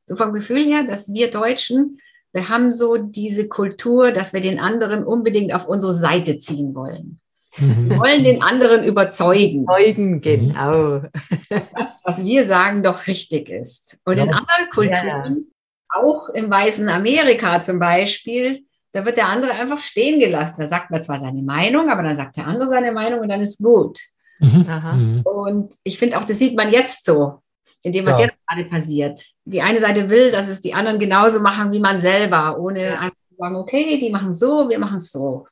so 0.07 0.17
vom 0.17 0.33
Gefühl 0.33 0.65
her, 0.65 0.85
dass 0.85 1.13
wir 1.13 1.31
Deutschen, 1.31 2.01
wir 2.35 2.49
haben 2.49 2.73
so 2.73 2.97
diese 2.97 3.49
Kultur, 3.49 4.11
dass 4.11 4.33
wir 4.33 4.41
den 4.41 4.59
anderen 4.59 5.05
unbedingt 5.05 5.55
auf 5.55 5.69
unsere 5.69 5.95
Seite 5.95 6.37
ziehen 6.39 6.75
wollen. 6.75 7.21
Mhm. 7.57 7.91
Wir 7.91 7.99
wollen 8.01 8.25
den 8.25 8.43
anderen 8.43 8.83
überzeugen. 8.85 9.63
Überzeugen, 9.63 10.21
genau. 10.21 11.03
Dass 11.49 11.71
das, 11.71 12.03
was 12.05 12.25
wir 12.25 12.45
sagen, 12.45 12.83
doch 12.83 13.07
richtig 13.07 13.49
ist. 13.49 13.99
Und 14.05 14.17
ja. 14.17 14.25
in 14.25 14.31
anderen 14.31 14.71
Kulturen, 14.73 15.47
ja. 15.47 16.03
auch 16.03 16.29
im 16.31 16.51
weißen 16.51 16.89
Amerika 16.89 17.61
zum 17.61 17.79
Beispiel, 17.79 18.65
da 18.91 19.05
wird 19.05 19.17
der 19.17 19.29
andere 19.29 19.53
einfach 19.53 19.81
stehen 19.81 20.19
gelassen. 20.19 20.57
Da 20.59 20.67
sagt 20.67 20.91
man 20.91 21.03
zwar 21.03 21.21
seine 21.21 21.43
Meinung, 21.43 21.89
aber 21.89 22.03
dann 22.03 22.17
sagt 22.17 22.37
der 22.37 22.49
andere 22.49 22.69
seine 22.69 22.91
Meinung 22.91 23.21
und 23.21 23.29
dann 23.29 23.41
ist 23.41 23.63
gut. 23.63 24.01
Mhm. 24.41 24.67
mhm. 24.67 25.23
Und 25.23 25.75
ich 25.85 26.01
finde 26.01 26.19
auch, 26.19 26.25
das 26.25 26.41
sieht 26.41 26.57
man 26.57 26.73
jetzt 26.73 27.05
so, 27.05 27.44
in 27.85 27.93
dem, 27.93 28.07
was 28.07 28.19
ja. 28.19 28.27
jetzt 28.27 28.37
gerade 28.49 28.69
passiert. 28.69 29.25
Die 29.45 29.61
eine 29.61 29.79
Seite 29.79 30.09
will, 30.09 30.31
dass 30.31 30.49
es 30.49 30.61
die 30.61 30.75
anderen 30.75 30.99
genauso 30.99 31.39
machen 31.39 31.71
wie 31.71 31.81
man 31.81 32.01
selber, 32.01 32.59
ohne 32.59 32.87
ja. 32.87 32.99
einfach 32.99 33.17
zu 33.29 33.37
sagen, 33.39 33.57
okay, 33.57 33.99
die 33.99 34.11
machen 34.11 34.33
so, 34.33 34.69
wir 34.71 34.79
machen 34.79 34.97
es 34.97 35.13
so. 35.13 35.47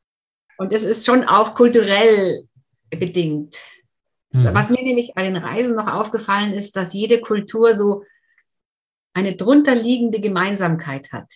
Und 0.57 0.73
das 0.73 0.83
ist 0.83 1.05
schon 1.05 1.25
auch 1.25 1.55
kulturell 1.55 2.45
bedingt. 2.91 3.59
Mhm. 4.31 4.55
Was 4.55 4.71
mir 4.71 4.83
nämlich 4.83 5.13
bei 5.15 5.25
den 5.25 5.37
Reisen 5.37 5.77
noch 5.77 5.89
aufgefallen 5.89 6.55
ist, 6.55 6.75
dass 6.75 6.95
jede 6.95 7.21
Kultur 7.21 7.75
so 7.75 8.05
eine 9.13 9.37
drunterliegende 9.37 10.21
Gemeinsamkeit 10.21 11.13
hat. 11.13 11.31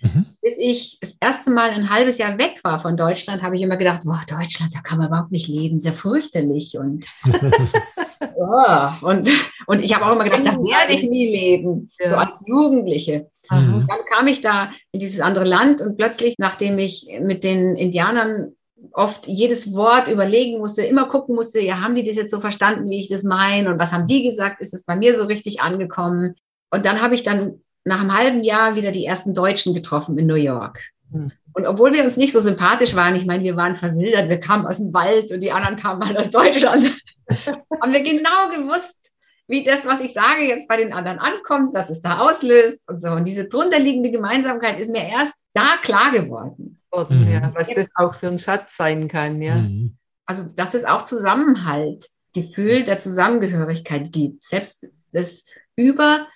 Mhm. 0.00 0.26
Bis 0.40 0.58
ich 0.58 0.98
das 1.00 1.16
erste 1.20 1.50
Mal 1.50 1.70
ein 1.70 1.90
halbes 1.90 2.18
Jahr 2.18 2.38
weg 2.38 2.60
war 2.62 2.78
von 2.78 2.96
Deutschland, 2.96 3.42
habe 3.42 3.56
ich 3.56 3.62
immer 3.62 3.76
gedacht, 3.76 4.02
boah, 4.04 4.22
Deutschland, 4.28 4.74
da 4.74 4.80
kann 4.80 4.98
man 4.98 5.08
überhaupt 5.08 5.32
nicht 5.32 5.48
leben, 5.48 5.80
sehr 5.80 5.92
fürchterlich. 5.92 6.78
Und, 6.78 7.06
oh, 8.36 9.06
und, 9.06 9.28
und 9.66 9.82
ich 9.82 9.94
habe 9.94 10.06
auch 10.06 10.12
immer 10.12 10.24
gedacht, 10.24 10.46
da 10.46 10.52
werde 10.52 10.92
ich 10.92 11.08
nie 11.08 11.28
leben, 11.28 11.88
ja. 11.98 12.08
so 12.08 12.16
als 12.16 12.44
Jugendliche. 12.46 13.30
Mhm. 13.50 13.86
Dann 13.88 13.98
kam 14.08 14.26
ich 14.26 14.40
da 14.40 14.70
in 14.92 15.00
dieses 15.00 15.20
andere 15.20 15.44
Land 15.44 15.80
und 15.80 15.96
plötzlich, 15.96 16.34
nachdem 16.38 16.78
ich 16.78 17.08
mit 17.20 17.44
den 17.44 17.74
Indianern 17.74 18.52
oft 18.92 19.26
jedes 19.26 19.74
Wort 19.74 20.08
überlegen 20.08 20.58
musste, 20.58 20.82
immer 20.82 21.06
gucken 21.08 21.34
musste, 21.34 21.60
ja, 21.60 21.80
haben 21.80 21.94
die 21.94 22.04
das 22.04 22.16
jetzt 22.16 22.30
so 22.30 22.40
verstanden, 22.40 22.90
wie 22.90 23.00
ich 23.00 23.08
das 23.08 23.24
meine 23.24 23.72
und 23.72 23.80
was 23.80 23.92
haben 23.92 24.06
die 24.06 24.22
gesagt, 24.22 24.60
ist 24.60 24.74
es 24.74 24.84
bei 24.84 24.96
mir 24.96 25.16
so 25.16 25.24
richtig 25.24 25.60
angekommen? 25.60 26.36
Und 26.70 26.84
dann 26.84 27.02
habe 27.02 27.14
ich 27.14 27.22
dann 27.22 27.62
nach 27.88 28.00
einem 28.00 28.16
halben 28.16 28.44
Jahr 28.44 28.76
wieder 28.76 28.92
die 28.92 29.04
ersten 29.04 29.34
Deutschen 29.34 29.74
getroffen 29.74 30.16
in 30.18 30.26
New 30.26 30.34
York. 30.34 30.80
Hm. 31.10 31.32
Und 31.54 31.66
obwohl 31.66 31.92
wir 31.92 32.04
uns 32.04 32.16
nicht 32.16 32.32
so 32.32 32.40
sympathisch 32.40 32.94
waren, 32.94 33.16
ich 33.16 33.26
meine, 33.26 33.42
wir 33.42 33.56
waren 33.56 33.74
verwildert, 33.74 34.28
wir 34.28 34.38
kamen 34.38 34.66
aus 34.66 34.76
dem 34.76 34.94
Wald 34.94 35.32
und 35.32 35.40
die 35.40 35.50
anderen 35.50 35.76
kamen 35.76 35.98
mal 35.98 36.16
aus 36.16 36.30
Deutschland, 36.30 36.94
haben 37.82 37.92
wir 37.92 38.02
genau 38.02 38.48
gewusst, 38.54 39.10
wie 39.48 39.64
das, 39.64 39.86
was 39.86 40.02
ich 40.02 40.12
sage, 40.12 40.42
jetzt 40.42 40.68
bei 40.68 40.76
den 40.76 40.92
anderen 40.92 41.18
ankommt, 41.18 41.74
was 41.74 41.88
es 41.88 42.02
da 42.02 42.18
auslöst 42.18 42.86
und 42.88 43.00
so. 43.00 43.08
Und 43.08 43.26
diese 43.26 43.48
drunterliegende 43.48 44.10
Gemeinsamkeit 44.10 44.78
ist 44.78 44.92
mir 44.92 45.08
erst 45.08 45.34
da 45.54 45.78
klar 45.82 46.12
geworden. 46.12 46.76
Mhm. 47.08 47.28
Ja, 47.28 47.50
was 47.54 47.68
das 47.68 47.88
auch 47.94 48.14
für 48.14 48.28
ein 48.28 48.38
Schatz 48.38 48.76
sein 48.76 49.08
kann, 49.08 49.40
ja. 49.40 49.56
Mhm. 49.56 49.96
Also, 50.26 50.44
dass 50.54 50.74
es 50.74 50.84
auch 50.84 51.02
Zusammenhalt, 51.02 52.06
Gefühl 52.34 52.84
der 52.84 52.98
Zusammengehörigkeit 52.98 54.12
gibt, 54.12 54.44
selbst 54.44 54.86
das 55.12 55.46
über 55.74 56.26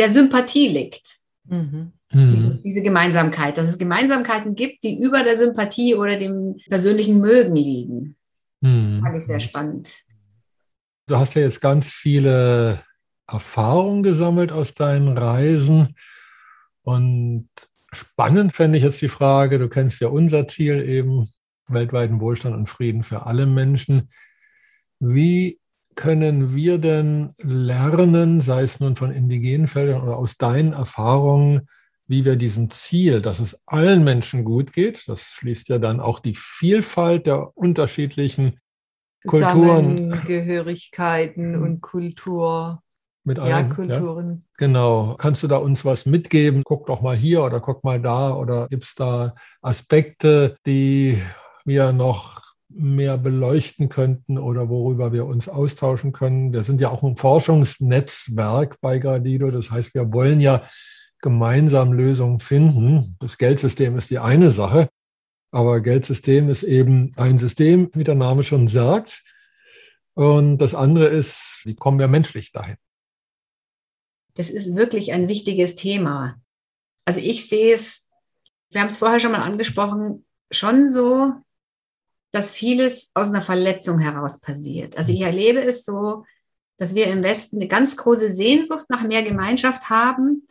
der 0.00 0.10
Sympathie 0.10 0.68
liegt. 0.68 1.18
Mhm. 1.44 1.92
Dieses, 2.12 2.62
diese 2.62 2.82
Gemeinsamkeit, 2.82 3.56
dass 3.56 3.68
es 3.68 3.78
Gemeinsamkeiten 3.78 4.56
gibt, 4.56 4.82
die 4.82 5.00
über 5.00 5.22
der 5.22 5.36
Sympathie 5.36 5.94
oder 5.94 6.18
dem 6.18 6.56
persönlichen 6.68 7.20
Mögen 7.20 7.54
liegen. 7.54 8.16
Mhm. 8.62 9.00
Fand 9.02 9.16
ich 9.16 9.26
sehr 9.26 9.38
spannend. 9.38 9.92
Du 11.06 11.16
hast 11.16 11.34
ja 11.34 11.42
jetzt 11.42 11.60
ganz 11.60 11.92
viele 11.92 12.82
Erfahrungen 13.28 14.02
gesammelt 14.02 14.50
aus 14.52 14.74
deinen 14.74 15.16
Reisen. 15.16 15.94
Und 16.82 17.48
spannend 17.92 18.54
fände 18.54 18.78
ich 18.78 18.84
jetzt 18.84 19.02
die 19.02 19.08
Frage, 19.08 19.58
du 19.58 19.68
kennst 19.68 20.00
ja 20.00 20.08
unser 20.08 20.48
Ziel 20.48 20.82
eben, 20.82 21.28
weltweiten 21.68 22.20
Wohlstand 22.20 22.56
und 22.56 22.68
Frieden 22.68 23.04
für 23.04 23.26
alle 23.26 23.46
Menschen. 23.46 24.08
Wie 24.98 25.59
können 26.00 26.54
wir 26.54 26.78
denn 26.78 27.34
lernen, 27.36 28.40
sei 28.40 28.62
es 28.62 28.80
nun 28.80 28.96
von 28.96 29.12
indigenen 29.12 29.66
Feldern 29.66 30.00
oder 30.00 30.16
aus 30.16 30.38
deinen 30.38 30.72
Erfahrungen, 30.72 31.68
wie 32.06 32.24
wir 32.24 32.36
diesem 32.36 32.70
Ziel, 32.70 33.20
dass 33.20 33.38
es 33.38 33.60
allen 33.66 34.02
Menschen 34.02 34.44
gut 34.44 34.72
geht, 34.72 35.06
das 35.08 35.24
schließt 35.24 35.68
ja 35.68 35.78
dann 35.78 36.00
auch 36.00 36.18
die 36.18 36.34
Vielfalt 36.34 37.26
der 37.26 37.54
unterschiedlichen 37.54 38.58
Kulturen, 39.26 40.10
Gehörigkeiten 40.26 41.62
und 41.62 41.82
Kultur. 41.82 42.82
Mit 43.22 43.38
allen, 43.38 43.50
ja, 43.50 43.74
Kulturen. 43.74 44.28
Ja? 44.28 44.66
Genau. 44.66 45.16
Kannst 45.18 45.42
du 45.42 45.48
da 45.48 45.58
uns 45.58 45.84
was 45.84 46.06
mitgeben? 46.06 46.62
Guck 46.64 46.86
doch 46.86 47.02
mal 47.02 47.14
hier 47.14 47.44
oder 47.44 47.60
guck 47.60 47.84
mal 47.84 48.00
da 48.00 48.34
oder 48.34 48.68
gibt 48.68 48.84
es 48.84 48.94
da 48.94 49.34
Aspekte, 49.60 50.56
die 50.64 51.20
wir 51.66 51.92
noch 51.92 52.49
mehr 52.72 53.18
beleuchten 53.18 53.88
könnten 53.88 54.38
oder 54.38 54.68
worüber 54.68 55.12
wir 55.12 55.26
uns 55.26 55.48
austauschen 55.48 56.12
können. 56.12 56.52
Wir 56.52 56.62
sind 56.62 56.80
ja 56.80 56.88
auch 56.88 57.02
ein 57.02 57.16
Forschungsnetzwerk 57.16 58.80
bei 58.80 58.98
Gradido. 58.98 59.50
Das 59.50 59.70
heißt, 59.70 59.94
wir 59.94 60.12
wollen 60.12 60.40
ja 60.40 60.62
gemeinsam 61.20 61.92
Lösungen 61.92 62.40
finden. 62.40 63.16
Das 63.20 63.38
Geldsystem 63.38 63.96
ist 63.96 64.10
die 64.10 64.18
eine 64.18 64.50
Sache, 64.50 64.88
aber 65.50 65.80
Geldsystem 65.80 66.48
ist 66.48 66.62
eben 66.62 67.12
ein 67.16 67.38
System, 67.38 67.90
wie 67.94 68.04
der 68.04 68.14
Name 68.14 68.42
schon 68.42 68.68
sagt. 68.68 69.22
Und 70.14 70.58
das 70.58 70.74
andere 70.74 71.06
ist, 71.06 71.62
wie 71.64 71.74
kommen 71.74 71.98
wir 71.98 72.08
menschlich 72.08 72.52
dahin? 72.52 72.76
Das 74.34 74.48
ist 74.48 74.76
wirklich 74.76 75.12
ein 75.12 75.28
wichtiges 75.28 75.76
Thema. 75.76 76.40
Also 77.04 77.20
ich 77.20 77.48
sehe 77.48 77.74
es, 77.74 78.08
wir 78.70 78.80
haben 78.80 78.88
es 78.88 78.98
vorher 78.98 79.20
schon 79.20 79.32
mal 79.32 79.42
angesprochen, 79.42 80.24
schon 80.50 80.88
so, 80.88 81.32
dass 82.32 82.52
vieles 82.52 83.10
aus 83.14 83.28
einer 83.28 83.42
Verletzung 83.42 83.98
heraus 83.98 84.40
passiert. 84.40 84.96
Also 84.96 85.12
ich 85.12 85.20
erlebe 85.20 85.60
es 85.60 85.84
so, 85.84 86.24
dass 86.76 86.94
wir 86.94 87.06
im 87.08 87.22
Westen 87.22 87.56
eine 87.56 87.68
ganz 87.68 87.96
große 87.96 88.32
Sehnsucht 88.32 88.86
nach 88.88 89.02
mehr 89.02 89.22
Gemeinschaft 89.22 89.90
haben 89.90 90.46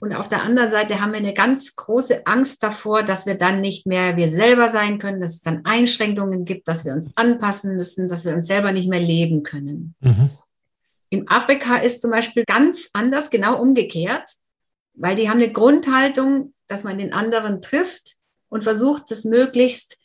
Und 0.00 0.14
auf 0.14 0.28
der 0.28 0.42
anderen 0.42 0.70
Seite 0.70 1.00
haben 1.00 1.12
wir 1.12 1.18
eine 1.18 1.34
ganz 1.34 1.76
große 1.76 2.26
Angst 2.26 2.62
davor, 2.62 3.02
dass 3.02 3.26
wir 3.26 3.34
dann 3.34 3.60
nicht 3.60 3.86
mehr 3.86 4.16
wir 4.16 4.30
selber 4.30 4.70
sein 4.70 4.98
können, 4.98 5.20
dass 5.20 5.34
es 5.34 5.42
dann 5.42 5.66
Einschränkungen 5.66 6.46
gibt, 6.46 6.68
dass 6.68 6.86
wir 6.86 6.94
uns 6.94 7.10
anpassen 7.16 7.76
müssen, 7.76 8.08
dass 8.08 8.24
wir 8.24 8.32
uns 8.32 8.46
selber 8.46 8.72
nicht 8.72 8.88
mehr 8.88 9.00
leben 9.00 9.42
können. 9.42 9.94
Mhm. 10.00 10.30
In 11.10 11.28
Afrika 11.28 11.76
ist 11.76 12.00
zum 12.00 12.10
Beispiel 12.10 12.44
ganz 12.46 12.88
anders, 12.94 13.28
genau 13.28 13.60
umgekehrt, 13.60 14.24
weil 14.94 15.16
die 15.16 15.28
haben 15.28 15.38
eine 15.38 15.52
Grundhaltung, 15.52 16.54
dass 16.66 16.82
man 16.82 16.96
den 16.96 17.12
anderen 17.12 17.60
trifft 17.60 18.16
und 18.48 18.64
versucht, 18.64 19.10
das 19.10 19.24
möglichst 19.24 19.98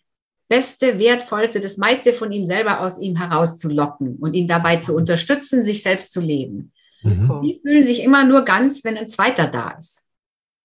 Beste, 0.47 0.99
Wertvollste, 0.99 1.59
das 1.59 1.77
meiste 1.77 2.13
von 2.13 2.31
ihm 2.31 2.45
selber 2.45 2.81
aus 2.81 2.99
ihm 2.99 3.15
herauszulocken 3.17 4.17
und 4.17 4.33
ihn 4.33 4.47
dabei 4.47 4.77
zu 4.77 4.95
unterstützen, 4.95 5.63
sich 5.63 5.81
selbst 5.81 6.11
zu 6.11 6.21
leben. 6.21 6.71
Mhm. 7.03 7.39
Die 7.43 7.59
fühlen 7.61 7.83
sich 7.83 8.03
immer 8.03 8.25
nur 8.25 8.43
ganz, 8.43 8.83
wenn 8.83 8.97
ein 8.97 9.07
zweiter 9.07 9.47
da 9.47 9.71
ist. 9.71 10.07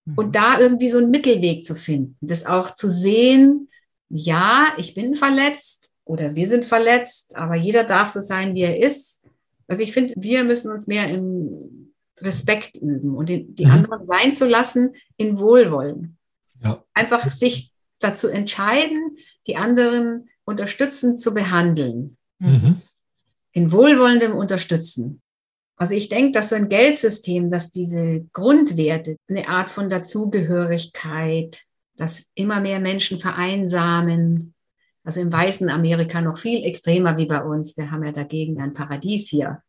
Mhm. 0.05 0.15
Und 0.17 0.37
da 0.37 0.61
irgendwie 0.61 0.91
so 0.91 0.99
einen 0.99 1.11
Mittelweg 1.11 1.65
zu 1.65 1.75
finden, 1.75 2.17
das 2.21 2.47
auch 2.47 2.75
zu 2.75 2.89
sehen, 2.91 3.69
ja, 4.09 4.69
ich 4.77 4.95
bin 4.95 5.15
verletzt 5.15 5.91
oder 6.05 6.35
wir 6.35 6.49
sind 6.49 6.65
verletzt, 6.65 7.37
aber 7.37 7.55
jeder 7.55 7.85
darf 7.85 8.11
so 8.11 8.21
sein, 8.21 8.55
wie 8.55 8.63
er 8.63 8.79
ist. 8.79 9.29
Also 9.69 9.83
ich 9.83 9.93
finde, 9.93 10.15
wir 10.17 10.45
müssen 10.45 10.71
uns 10.71 10.89
mehr 10.89 11.09
im 11.09 11.93
Respekt 12.19 12.77
üben 12.77 13.15
und 13.17 13.29
die, 13.29 13.47
die 13.55 13.67
mhm. 13.67 13.73
anderen 13.73 14.05
sein 14.05 14.35
zu 14.35 14.47
lassen 14.47 14.93
in 15.17 15.39
Wohlwollen. 15.39 16.19
Ja. 16.63 16.85
Einfach 16.93 17.31
sich 17.31 17.73
dazu 17.99 18.29
entscheiden, 18.29 19.17
die 19.47 19.57
anderen 19.57 20.29
unterstützend 20.45 21.21
zu 21.21 21.35
behandeln. 21.35 22.17
Mhm. 22.39 22.83
In 23.53 23.73
wohlwollendem 23.73 24.35
Unterstützen. 24.35 25.21
Also 25.77 25.95
ich 25.95 26.09
denke, 26.09 26.33
dass 26.33 26.51
so 26.51 26.57
ein 26.57 26.69
Geldsystem, 26.69 27.51
dass 27.51 27.71
diese 27.71 28.27
Grundwerte, 28.33 29.17
eine 29.29 29.49
Art 29.49 29.71
von 29.71 29.89
Dazugehörigkeit, 29.89 31.63
dass 31.97 32.31
immer 32.35 32.61
mehr 32.61 32.81
Menschen 32.81 33.19
vereinsamen, 33.19 34.55
also 35.05 35.21
im 35.21 35.33
weißen 35.33 35.71
Amerika 35.71 36.21
noch 36.21 36.39
viel 36.39 36.65
extremer 36.65 37.17
wie 37.17 37.27
bei 37.27 37.43
uns. 37.43 37.77
Wir 37.77 37.91
haben 37.91 38.05
ja 38.05 38.13
dagegen 38.13 38.61
ein 38.61 38.75
Paradies 38.75 39.29
hier. 39.29 39.63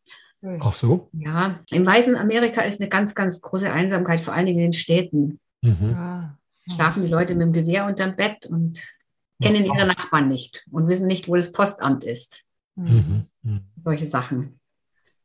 Ach 0.60 0.74
so? 0.74 1.08
Ja, 1.12 1.60
im 1.70 1.86
weißen 1.86 2.16
Amerika 2.16 2.62
ist 2.62 2.80
eine 2.80 2.88
ganz, 2.88 3.14
ganz 3.14 3.40
große 3.40 3.72
Einsamkeit, 3.72 4.20
vor 4.20 4.34
allen 4.34 4.46
Dingen 4.46 4.58
in 4.58 4.66
den 4.66 4.72
Städten. 4.72 5.40
Mhm. 5.62 5.90
Ja. 5.92 6.38
Schlafen 6.74 7.02
die 7.02 7.08
Leute 7.08 7.34
mit 7.34 7.46
dem 7.46 7.52
Gewehr 7.52 7.86
unterm 7.86 8.16
Bett 8.16 8.46
und 8.46 8.82
kennen 9.42 9.64
ihre 9.64 9.86
Nachbarn 9.86 10.28
nicht 10.28 10.66
und 10.70 10.88
wissen 10.88 11.06
nicht, 11.06 11.28
wo 11.28 11.36
das 11.36 11.52
Postamt 11.52 12.04
ist. 12.04 12.44
Mhm. 12.76 13.26
Mhm. 13.42 13.60
Solche 13.84 14.06
Sachen 14.06 14.60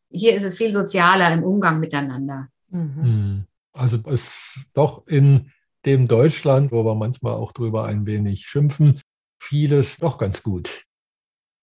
hier 0.09 0.36
ist 0.36 0.43
es 0.43 0.57
viel 0.57 0.74
sozialer 0.74 1.34
im 1.34 1.43
Umgang 1.43 1.80
miteinander. 1.80 2.47
Mhm. 2.70 2.95
Hm. 2.95 3.45
Also 3.74 3.99
es 4.05 4.65
doch 4.74 5.05
in 5.07 5.51
dem 5.86 6.07
Deutschland, 6.07 6.72
wo 6.72 6.84
wir 6.84 6.95
manchmal 6.95 7.34
auch 7.34 7.51
drüber 7.51 7.86
ein 7.86 8.05
wenig 8.05 8.45
schimpfen, 8.45 8.99
vieles 9.39 9.97
doch 9.97 10.18
ganz 10.18 10.43
gut. 10.43 10.84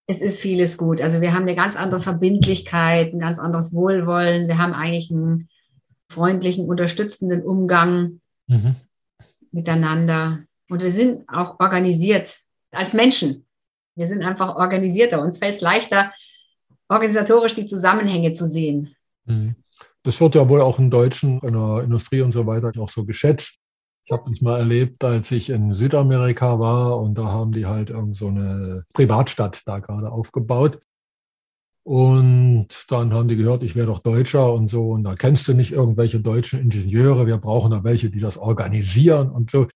Es 0.07 0.21
ist 0.21 0.39
vieles 0.39 0.77
gut. 0.77 1.01
Also 1.01 1.21
wir 1.21 1.33
haben 1.33 1.43
eine 1.43 1.57
ganz 1.57 1.77
andere 1.77 2.01
Verbindlichkeit, 2.01 3.13
ein 3.13 3.19
ganz 3.19 3.39
anderes 3.39 3.73
Wohlwollen. 3.73 4.49
Wir 4.49 4.59
haben 4.59 4.75
eigentlich 4.75 5.11
einen 5.11 5.49
freundlichen, 6.11 6.69
unterstützenden 6.69 7.43
Umgang 7.43 8.21
mhm. 8.47 8.77
miteinander. 9.51 10.41
Und 10.69 10.83
wir 10.83 10.93
sind 10.93 11.29
auch 11.29 11.59
organisiert 11.59 12.37
als 12.75 12.93
Menschen. 12.93 13.47
Wir 13.97 14.07
sind 14.07 14.23
einfach 14.23 14.57
organisierter. 14.57 15.21
Uns 15.21 15.39
fällt 15.39 15.55
es 15.55 15.61
leichter, 15.61 16.13
organisatorisch 16.89 17.55
die 17.55 17.67
Zusammenhänge 17.67 18.33
zu 18.33 18.47
sehen. 18.47 18.95
Mhm. 19.25 19.55
Das 20.03 20.21
wird 20.21 20.35
ja 20.35 20.49
wohl 20.49 20.61
auch 20.61 20.79
in 20.79 20.91
Deutschen, 20.91 21.41
in 21.41 21.55
der 21.55 21.83
Industrie 21.85 22.21
und 22.21 22.33
so 22.33 22.47
weiter 22.47 22.73
auch 22.79 22.91
so 22.91 23.05
geschätzt. 23.05 23.59
Ich 24.05 24.13
habe 24.13 24.29
das 24.29 24.43
mal 24.43 24.59
erlebt, 24.59 25.03
als 25.03 25.31
ich 25.31 25.49
in 25.49 25.73
Südamerika 25.73 26.59
war 26.59 27.01
und 27.01 27.17
da 27.17 27.25
haben 27.25 27.53
die 27.53 27.65
halt 27.65 27.89
irgend 27.89 28.17
so 28.17 28.29
eine 28.29 28.85
Privatstadt 28.93 29.63
da 29.65 29.79
gerade 29.79 30.13
aufgebaut. 30.13 30.79
Und 31.85 32.69
dann 32.89 33.13
haben 33.13 33.29
die 33.29 33.37
gehört, 33.37 33.63
ich 33.63 33.77
wäre 33.77 33.87
doch 33.87 34.01
Deutscher 34.01 34.53
und 34.53 34.69
so. 34.69 34.91
Und 34.91 35.05
da 35.05 35.15
kennst 35.15 35.49
du 35.49 35.55
nicht 35.55 35.73
irgendwelche 35.73 36.21
deutschen 36.21 36.61
Ingenieure. 36.61 37.27
Wir 37.27 37.39
brauchen 37.39 37.71
da 37.71 37.85
welche, 37.85 38.11
die 38.11 38.21
das 38.21 38.37
organisieren 38.37 39.31
und 39.31 39.51
so. 39.51 39.67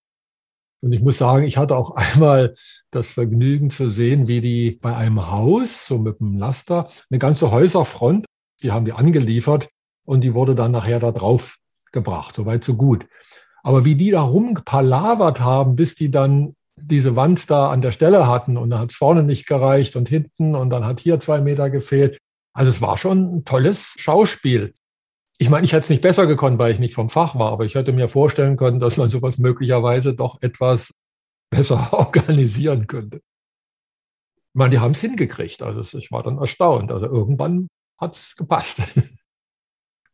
Und 0.81 0.93
ich 0.93 1.03
muss 1.03 1.18
sagen, 1.18 1.45
ich 1.45 1.57
hatte 1.57 1.76
auch 1.76 1.91
einmal 1.97 2.55
das 2.91 3.11
Vergnügen 3.11 3.70
zu 3.70 3.89
sehen, 3.89 4.29
wie 4.29 4.41
die 4.41 4.72
bei 4.72 4.95
einem 4.97 5.31
Haus, 5.31 5.87
so 5.87 5.99
mit 5.99 6.20
einem 6.20 6.37
Laster, 6.37 6.89
eine 7.11 7.18
ganze 7.18 7.51
Häuserfront, 7.51 8.26
die 8.62 8.72
haben 8.72 8.85
die 8.85 8.93
angeliefert 8.93 9.68
und 10.05 10.22
die 10.24 10.35
wurde 10.35 10.55
dann 10.55 10.72
nachher 10.72 11.01
da 11.01 11.12
drauf 11.12 11.59
gebracht. 11.93 12.37
Soweit, 12.37 12.64
so 12.64 12.74
gut. 12.74 13.07
Aber 13.62 13.85
wie 13.85 13.95
die 13.95 14.11
da 14.11 14.22
rumpalavert 14.22 15.41
haben, 15.41 15.76
bis 15.76 15.95
die 15.95 16.11
dann 16.11 16.55
diese 16.76 17.16
Wand 17.16 17.51
da 17.51 17.70
an 17.70 17.83
der 17.83 17.93
Stelle 17.93 18.26
hatten 18.26 18.57
und 18.57 18.70
da 18.70 18.79
hat 18.79 18.91
es 18.91 18.97
vorne 18.97 19.22
nicht 19.22 19.47
gereicht 19.47 19.97
und 19.97 20.09
hinten 20.09 20.55
und 20.55 20.70
dann 20.70 20.85
hat 20.85 21.01
hier 21.01 21.20
zwei 21.20 21.41
Meter 21.41 21.70
gefehlt. 21.70 22.18
Also 22.53 22.70
es 22.70 22.81
war 22.81 22.97
schon 22.97 23.39
ein 23.39 23.45
tolles 23.45 23.95
Schauspiel. 23.99 24.74
Ich 25.41 25.51
meine, 25.51 25.64
ich 25.64 25.72
hätte 25.72 25.84
es 25.84 25.91
nicht 25.91 26.03
besser 26.03 26.26
gekonnt, 26.26 26.59
weil 26.59 26.72
ich 26.72 26.80
nicht 26.80 26.95
vom 26.95 27.11
Fach 27.11 27.36
war, 27.36 27.53
aber 27.53 27.64
ich 27.64 27.76
hätte 27.76 27.93
mir 27.93 28.09
vorstellen 28.09 28.57
können, 28.57 28.80
dass 28.80 28.97
man 28.97 29.09
sowas 29.09 29.39
möglicherweise 29.39 30.14
doch 30.14 30.43
etwas 30.43 30.93
besser 31.51 31.93
organisieren 31.93 32.86
könnte. 32.86 33.18
Ich 33.18 34.55
meine, 34.55 34.70
die 34.70 34.78
haben 34.80 34.93
es 34.93 35.01
hingekriegt. 35.01 35.62
Also 35.62 35.97
ich 35.97 36.11
war 36.11 36.22
dann 36.22 36.39
erstaunt. 36.39 36.91
Also 36.91 37.07
irgendwann 37.07 37.68
hat 37.99 38.16
es 38.16 38.36
gepasst. 38.36 38.82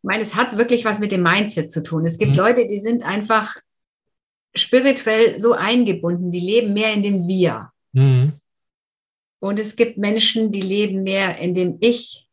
Ich 0.04 0.06
meine, 0.06 0.22
es 0.22 0.34
hat 0.34 0.58
wirklich 0.58 0.84
was 0.84 0.98
mit 0.98 1.12
dem 1.12 1.22
Mindset 1.22 1.72
zu 1.72 1.82
tun. 1.82 2.04
Es 2.04 2.18
gibt 2.18 2.36
mhm. 2.36 2.42
Leute, 2.42 2.66
die 2.66 2.78
sind 2.78 3.02
einfach 3.04 3.56
spirituell 4.54 5.40
so 5.40 5.54
eingebunden, 5.54 6.30
die 6.30 6.40
leben 6.40 6.74
mehr 6.74 6.92
in 6.92 7.02
dem 7.02 7.26
Wir. 7.26 7.70
Mhm. 7.92 8.34
Und 9.40 9.58
es 9.58 9.76
gibt 9.76 9.96
Menschen, 9.96 10.52
die 10.52 10.60
leben 10.60 11.04
mehr 11.04 11.38
in 11.38 11.54
dem 11.54 11.78
Ich. 11.80 12.23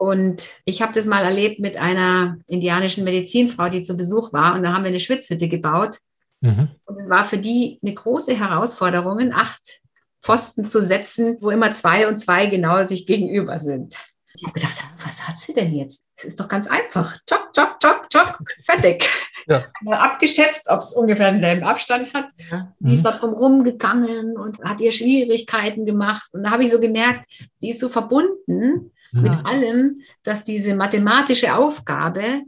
Und 0.00 0.48
ich 0.64 0.80
habe 0.80 0.94
das 0.94 1.04
mal 1.04 1.26
erlebt 1.26 1.60
mit 1.60 1.76
einer 1.76 2.38
indianischen 2.46 3.04
Medizinfrau, 3.04 3.68
die 3.68 3.82
zu 3.82 3.98
Besuch 3.98 4.32
war. 4.32 4.54
Und 4.54 4.62
da 4.62 4.72
haben 4.72 4.82
wir 4.82 4.88
eine 4.88 4.98
Schwitzhütte 4.98 5.46
gebaut. 5.46 5.98
Mhm. 6.40 6.70
Und 6.86 6.98
es 6.98 7.10
war 7.10 7.26
für 7.26 7.36
die 7.36 7.78
eine 7.82 7.92
große 7.92 8.34
Herausforderung, 8.34 9.30
acht 9.34 9.82
Pfosten 10.22 10.70
zu 10.70 10.80
setzen, 10.80 11.36
wo 11.42 11.50
immer 11.50 11.72
zwei 11.72 12.08
und 12.08 12.16
zwei 12.16 12.46
genau 12.46 12.82
sich 12.86 13.04
gegenüber 13.04 13.58
sind. 13.58 13.94
Ich 14.32 14.42
habe 14.44 14.54
gedacht, 14.54 14.78
was 15.04 15.28
hat 15.28 15.38
sie 15.38 15.52
denn 15.52 15.70
jetzt? 15.74 16.02
Es 16.16 16.24
ist 16.24 16.40
doch 16.40 16.48
ganz 16.48 16.66
einfach. 16.66 17.18
Jock, 17.28 17.50
jock, 17.54 17.76
jock, 17.82 18.06
jock, 18.10 18.38
fertig. 18.64 19.06
Ja. 19.48 19.66
Abgeschätzt, 19.84 20.62
ob 20.70 20.78
es 20.78 20.94
ungefähr 20.94 21.30
denselben 21.30 21.62
Abstand 21.62 22.14
hat. 22.14 22.28
Ja. 22.50 22.72
Sie 22.78 22.88
mhm. 22.88 22.94
ist 22.94 23.02
da 23.02 23.12
drum 23.12 23.34
rumgegangen 23.34 24.38
und 24.38 24.64
hat 24.64 24.80
ihr 24.80 24.92
Schwierigkeiten 24.92 25.84
gemacht. 25.84 26.30
Und 26.32 26.44
da 26.44 26.52
habe 26.52 26.64
ich 26.64 26.70
so 26.70 26.80
gemerkt, 26.80 27.26
die 27.60 27.68
ist 27.68 27.80
so 27.80 27.90
verbunden 27.90 28.92
mhm. 29.12 29.22
mit 29.22 29.32
allem, 29.44 30.00
dass 30.22 30.44
diese 30.44 30.74
mathematische 30.74 31.54
Aufgabe, 31.54 32.42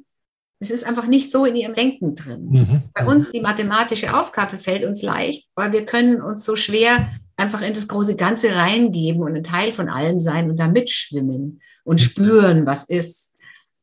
es 0.60 0.70
ist 0.70 0.84
einfach 0.84 1.06
nicht 1.06 1.32
so 1.32 1.44
in 1.44 1.56
ihrem 1.56 1.74
Denken 1.74 2.14
drin. 2.14 2.48
Mhm. 2.50 2.82
Bei 2.94 3.04
uns 3.04 3.32
die 3.32 3.40
mathematische 3.40 4.16
Aufgabe 4.16 4.58
fällt 4.58 4.84
uns 4.84 5.02
leicht, 5.02 5.48
weil 5.54 5.72
wir 5.72 5.84
können 5.84 6.22
uns 6.22 6.44
so 6.44 6.54
schwer 6.56 7.10
einfach 7.36 7.62
in 7.62 7.74
das 7.74 7.88
große 7.88 8.16
Ganze 8.16 8.54
reingeben 8.54 9.22
und 9.22 9.34
ein 9.34 9.42
Teil 9.42 9.72
von 9.72 9.88
allem 9.88 10.20
sein 10.20 10.50
und 10.50 10.60
da 10.60 10.68
mitschwimmen 10.68 11.60
und 11.84 12.00
mhm. 12.00 12.04
spüren, 12.04 12.66
was 12.66 12.88
ist. 12.88 13.34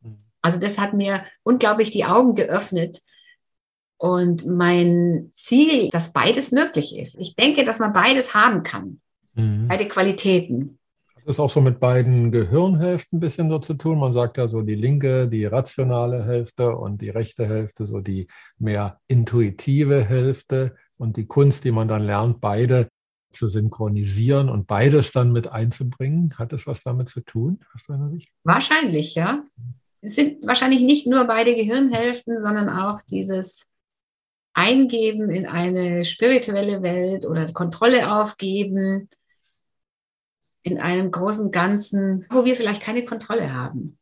Mhm. 0.02 0.20
Also 0.42 0.60
das 0.60 0.80
hat 0.80 0.94
mir 0.94 1.24
unglaublich 1.44 1.92
die 1.92 2.06
Augen 2.06 2.36
geöffnet. 2.36 3.00
Und 4.02 4.46
mein 4.46 5.30
Ziel, 5.34 5.90
dass 5.90 6.14
beides 6.14 6.54
möglich 6.54 6.98
ist. 6.98 7.20
Ich 7.20 7.36
denke, 7.36 7.66
dass 7.66 7.80
man 7.80 7.92
beides 7.92 8.34
haben 8.34 8.64
kann. 8.64 9.02
Mhm. 9.34 9.68
Beide 9.68 9.90
Qualitäten 9.90 10.79
das 11.26 11.40
auch 11.40 11.50
so 11.50 11.62
mit 11.62 11.80
beiden 11.80 12.32
Gehirnhälften 12.32 13.18
ein 13.18 13.20
bisschen 13.20 13.50
so 13.50 13.60
zu 13.60 13.74
tun? 13.74 14.00
Man 14.00 14.14
sagt 14.14 14.38
ja 14.38 14.48
so 14.48 14.62
die 14.62 14.76
linke, 14.76 15.28
die 15.28 15.46
rationale 15.46 16.26
Hälfte 16.26 16.76
und 16.76 17.02
die 17.02 17.10
rechte 17.10 17.48
Hälfte, 17.48 17.86
so 17.86 18.00
die 18.00 18.28
mehr 18.58 19.00
intuitive 19.08 20.04
Hälfte 20.04 20.76
und 20.98 21.18
die 21.18 21.26
Kunst, 21.26 21.64
die 21.64 21.72
man 21.72 21.88
dann 21.88 22.04
lernt, 22.04 22.42
beide 22.42 22.90
zu 23.32 23.48
synchronisieren 23.48 24.50
und 24.50 24.68
beides 24.68 25.12
dann 25.12 25.32
mit 25.32 25.52
einzubringen. 25.52 26.34
Hat 26.38 26.52
das 26.52 26.66
was 26.66 26.84
damit 26.84 27.10
zu 27.10 27.22
tun, 27.22 27.60
aus 27.74 27.84
deiner 27.84 28.10
Sicht? 28.10 28.30
Wahrscheinlich, 28.44 29.16
ja. 29.16 29.44
Es 30.02 30.16
sind 30.16 30.46
wahrscheinlich 30.46 30.82
nicht 30.82 31.08
nur 31.08 31.26
beide 31.26 31.54
Gehirnhälften, 31.54 32.42
sondern 32.42 32.70
auch 32.70 33.02
dieses 33.02 33.72
Eingeben 34.54 35.30
in 35.30 35.46
eine 35.46 36.06
spirituelle 36.06 36.82
Welt 36.82 37.26
oder 37.26 37.46
Kontrolle 37.54 38.12
aufgeben 38.12 39.10
in 40.64 40.80
einem 40.80 41.12
großen 41.12 41.52
Ganzen, 41.52 42.26
wo 42.30 42.46
wir 42.46 42.56
vielleicht 42.56 42.82
keine 42.82 43.06
Kontrolle 43.06 43.54
haben. 43.54 43.98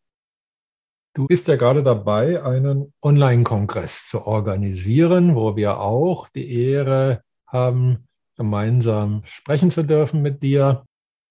Du 1.13 1.25
bist 1.27 1.47
ja 1.47 1.55
gerade 1.55 1.81
dabei, 1.81 2.43
einen 2.43 2.93
Online-Kongress 3.01 4.07
zu 4.07 4.21
organisieren, 4.27 5.35
wo 5.35 5.55
wir 5.55 5.79
auch 5.79 6.29
die 6.29 6.51
Ehre 6.51 7.23
haben, 7.47 8.07
gemeinsam 8.35 9.23
sprechen 9.25 9.71
zu 9.71 9.83
dürfen 9.83 10.21
mit 10.21 10.43
dir. 10.43 10.85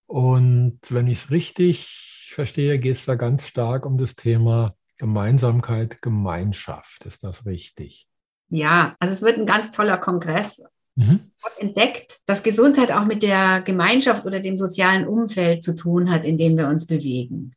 Und 0.06 0.80
wenn 0.90 1.06
ich 1.06 1.18
es 1.18 1.30
richtig 1.30 2.30
verstehe, 2.32 2.78
geht 2.78 2.96
es 2.96 3.04
da 3.04 3.14
ganz 3.14 3.46
stark 3.46 3.86
um 3.86 3.96
das 3.96 4.16
Thema 4.16 4.74
Gemeinsamkeit, 4.98 6.02
Gemeinschaft. 6.02 7.04
Ist 7.04 7.22
das 7.22 7.46
richtig? 7.46 8.08
Ja, 8.48 8.94
also 8.98 9.14
es 9.14 9.22
wird 9.22 9.38
ein 9.38 9.46
ganz 9.46 9.70
toller 9.70 9.98
Kongress. 9.98 10.68
Mhm. 10.96 11.30
Ich 11.38 11.44
habe 11.44 11.60
entdeckt, 11.60 12.18
dass 12.26 12.42
Gesundheit 12.42 12.90
auch 12.90 13.04
mit 13.04 13.22
der 13.22 13.62
Gemeinschaft 13.62 14.26
oder 14.26 14.40
dem 14.40 14.56
sozialen 14.56 15.06
Umfeld 15.06 15.62
zu 15.62 15.76
tun 15.76 16.10
hat, 16.10 16.24
in 16.24 16.38
dem 16.38 16.56
wir 16.56 16.68
uns 16.68 16.86
bewegen. 16.86 17.54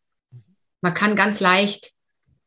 Man 0.81 0.93
kann 0.93 1.15
ganz 1.15 1.39
leicht 1.39 1.91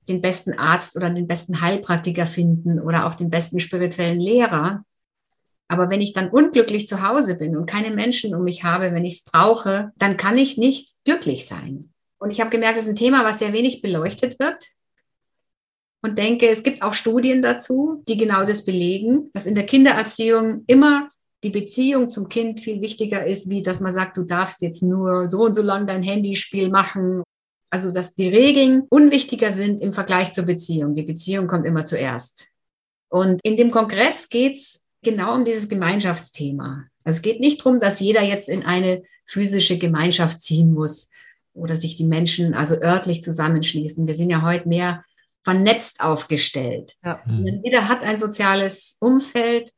den 0.08 0.20
besten 0.20 0.58
Arzt 0.58 0.96
oder 0.96 1.10
den 1.10 1.26
besten 1.26 1.60
Heilpraktiker 1.60 2.26
finden 2.26 2.80
oder 2.80 3.06
auch 3.06 3.14
den 3.14 3.30
besten 3.30 3.60
spirituellen 3.60 4.20
Lehrer. 4.20 4.84
Aber 5.68 5.90
wenn 5.90 6.00
ich 6.00 6.12
dann 6.12 6.28
unglücklich 6.28 6.86
zu 6.86 7.06
Hause 7.06 7.38
bin 7.38 7.56
und 7.56 7.66
keine 7.66 7.90
Menschen 7.90 8.34
um 8.34 8.44
mich 8.44 8.64
habe, 8.64 8.92
wenn 8.92 9.04
ich 9.04 9.14
es 9.14 9.24
brauche, 9.24 9.92
dann 9.96 10.16
kann 10.16 10.36
ich 10.36 10.58
nicht 10.58 11.04
glücklich 11.04 11.46
sein. 11.46 11.92
Und 12.18 12.30
ich 12.30 12.40
habe 12.40 12.50
gemerkt, 12.50 12.76
das 12.76 12.84
ist 12.84 12.90
ein 12.90 12.96
Thema, 12.96 13.24
was 13.24 13.38
sehr 13.38 13.52
wenig 13.52 13.80
beleuchtet 13.80 14.38
wird. 14.38 14.64
Und 16.02 16.18
denke, 16.18 16.48
es 16.48 16.62
gibt 16.62 16.82
auch 16.82 16.94
Studien 16.94 17.42
dazu, 17.42 18.02
die 18.08 18.16
genau 18.16 18.44
das 18.44 18.64
belegen, 18.64 19.30
dass 19.32 19.46
in 19.46 19.54
der 19.54 19.66
Kindererziehung 19.66 20.64
immer 20.66 21.10
die 21.44 21.50
Beziehung 21.50 22.10
zum 22.10 22.28
Kind 22.28 22.60
viel 22.60 22.80
wichtiger 22.80 23.24
ist, 23.24 23.48
wie 23.48 23.62
dass 23.62 23.80
man 23.80 23.92
sagt, 23.92 24.16
du 24.16 24.22
darfst 24.22 24.62
jetzt 24.62 24.82
nur 24.82 25.30
so 25.30 25.44
und 25.44 25.54
so 25.54 25.62
lang 25.62 25.86
dein 25.86 26.02
Handyspiel 26.02 26.68
machen 26.70 27.22
also, 27.72 27.90
dass 27.90 28.14
die 28.14 28.28
Regeln 28.28 28.84
unwichtiger 28.90 29.50
sind 29.50 29.82
im 29.82 29.94
Vergleich 29.94 30.32
zur 30.32 30.44
Beziehung. 30.44 30.94
Die 30.94 31.04
Beziehung 31.04 31.46
kommt 31.46 31.64
immer 31.64 31.86
zuerst. 31.86 32.48
Und 33.08 33.40
in 33.42 33.56
dem 33.56 33.70
Kongress 33.70 34.28
geht 34.28 34.56
es 34.56 34.84
genau 35.02 35.34
um 35.34 35.46
dieses 35.46 35.70
Gemeinschaftsthema. 35.70 36.84
Also 37.02 37.16
es 37.16 37.22
geht 37.22 37.40
nicht 37.40 37.60
darum, 37.60 37.80
dass 37.80 37.98
jeder 37.98 38.22
jetzt 38.22 38.50
in 38.50 38.62
eine 38.62 39.02
physische 39.24 39.78
Gemeinschaft 39.78 40.42
ziehen 40.42 40.74
muss 40.74 41.08
oder 41.54 41.74
sich 41.74 41.94
die 41.94 42.04
Menschen 42.04 42.52
also 42.52 42.74
örtlich 42.74 43.22
zusammenschließen. 43.22 44.06
Wir 44.06 44.14
sind 44.14 44.28
ja 44.28 44.42
heute 44.42 44.68
mehr 44.68 45.02
vernetzt 45.42 46.00
aufgestellt. 46.00 46.94
Ja. 47.04 47.20
Jeder 47.62 47.88
hat 47.88 48.04
ein 48.04 48.16
soziales 48.16 48.96
Umfeld 49.00 49.72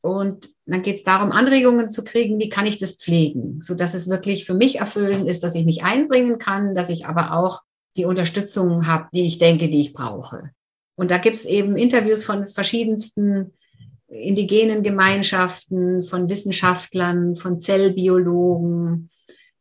und 0.00 0.48
dann 0.66 0.82
geht 0.82 0.96
es 0.96 1.02
darum, 1.04 1.32
Anregungen 1.32 1.90
zu 1.90 2.02
kriegen, 2.02 2.38
wie 2.40 2.48
kann 2.48 2.66
ich 2.66 2.78
das 2.78 2.94
pflegen, 2.94 3.60
sodass 3.62 3.94
es 3.94 4.08
wirklich 4.08 4.44
für 4.44 4.54
mich 4.54 4.76
erfüllend 4.76 5.28
ist, 5.28 5.44
dass 5.44 5.54
ich 5.54 5.64
mich 5.64 5.84
einbringen 5.84 6.38
kann, 6.38 6.74
dass 6.74 6.88
ich 6.88 7.06
aber 7.06 7.34
auch 7.34 7.60
die 7.96 8.04
Unterstützung 8.04 8.86
habe, 8.86 9.08
die 9.12 9.26
ich 9.26 9.38
denke, 9.38 9.68
die 9.68 9.80
ich 9.80 9.92
brauche. 9.92 10.50
Und 10.96 11.10
da 11.10 11.18
gibt 11.18 11.36
es 11.36 11.44
eben 11.44 11.76
Interviews 11.76 12.24
von 12.24 12.46
verschiedensten 12.46 13.52
indigenen 14.08 14.82
Gemeinschaften, 14.82 16.04
von 16.04 16.28
Wissenschaftlern, 16.28 17.36
von 17.36 17.60
Zellbiologen. 17.60 19.08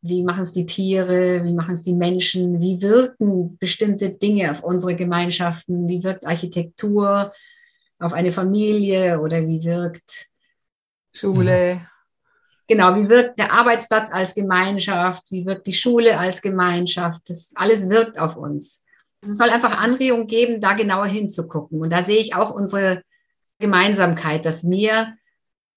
Wie 0.01 0.23
machen 0.23 0.43
es 0.43 0.51
die 0.51 0.65
Tiere? 0.65 1.43
Wie 1.43 1.53
machen 1.53 1.73
es 1.73 1.83
die 1.83 1.93
Menschen? 1.93 2.59
Wie 2.59 2.81
wirken 2.81 3.57
bestimmte 3.57 4.09
Dinge 4.09 4.51
auf 4.51 4.63
unsere 4.63 4.95
Gemeinschaften? 4.95 5.87
Wie 5.87 6.03
wirkt 6.03 6.25
Architektur 6.25 7.33
auf 7.99 8.13
eine 8.13 8.31
Familie 8.31 9.21
oder 9.21 9.45
wie 9.45 9.63
wirkt 9.63 10.31
Schule. 11.13 11.87
Genau, 12.67 12.95
wie 12.95 13.09
wirkt 13.09 13.37
der 13.37 13.51
Arbeitsplatz 13.51 14.11
als 14.11 14.33
Gemeinschaft, 14.33 15.29
wie 15.29 15.45
wirkt 15.45 15.67
die 15.67 15.73
Schule 15.73 16.17
als 16.17 16.41
Gemeinschaft, 16.41 17.21
das 17.27 17.51
alles 17.55 17.89
wirkt 17.89 18.17
auf 18.17 18.37
uns. 18.37 18.85
Es 19.21 19.37
soll 19.37 19.49
einfach 19.49 19.77
Anregungen 19.77 20.27
geben, 20.27 20.61
da 20.61 20.73
genauer 20.73 21.07
hinzugucken. 21.07 21.81
Und 21.81 21.91
da 21.91 22.01
sehe 22.01 22.21
ich 22.21 22.33
auch 22.33 22.49
unsere 22.49 23.03
Gemeinsamkeit, 23.59 24.45
dass 24.45 24.63
mir 24.63 25.15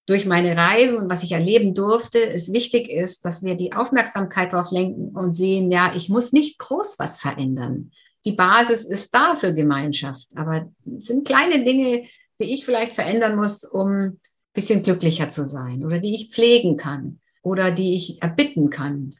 durch 0.07 0.27
meine 0.27 0.57
Reisen 0.57 0.99
und 0.99 1.11
was 1.11 1.23
ich 1.23 1.33
erleben 1.33 1.75
durfte, 1.75 2.19
es 2.19 2.53
wichtig 2.53 2.91
ist, 2.91 3.25
dass 3.25 3.43
wir 3.43 3.55
die 3.55 3.73
Aufmerksamkeit 3.73 4.53
darauf 4.53 4.71
lenken 4.71 5.17
und 5.17 5.33
sehen, 5.33 5.71
ja, 5.71 5.93
ich 5.95 6.09
muss 6.09 6.33
nicht 6.33 6.59
groß 6.59 6.99
was 6.99 7.19
verändern. 7.19 7.91
Die 8.27 8.33
Basis 8.33 8.85
ist 8.85 9.15
da 9.15 9.37
für 9.37 9.55
Gemeinschaft, 9.55 10.29
aber 10.35 10.71
es 10.97 11.07
sind 11.07 11.27
kleine 11.27 11.65
Dinge, 11.65 12.05
die 12.41 12.55
ich 12.55 12.65
vielleicht 12.65 12.93
verändern 12.93 13.37
muss, 13.37 13.65
um 13.65 14.19
bisschen 14.55 14.83
glücklicher 14.83 15.31
zu 15.31 15.45
sein 15.45 15.85
oder 15.85 15.99
die 15.99 16.15
ich 16.15 16.31
pflegen 16.31 16.77
kann 16.77 17.21
oder 17.43 17.71
die 17.71 17.97
ich 17.97 18.23
erbitten 18.23 18.71
kann. 18.71 19.15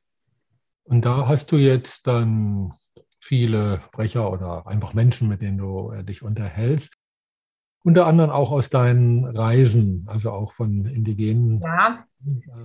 Und 0.85 1.05
da 1.05 1.27
hast 1.27 1.51
du 1.51 1.57
jetzt 1.57 2.07
dann 2.07 2.73
viele 3.19 3.83
Sprecher 3.87 4.31
oder 4.31 4.67
einfach 4.67 4.95
Menschen, 4.95 5.29
mit 5.29 5.43
denen 5.43 5.59
du 5.59 5.91
äh, 5.91 6.05
dich 6.05 6.23
unterhältst. 6.23 6.94
Unter 7.85 8.07
anderem 8.07 8.31
auch 8.31 8.51
aus 8.51 8.71
deinen 8.71 9.25
Reisen, 9.25 10.07
also 10.09 10.31
auch 10.31 10.53
von 10.53 10.85
indigenen. 10.87 11.61
Ja, 11.61 12.05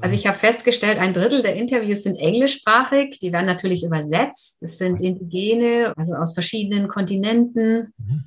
also 0.02 0.16
ich 0.16 0.26
habe 0.26 0.40
festgestellt, 0.40 0.98
ein 0.98 1.14
Drittel 1.14 1.42
der 1.42 1.56
Interviews 1.56 2.04
sind 2.04 2.16
englischsprachig. 2.16 3.20
Die 3.20 3.32
werden 3.32 3.46
natürlich 3.46 3.84
übersetzt. 3.84 4.64
Es 4.64 4.78
sind 4.78 5.02
Indigene, 5.02 5.94
also 5.98 6.16
aus 6.16 6.34
verschiedenen 6.34 6.88
Kontinenten. 6.88 7.94
Mhm. 7.98 8.24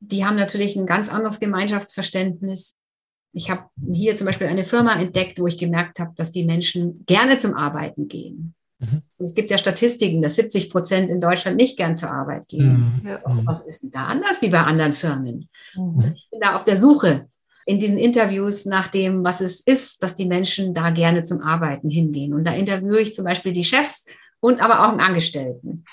Die 0.00 0.24
haben 0.26 0.36
natürlich 0.36 0.76
ein 0.76 0.86
ganz 0.86 1.08
anderes 1.10 1.40
Gemeinschaftsverständnis 1.40 2.76
ich 3.36 3.50
habe 3.50 3.68
hier 3.92 4.16
zum 4.16 4.24
Beispiel 4.24 4.46
eine 4.46 4.64
Firma 4.64 4.98
entdeckt, 4.98 5.38
wo 5.38 5.46
ich 5.46 5.58
gemerkt 5.58 6.00
habe, 6.00 6.12
dass 6.16 6.30
die 6.30 6.46
Menschen 6.46 7.04
gerne 7.04 7.38
zum 7.38 7.52
Arbeiten 7.52 8.08
gehen. 8.08 8.54
Mhm. 8.78 9.02
Es 9.18 9.34
gibt 9.34 9.50
ja 9.50 9.58
Statistiken, 9.58 10.22
dass 10.22 10.36
70 10.36 10.70
Prozent 10.70 11.10
in 11.10 11.20
Deutschland 11.20 11.56
nicht 11.56 11.76
gern 11.76 11.96
zur 11.96 12.10
Arbeit 12.10 12.48
gehen. 12.48 13.00
Mhm. 13.02 13.08
Ja, 13.08 13.20
was 13.44 13.66
ist 13.66 13.82
denn 13.82 13.90
da 13.90 14.06
anders 14.06 14.42
wie 14.42 14.50
bei 14.50 14.60
anderen 14.60 14.92
Firmen? 14.92 15.48
Mhm. 15.74 15.98
Also 15.98 16.12
ich 16.12 16.28
bin 16.30 16.40
da 16.40 16.56
auf 16.56 16.64
der 16.64 16.76
Suche 16.76 17.26
in 17.64 17.80
diesen 17.80 17.98
Interviews 17.98 18.64
nach 18.66 18.88
dem, 18.88 19.24
was 19.24 19.40
es 19.40 19.60
ist, 19.60 20.02
dass 20.02 20.14
die 20.14 20.26
Menschen 20.26 20.74
da 20.74 20.90
gerne 20.90 21.24
zum 21.24 21.40
Arbeiten 21.40 21.90
hingehen. 21.90 22.32
Und 22.32 22.46
da 22.46 22.52
interviewe 22.52 23.00
ich 23.00 23.14
zum 23.14 23.24
Beispiel 23.24 23.52
die 23.52 23.64
Chefs 23.64 24.06
und 24.40 24.62
aber 24.62 24.80
auch 24.80 24.90
einen 24.90 25.00
Angestellten. 25.00 25.84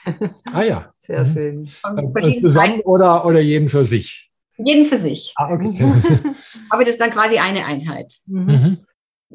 Ah 0.53 0.63
ja. 0.63 0.93
Sehr 1.05 1.25
mhm. 1.25 1.33
schön. 1.33 2.41
Zusammen 2.41 2.79
oder, 2.81 3.25
oder 3.25 3.39
jeden 3.39 3.69
für 3.69 3.85
sich? 3.85 4.29
Jeden 4.57 4.85
für 4.85 4.97
sich. 4.97 5.33
Ah, 5.35 5.53
okay. 5.53 5.73
Aber 6.69 6.81
das 6.81 6.91
ist 6.91 7.01
dann 7.01 7.11
quasi 7.11 7.37
eine 7.37 7.65
Einheit. 7.65 8.13
Mhm. 8.25 8.45
mhm. 8.45 8.77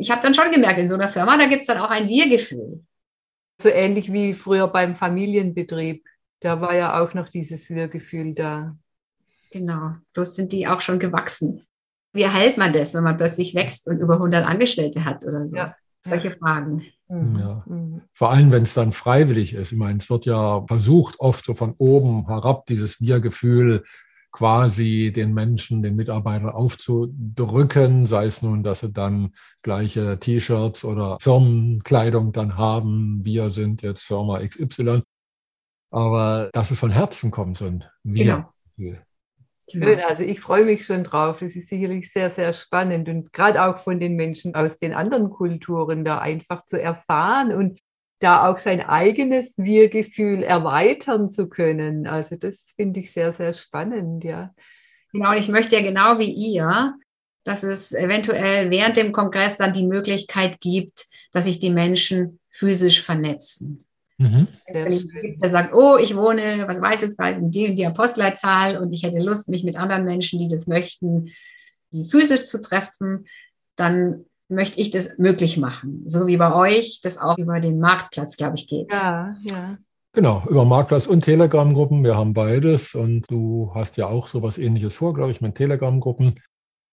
Ich 0.00 0.12
habe 0.12 0.22
dann 0.22 0.32
schon 0.32 0.52
gemerkt, 0.52 0.78
in 0.78 0.86
so 0.86 0.94
einer 0.94 1.08
Firma, 1.08 1.36
da 1.36 1.46
gibt 1.46 1.62
es 1.62 1.66
dann 1.66 1.78
auch 1.78 1.90
ein 1.90 2.06
Wir-Gefühl. 2.06 2.84
So 3.60 3.68
ähnlich 3.68 4.12
wie 4.12 4.34
früher 4.34 4.68
beim 4.68 4.94
Familienbetrieb. 4.94 6.04
Da 6.40 6.60
war 6.60 6.74
ja 6.74 7.02
auch 7.02 7.14
noch 7.14 7.28
dieses 7.28 7.68
Wir-Gefühl 7.70 8.34
da. 8.34 8.76
Genau, 9.50 9.94
bloß 10.12 10.36
sind 10.36 10.52
die 10.52 10.68
auch 10.68 10.80
schon 10.80 10.98
gewachsen. 10.98 11.62
Wie 12.12 12.22
erhält 12.22 12.56
man 12.56 12.72
das, 12.72 12.94
wenn 12.94 13.04
man 13.04 13.16
plötzlich 13.16 13.54
wächst 13.54 13.88
und 13.88 13.98
über 13.98 14.14
100 14.14 14.46
Angestellte 14.46 15.04
hat 15.04 15.24
oder 15.24 15.46
so? 15.46 15.56
Ja. 15.56 15.74
Solche 16.04 16.30
Fragen. 16.30 16.84
Mhm. 17.08 17.38
Ja. 17.38 17.64
Mhm. 17.66 18.02
Vor 18.14 18.30
allem, 18.30 18.52
wenn 18.52 18.62
es 18.62 18.74
dann 18.74 18.92
freiwillig 18.92 19.54
ist. 19.54 19.72
Ich 19.72 19.78
meine, 19.78 19.98
es 19.98 20.08
wird 20.08 20.26
ja 20.26 20.64
versucht, 20.66 21.18
oft 21.18 21.44
so 21.44 21.54
von 21.54 21.74
oben 21.78 22.26
herab, 22.26 22.66
dieses 22.66 23.00
Wir-Gefühl 23.00 23.84
quasi 24.30 25.12
den 25.14 25.34
Menschen, 25.34 25.82
den 25.82 25.96
Mitarbeitern 25.96 26.50
aufzudrücken, 26.50 28.06
sei 28.06 28.26
es 28.26 28.42
nun, 28.42 28.62
dass 28.62 28.80
sie 28.80 28.92
dann 28.92 29.32
gleiche 29.62 30.18
T-Shirts 30.18 30.84
oder 30.84 31.18
Firmenkleidung 31.20 32.32
dann 32.32 32.56
haben, 32.56 33.20
wir 33.24 33.50
sind 33.50 33.82
jetzt 33.82 34.02
Firma 34.02 34.38
XY, 34.40 35.02
aber 35.90 36.50
dass 36.52 36.70
es 36.70 36.78
von 36.78 36.90
Herzen 36.90 37.30
kommt, 37.30 37.56
so 37.56 37.66
ein 37.66 37.84
Wir. 38.02 38.48
Genau. 38.76 38.98
Schön, 39.70 40.00
also 40.00 40.22
ich 40.22 40.40
freue 40.40 40.64
mich 40.64 40.86
schon 40.86 41.04
drauf. 41.04 41.42
Es 41.42 41.54
ist 41.54 41.68
sicherlich 41.68 42.10
sehr, 42.10 42.30
sehr 42.30 42.54
spannend 42.54 43.06
und 43.08 43.34
gerade 43.34 43.62
auch 43.62 43.78
von 43.78 44.00
den 44.00 44.16
Menschen 44.16 44.54
aus 44.54 44.78
den 44.78 44.94
anderen 44.94 45.28
Kulturen 45.28 46.06
da 46.06 46.18
einfach 46.18 46.64
zu 46.64 46.80
erfahren 46.80 47.52
und 47.52 47.78
da 48.20 48.48
auch 48.48 48.58
sein 48.58 48.80
eigenes 48.80 49.58
Wir-Gefühl 49.58 50.42
erweitern 50.42 51.28
zu 51.30 51.48
können. 51.48 52.06
Also 52.06 52.36
das 52.36 52.66
finde 52.76 53.00
ich 53.00 53.12
sehr, 53.12 53.32
sehr 53.32 53.54
spannend, 53.54 54.24
ja. 54.24 54.54
Genau, 55.12 55.30
und 55.30 55.38
ich 55.38 55.48
möchte 55.48 55.76
ja 55.76 55.82
genau 55.82 56.18
wie 56.18 56.30
ihr, 56.30 56.94
dass 57.44 57.62
es 57.62 57.92
eventuell 57.92 58.70
während 58.70 58.96
dem 58.96 59.12
Kongress 59.12 59.56
dann 59.56 59.72
die 59.72 59.86
Möglichkeit 59.86 60.60
gibt, 60.60 61.06
dass 61.32 61.44
sich 61.44 61.58
die 61.58 61.70
Menschen 61.70 62.40
physisch 62.50 63.02
vernetzen. 63.02 63.84
Mhm. 64.18 64.48
Der 64.68 65.48
sagt, 65.48 65.72
oh, 65.72 65.96
ich 65.96 66.16
wohne, 66.16 66.64
was 66.66 66.80
weiß 66.80 67.04
ich, 67.04 67.18
weiß 67.18 67.38
in 67.38 67.50
die 67.52 67.74
die 67.76 67.86
Apostleitzahl 67.86 68.76
und 68.76 68.92
ich 68.92 69.04
hätte 69.04 69.20
Lust, 69.20 69.48
mich 69.48 69.62
mit 69.62 69.76
anderen 69.76 70.04
Menschen, 70.04 70.40
die 70.40 70.48
das 70.48 70.66
möchten, 70.66 71.32
die 71.92 72.04
physisch 72.04 72.44
zu 72.44 72.60
treffen, 72.60 73.26
dann 73.76 74.24
möchte 74.48 74.80
ich 74.80 74.90
das 74.90 75.18
möglich 75.18 75.56
machen. 75.56 76.02
So 76.06 76.26
wie 76.26 76.36
bei 76.36 76.54
euch 76.54 77.00
das 77.02 77.18
auch 77.18 77.38
über 77.38 77.60
den 77.60 77.80
Marktplatz, 77.80 78.36
glaube 78.36 78.56
ich, 78.56 78.66
geht. 78.66 78.92
Ja, 78.92 79.36
ja. 79.42 79.78
Genau, 80.12 80.42
über 80.48 80.64
Marktplatz 80.64 81.06
und 81.06 81.22
Telegram-Gruppen. 81.22 82.02
Wir 82.02 82.16
haben 82.16 82.32
beides 82.32 82.94
und 82.94 83.30
du 83.30 83.70
hast 83.74 83.96
ja 83.98 84.06
auch 84.06 84.26
sowas 84.26 84.58
ähnliches 84.58 84.94
vor, 84.94 85.12
glaube 85.12 85.30
ich, 85.30 85.40
mit 85.40 85.54
Telegram-Gruppen. 85.54 86.34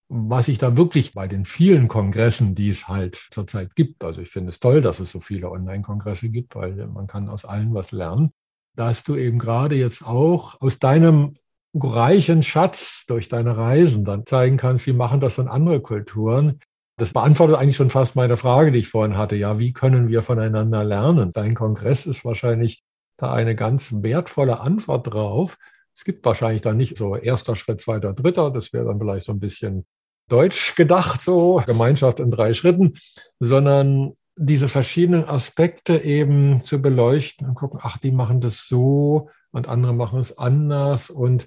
Was 0.08 0.48
ich 0.48 0.58
da 0.58 0.76
wirklich 0.76 1.14
bei 1.14 1.26
den 1.26 1.44
vielen 1.44 1.88
Kongressen, 1.88 2.54
die 2.54 2.68
es 2.68 2.86
halt 2.86 3.16
zurzeit 3.32 3.74
gibt, 3.74 4.04
also 4.04 4.20
ich 4.20 4.28
finde 4.28 4.50
es 4.50 4.60
toll, 4.60 4.80
dass 4.80 5.00
es 5.00 5.10
so 5.10 5.18
viele 5.18 5.50
Online-Kongresse 5.50 6.28
gibt, 6.28 6.54
weil 6.54 6.86
man 6.86 7.08
kann 7.08 7.28
aus 7.28 7.44
allen 7.44 7.74
was 7.74 7.90
lernen, 7.90 8.30
dass 8.76 9.02
du 9.02 9.16
eben 9.16 9.38
gerade 9.38 9.74
jetzt 9.74 10.06
auch 10.06 10.60
aus 10.60 10.78
deinem 10.78 11.34
reichen 11.74 12.42
Schatz 12.42 13.04
durch 13.08 13.28
deine 13.28 13.56
Reisen 13.56 14.04
dann 14.04 14.26
zeigen 14.26 14.58
kannst, 14.58 14.86
wie 14.86 14.92
machen 14.92 15.20
das 15.20 15.36
dann 15.36 15.48
andere 15.48 15.80
Kulturen, 15.80 16.60
das 16.96 17.12
beantwortet 17.12 17.56
eigentlich 17.56 17.76
schon 17.76 17.90
fast 17.90 18.16
meine 18.16 18.36
Frage, 18.36 18.72
die 18.72 18.78
ich 18.78 18.88
vorhin 18.88 19.16
hatte. 19.16 19.36
Ja, 19.36 19.58
wie 19.58 19.72
können 19.72 20.08
wir 20.08 20.22
voneinander 20.22 20.82
lernen? 20.82 21.32
Dein 21.32 21.54
Kongress 21.54 22.06
ist 22.06 22.24
wahrscheinlich 22.24 22.82
da 23.18 23.32
eine 23.32 23.54
ganz 23.54 23.92
wertvolle 24.02 24.60
Antwort 24.60 25.12
drauf, 25.12 25.56
Es 25.94 26.04
gibt 26.04 26.24
wahrscheinlich 26.26 26.60
dann 26.60 26.76
nicht 26.76 26.98
so 26.98 27.16
erster 27.16 27.56
Schritt, 27.56 27.80
zweiter, 27.80 28.12
dritter. 28.12 28.50
Das 28.50 28.72
wäre 28.72 28.84
dann 28.84 28.98
vielleicht 28.98 29.26
so 29.26 29.32
ein 29.32 29.40
bisschen 29.40 29.86
deutsch 30.28 30.74
gedacht, 30.74 31.22
so 31.22 31.62
Gemeinschaft 31.66 32.20
in 32.20 32.30
drei 32.30 32.52
Schritten, 32.52 32.94
sondern 33.40 34.12
diese 34.36 34.68
verschiedenen 34.68 35.24
Aspekte 35.24 35.96
eben 35.98 36.60
zu 36.60 36.82
beleuchten 36.82 37.48
und 37.48 37.54
gucken, 37.54 37.80
ach, 37.82 37.96
die 37.96 38.12
machen 38.12 38.40
das 38.40 38.66
so 38.68 39.30
und 39.50 39.68
andere 39.68 39.94
machen 39.94 40.20
es 40.20 40.36
anders 40.36 41.08
und 41.08 41.46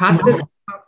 passt 0.00 0.26
es 0.26 0.42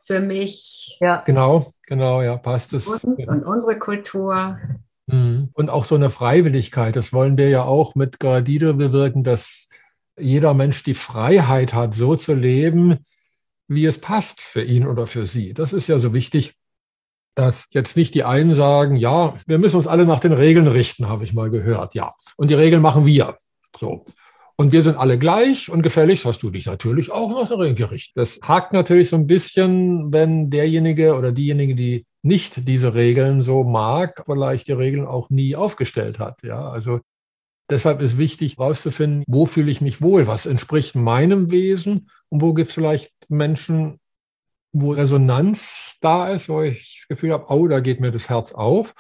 für 0.07 0.21
mich? 0.21 0.97
Ja. 1.01 1.23
Genau, 1.27 1.75
genau, 1.87 2.23
ja, 2.23 2.37
passt 2.37 2.73
es. 2.73 2.87
Uns 2.87 3.19
ja. 3.19 3.31
und 3.31 3.45
unsere 3.45 3.79
Kultur. 3.79 4.59
Mhm. 5.07 5.51
Und 5.53 5.71
auch 5.71 5.85
so 5.85 5.95
eine 5.95 6.11
Freiwilligkeit, 6.11 6.97
das 6.97 7.13
wollen 7.13 7.37
wir 7.37 7.51
ja 7.51 7.65
auch 7.65 7.95
mit 7.95 8.19
Gradido 8.19 8.73
bewirken, 8.75 9.23
dass 9.23 9.69
jeder 10.19 10.55
Mensch 10.55 10.83
die 10.83 10.95
Freiheit 10.95 11.75
hat, 11.75 11.95
so 11.95 12.17
zu 12.17 12.35
leben, 12.35 12.99
wie 13.69 13.87
es 13.87 14.01
passt 14.01 14.41
für 14.41 14.63
ihn 14.63 14.87
oder 14.87 15.07
für 15.07 15.27
sie. 15.27 15.53
Das 15.55 15.73
ist 15.73 15.89
ja 15.89 15.99
so 15.99 16.13
wichtig, 16.15 16.55
dass 17.35 17.69
jetzt 17.71 17.97
nicht 17.97 18.15
die 18.15 18.25
einen 18.25 18.55
sagen, 18.55 18.97
ja, 18.97 19.35
wir 19.47 19.59
müssen 19.59 19.77
uns 19.77 19.87
alle 19.87 20.05
nach 20.05 20.21
den 20.21 20.33
Regeln 20.33 20.67
richten, 20.67 21.09
habe 21.09 21.25
ich 21.25 21.33
mal 21.33 21.51
gehört. 21.51 21.95
Ja. 21.95 22.13
Und 22.37 22.51
die 22.51 22.55
Regeln 22.55 22.83
machen 22.83 23.07
wir. 23.07 23.39
So. 23.79 24.05
Und 24.63 24.71
wir 24.71 24.83
sind 24.83 24.97
alle 24.97 25.19
gleich 25.19 25.69
und 25.69 25.83
gefälligst 25.83 26.25
hast 26.25 26.41
du 26.45 26.51
dich 26.51 26.67
natürlich 26.67 27.11
auch 27.11 27.49
den 27.49 27.59
Regeln 27.59 27.75
gerichtet. 27.75 28.13
Das 28.15 28.39
hakt 28.45 28.73
natürlich 28.73 29.09
so 29.09 29.17
ein 29.17 29.27
bisschen, 29.27 30.13
wenn 30.13 30.51
derjenige 30.51 31.17
oder 31.17 31.33
diejenige, 31.33 31.75
die 31.75 32.07
nicht 32.23 32.69
diese 32.69 32.95
Regeln 32.95 33.43
so 33.43 33.65
mag, 33.65 34.23
vielleicht 34.25 34.69
die 34.69 34.73
Regeln 34.73 35.05
auch 35.05 35.31
nie 35.31 35.57
aufgestellt 35.57 36.21
hat. 36.21 36.45
Ja, 36.45 36.71
also 36.71 37.01
deshalb 37.71 38.01
ist 38.03 38.19
wichtig 38.19 38.57
herauszufinden, 38.57 39.25
wo 39.27 39.47
fühle 39.47 39.73
ich 39.73 39.81
mich 39.81 40.01
wohl, 40.01 40.29
was 40.29 40.47
entspricht 40.47 40.95
meinem 40.95 41.51
Wesen 41.51 42.09
und 42.29 42.41
wo 42.41 42.53
gibt 42.55 42.69
es 42.69 42.75
vielleicht 42.75 43.11
Menschen, 43.29 43.99
wo 44.71 44.93
Resonanz 44.93 45.97
da 46.01 46.29
ist, 46.29 46.49
wo 46.49 46.63
ich 46.63 46.99
das 47.01 47.09
Gefühl 47.09 47.33
habe, 47.33 47.47
oh, 47.49 47.67
da 47.67 47.81
geht 47.81 48.01
mir 48.01 48.13
das 48.13 48.29
Herz 48.29 48.53
auf. 48.53 48.95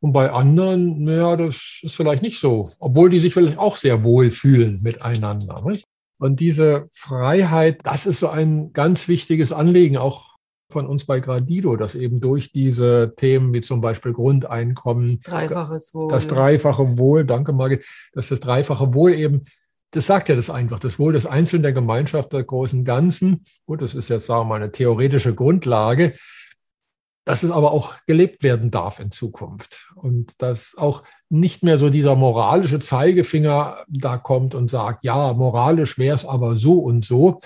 Und 0.00 0.12
bei 0.12 0.30
anderen, 0.30 1.02
naja, 1.02 1.36
das 1.36 1.80
ist 1.82 1.94
vielleicht 1.94 2.22
nicht 2.22 2.40
so, 2.40 2.70
obwohl 2.78 3.10
die 3.10 3.20
sich 3.20 3.34
vielleicht 3.34 3.58
auch 3.58 3.76
sehr 3.76 4.02
wohl 4.02 4.30
fühlen 4.30 4.80
miteinander. 4.82 5.62
Nicht? 5.66 5.86
Und 6.18 6.40
diese 6.40 6.88
Freiheit, 6.92 7.80
das 7.84 8.06
ist 8.06 8.18
so 8.18 8.28
ein 8.28 8.72
ganz 8.72 9.08
wichtiges 9.08 9.52
Anliegen, 9.52 9.96
auch 9.96 10.30
von 10.70 10.86
uns 10.86 11.04
bei 11.04 11.20
Gradido, 11.20 11.76
dass 11.76 11.94
eben 11.94 12.20
durch 12.20 12.52
diese 12.52 13.14
Themen 13.16 13.52
wie 13.52 13.60
zum 13.60 13.80
Beispiel 13.80 14.12
Grundeinkommen, 14.12 15.18
Dreifaches 15.20 15.92
Wohl. 15.92 16.08
das 16.08 16.28
dreifache 16.28 16.96
Wohl, 16.96 17.24
danke 17.24 17.52
Margit, 17.52 17.84
dass 18.12 18.28
das 18.28 18.40
dreifache 18.40 18.94
Wohl 18.94 19.12
eben 19.14 19.42
das 19.92 20.06
sagt 20.06 20.28
ja 20.28 20.36
das 20.36 20.50
einfach, 20.50 20.78
das 20.78 20.98
Wohl 20.98 21.12
des 21.12 21.26
Einzelnen, 21.26 21.62
der 21.62 21.72
Gemeinschaft, 21.72 22.32
der 22.32 22.44
großen 22.44 22.84
Ganzen. 22.84 23.44
Gut, 23.66 23.82
das 23.82 23.94
ist 23.94 24.08
jetzt, 24.08 24.26
sagen 24.26 24.42
wir 24.42 24.44
mal, 24.44 24.62
eine 24.62 24.70
theoretische 24.70 25.34
Grundlage, 25.34 26.14
dass 27.24 27.42
es 27.42 27.50
aber 27.50 27.72
auch 27.72 27.94
gelebt 28.06 28.42
werden 28.42 28.70
darf 28.70 28.98
in 29.00 29.10
Zukunft. 29.10 29.92
Und 29.94 30.40
dass 30.42 30.74
auch 30.76 31.02
nicht 31.28 31.62
mehr 31.62 31.78
so 31.78 31.90
dieser 31.90 32.16
moralische 32.16 32.80
Zeigefinger 32.80 33.84
da 33.88 34.16
kommt 34.16 34.54
und 34.54 34.68
sagt, 34.68 35.04
ja, 35.04 35.32
moralisch 35.34 35.98
wäre 35.98 36.16
es 36.16 36.24
aber 36.24 36.56
so 36.56 36.78
und 36.78 37.04
so. 37.04 37.40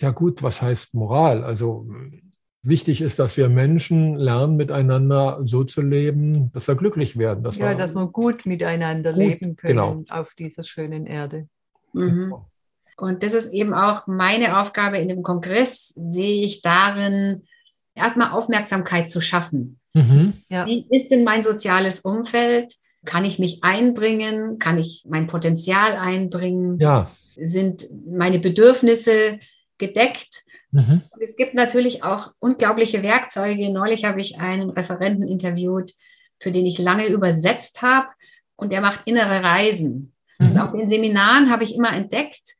Ja 0.00 0.10
gut, 0.10 0.42
was 0.42 0.60
heißt 0.60 0.94
Moral? 0.94 1.44
Also 1.44 1.86
Wichtig 2.62 3.00
ist, 3.00 3.18
dass 3.18 3.38
wir 3.38 3.48
Menschen 3.48 4.16
lernen, 4.16 4.56
miteinander 4.56 5.40
so 5.46 5.64
zu 5.64 5.80
leben, 5.80 6.52
dass 6.52 6.68
wir 6.68 6.74
glücklich 6.74 7.16
werden. 7.16 7.42
Dass 7.42 7.56
ja, 7.56 7.70
wir 7.70 7.74
dass 7.74 7.94
wir 7.94 8.06
gut 8.06 8.44
miteinander 8.44 9.14
gut, 9.14 9.18
leben 9.18 9.56
können 9.56 9.76
genau. 9.76 10.04
auf 10.10 10.34
dieser 10.34 10.62
schönen 10.64 11.06
Erde. 11.06 11.48
Mhm. 11.94 12.34
Und 12.98 13.22
das 13.22 13.32
ist 13.32 13.54
eben 13.54 13.72
auch 13.72 14.06
meine 14.06 14.60
Aufgabe 14.60 14.98
in 14.98 15.08
dem 15.08 15.22
Kongress, 15.22 15.88
sehe 15.88 16.44
ich 16.44 16.60
darin, 16.60 17.44
erstmal 17.94 18.32
Aufmerksamkeit 18.32 19.10
zu 19.10 19.20
schaffen. 19.20 19.78
Mhm. 19.94 20.34
Ja. 20.48 20.66
Wie 20.66 20.86
ist 20.90 21.10
denn 21.10 21.24
mein 21.24 21.42
soziales 21.42 22.00
Umfeld? 22.00 22.74
Kann 23.04 23.24
ich 23.24 23.38
mich 23.38 23.64
einbringen? 23.64 24.58
Kann 24.58 24.78
ich 24.78 25.04
mein 25.08 25.26
Potenzial 25.26 25.96
einbringen? 25.96 26.78
Ja. 26.78 27.10
Sind 27.36 27.86
meine 28.06 28.38
Bedürfnisse 28.38 29.38
gedeckt? 29.78 30.42
Mhm. 30.70 31.02
Es 31.18 31.36
gibt 31.36 31.54
natürlich 31.54 32.04
auch 32.04 32.32
unglaubliche 32.38 33.02
Werkzeuge. 33.02 33.72
Neulich 33.72 34.04
habe 34.04 34.20
ich 34.20 34.38
einen 34.38 34.70
Referenten 34.70 35.26
interviewt, 35.26 35.92
für 36.38 36.52
den 36.52 36.66
ich 36.66 36.78
lange 36.78 37.06
übersetzt 37.06 37.82
habe 37.82 38.08
und 38.56 38.72
der 38.72 38.80
macht 38.80 39.00
innere 39.06 39.42
Reisen. 39.42 40.12
Mhm. 40.38 40.50
Und 40.50 40.58
auf 40.58 40.72
den 40.72 40.88
Seminaren 40.88 41.50
habe 41.50 41.64
ich 41.64 41.74
immer 41.74 41.92
entdeckt, 41.92 42.54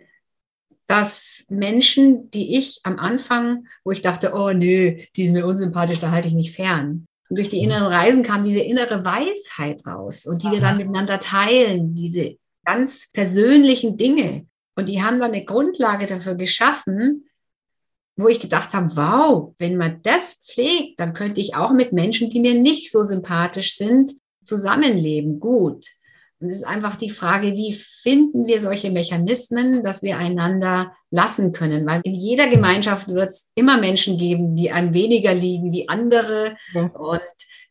dass 0.91 1.45
Menschen, 1.49 2.33
die 2.33 2.59
ich 2.59 2.81
am 2.83 2.99
Anfang, 2.99 3.69
wo 3.85 3.93
ich 3.93 4.03
dachte, 4.03 4.33
oh 4.35 4.51
nö, 4.51 4.97
die 5.15 5.25
sind 5.25 5.35
mir 5.35 5.47
unsympathisch, 5.47 6.01
da 6.01 6.11
halte 6.11 6.27
ich 6.27 6.35
mich 6.35 6.51
fern. 6.51 7.07
Und 7.29 7.39
durch 7.39 7.49
die 7.49 7.59
mhm. 7.59 7.67
inneren 7.67 7.93
Reisen 7.93 8.23
kam 8.25 8.43
diese 8.43 8.59
innere 8.59 9.05
Weisheit 9.05 9.87
raus 9.87 10.27
und 10.27 10.43
die 10.43 10.51
wir 10.51 10.61
dann 10.61 10.79
miteinander 10.79 11.21
teilen, 11.21 11.95
diese 11.95 12.39
ganz 12.65 13.13
persönlichen 13.13 13.99
Dinge. 13.99 14.47
Und 14.75 14.89
die 14.89 15.01
haben 15.01 15.21
dann 15.21 15.31
eine 15.31 15.45
Grundlage 15.45 16.07
dafür 16.07 16.35
geschaffen, 16.35 17.25
wo 18.17 18.27
ich 18.27 18.41
gedacht 18.41 18.73
habe, 18.73 18.91
wow, 18.97 19.55
wenn 19.59 19.77
man 19.77 20.03
das 20.03 20.43
pflegt, 20.45 20.99
dann 20.99 21.15
könnte 21.15 21.41
ich 21.41 21.55
auch 21.55 21.71
mit 21.71 21.93
Menschen, 21.93 22.31
die 22.31 22.41
mir 22.41 22.55
nicht 22.55 22.91
so 22.91 23.05
sympathisch 23.05 23.77
sind, 23.77 24.11
zusammenleben. 24.45 25.39
Gut. 25.39 25.87
Und 26.41 26.49
es 26.49 26.57
ist 26.57 26.67
einfach 26.67 26.97
die 26.97 27.11
Frage, 27.11 27.49
wie 27.49 27.75
finden 27.75 28.47
wir 28.47 28.63
solche 28.63 28.91
Mechanismen, 28.91 29.85
dass 29.85 30.03
wir 30.03 30.17
einander 30.17 30.95
lassen 31.11 31.53
können? 31.53 31.87
Weil 31.87 32.01
in 32.05 32.15
jeder 32.15 32.49
Gemeinschaft 32.49 33.09
wird 33.09 33.29
es 33.29 33.53
immer 33.55 33.79
Menschen 33.79 34.17
geben, 34.17 34.57
die 34.57 34.71
einem 34.71 34.95
weniger 34.95 35.35
liegen 35.35 35.71
wie 35.71 35.89
andere 35.91 36.57
ja. 36.73 36.87
und 36.87 37.21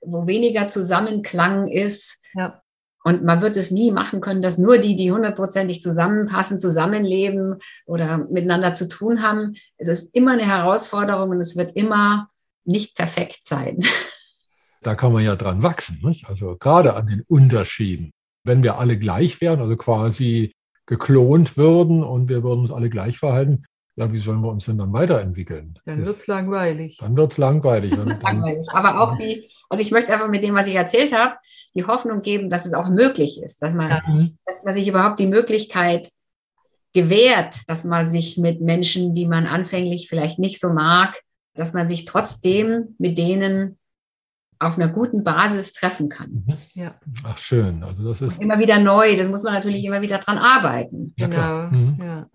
wo 0.01 0.27
weniger 0.27 0.67
Zusammenklang 0.67 1.67
ist. 1.67 2.21
Ja. 2.35 2.61
Und 3.03 3.23
man 3.23 3.41
wird 3.41 3.57
es 3.57 3.71
nie 3.71 3.91
machen 3.91 4.21
können, 4.21 4.43
dass 4.43 4.59
nur 4.59 4.77
die, 4.77 4.95
die 4.95 5.11
hundertprozentig 5.11 5.81
zusammenpassen, 5.81 6.59
zusammenleben 6.59 7.55
oder 7.87 8.19
miteinander 8.29 8.75
zu 8.75 8.87
tun 8.87 9.23
haben. 9.23 9.55
Es 9.77 9.87
ist 9.87 10.13
immer 10.13 10.33
eine 10.33 10.45
Herausforderung 10.45 11.31
und 11.31 11.41
es 11.41 11.55
wird 11.55 11.71
immer 11.75 12.29
nicht 12.65 12.95
perfekt 12.95 13.41
sein. 13.43 13.79
Da 14.81 14.95
kann 14.95 15.11
man 15.11 15.25
ja 15.25 15.35
dran 15.35 15.61
wachsen, 15.61 15.99
nicht? 16.03 16.29
also 16.29 16.55
gerade 16.55 16.93
an 16.93 17.05
den 17.05 17.23
Unterschieden. 17.27 18.13
Wenn 18.43 18.63
wir 18.63 18.77
alle 18.77 18.97
gleich 18.97 19.41
wären, 19.41 19.59
also 19.59 19.75
quasi 19.75 20.53
geklont 20.85 21.57
würden 21.57 22.03
und 22.03 22.29
wir 22.29 22.43
würden 22.43 22.61
uns 22.61 22.71
alle 22.71 22.89
gleich 22.89 23.17
verhalten, 23.17 23.63
ja, 23.95 24.11
wie 24.13 24.17
sollen 24.17 24.41
wir 24.41 24.49
uns 24.49 24.65
denn 24.65 24.77
dann 24.77 24.93
weiterentwickeln? 24.93 25.77
Dann 25.85 26.05
wird 26.05 26.17
es 26.17 26.27
langweilig. 26.27 26.97
Dann 26.99 27.17
wird 27.17 27.33
es 27.33 27.37
langweilig. 27.37 27.91
Dann, 27.95 28.19
langweilig. 28.21 28.67
Aber 28.71 29.01
auch 29.01 29.17
die, 29.17 29.49
also 29.69 29.83
ich 29.83 29.91
möchte 29.91 30.13
einfach 30.13 30.29
mit 30.29 30.41
dem, 30.43 30.55
was 30.55 30.67
ich 30.67 30.75
erzählt 30.75 31.13
habe, 31.13 31.35
die 31.75 31.83
Hoffnung 31.83 32.21
geben, 32.21 32.49
dass 32.49 32.65
es 32.65 32.73
auch 32.73 32.89
möglich 32.89 33.41
ist, 33.43 33.61
dass 33.61 33.73
man, 33.73 34.01
mhm. 34.07 34.37
dass 34.45 34.63
man 34.63 34.73
sich 34.73 34.87
überhaupt 34.87 35.19
die 35.19 35.27
Möglichkeit 35.27 36.09
gewährt, 36.93 37.57
dass 37.67 37.83
man 37.83 38.05
sich 38.05 38.37
mit 38.37 38.61
Menschen, 38.61 39.13
die 39.13 39.27
man 39.27 39.47
anfänglich 39.47 40.07
vielleicht 40.07 40.39
nicht 40.39 40.61
so 40.61 40.71
mag, 40.71 41.19
dass 41.53 41.73
man 41.73 41.87
sich 41.89 42.05
trotzdem 42.05 42.95
mit 42.99 43.17
denen 43.17 43.78
auf 44.59 44.77
einer 44.77 44.89
guten 44.89 45.23
Basis 45.23 45.73
treffen 45.73 46.09
kann. 46.09 46.43
Mhm. 46.45 46.57
Ja. 46.73 46.95
Ach 47.23 47.37
schön, 47.37 47.81
also 47.83 48.07
das 48.07 48.21
ist 48.21 48.41
immer 48.41 48.59
wieder 48.59 48.77
neu. 48.79 49.15
Das 49.15 49.29
muss 49.29 49.43
man 49.43 49.53
natürlich 49.53 49.83
immer 49.85 50.01
wieder 50.01 50.17
dran 50.17 50.37
arbeiten. 50.37 51.13
Ja, 51.17 51.27
genau. 51.27 51.67
Mhm. 51.71 51.97
Ja. 52.01 52.29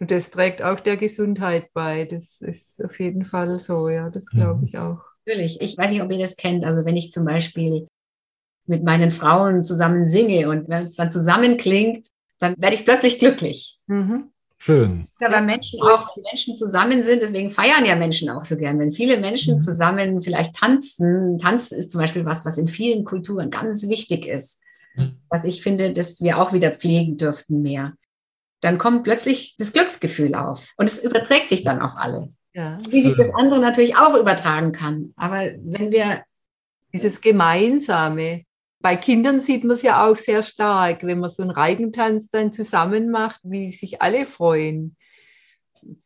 Und 0.00 0.10
das 0.10 0.30
trägt 0.30 0.62
auch 0.62 0.80
der 0.80 0.96
Gesundheit 0.96 1.68
bei. 1.74 2.06
Das 2.06 2.40
ist 2.40 2.82
auf 2.82 2.98
jeden 2.98 3.24
Fall 3.24 3.60
so, 3.60 3.88
ja, 3.88 4.10
das 4.10 4.26
glaube 4.26 4.64
ich 4.64 4.78
auch. 4.78 5.00
Natürlich. 5.26 5.60
Ich 5.60 5.76
weiß 5.76 5.90
nicht, 5.90 6.02
ob 6.02 6.10
ihr 6.10 6.18
das 6.18 6.36
kennt. 6.36 6.64
Also 6.64 6.84
wenn 6.86 6.96
ich 6.96 7.10
zum 7.10 7.24
Beispiel 7.24 7.86
mit 8.66 8.84
meinen 8.84 9.10
Frauen 9.10 9.64
zusammen 9.64 10.04
singe 10.04 10.48
und 10.48 10.68
wenn 10.68 10.84
es 10.84 10.94
dann 10.94 11.10
zusammenklingt, 11.10 12.06
dann 12.38 12.54
werde 12.58 12.76
ich 12.76 12.84
plötzlich 12.84 13.18
glücklich. 13.18 13.78
Mhm. 13.86 14.30
Schön. 14.60 15.06
Aber 15.20 15.40
Menschen 15.40 15.80
auch, 15.82 16.16
wenn 16.16 16.24
Menschen 16.24 16.56
zusammen 16.56 17.02
sind, 17.02 17.22
deswegen 17.22 17.50
feiern 17.50 17.84
ja 17.84 17.94
Menschen 17.94 18.28
auch 18.28 18.44
so 18.44 18.56
gern. 18.56 18.78
Wenn 18.78 18.90
viele 18.90 19.18
Menschen 19.18 19.56
mhm. 19.56 19.60
zusammen 19.60 20.20
vielleicht 20.20 20.56
tanzen, 20.56 21.38
tanzen 21.38 21.78
ist 21.78 21.92
zum 21.92 22.00
Beispiel 22.00 22.24
was, 22.24 22.44
was 22.44 22.58
in 22.58 22.68
vielen 22.68 23.04
Kulturen 23.04 23.50
ganz 23.50 23.88
wichtig 23.88 24.26
ist. 24.26 24.60
Mhm. 24.96 25.20
Was 25.28 25.44
ich 25.44 25.62
finde, 25.62 25.92
dass 25.92 26.20
wir 26.20 26.38
auch 26.38 26.52
wieder 26.52 26.72
pflegen 26.72 27.16
dürften 27.18 27.62
mehr 27.62 27.94
dann 28.60 28.78
kommt 28.78 29.04
plötzlich 29.04 29.54
das 29.58 29.72
Glücksgefühl 29.72 30.34
auf 30.34 30.72
und 30.76 30.88
es 30.88 31.02
überträgt 31.02 31.48
sich 31.48 31.62
dann 31.62 31.80
auf 31.80 31.92
alle. 31.96 32.32
Ja. 32.54 32.78
Wie 32.88 33.02
sich 33.02 33.16
das 33.16 33.32
andere 33.34 33.60
natürlich 33.60 33.96
auch 33.96 34.14
übertragen 34.14 34.72
kann. 34.72 35.12
Aber 35.16 35.50
wenn 35.62 35.90
wir. 35.92 36.24
Dieses 36.92 37.20
Gemeinsame. 37.20 38.44
Bei 38.88 38.96
Kindern 38.96 39.42
sieht 39.42 39.64
man 39.64 39.74
es 39.74 39.82
ja 39.82 40.06
auch 40.06 40.16
sehr 40.16 40.42
stark, 40.42 41.02
wenn 41.02 41.18
man 41.18 41.28
so 41.28 41.42
einen 41.42 41.50
Reigentanz 41.50 42.30
dann 42.30 42.54
zusammen 42.54 43.10
macht, 43.10 43.38
wie 43.42 43.70
sich 43.70 44.00
alle 44.00 44.24
freuen. 44.24 44.96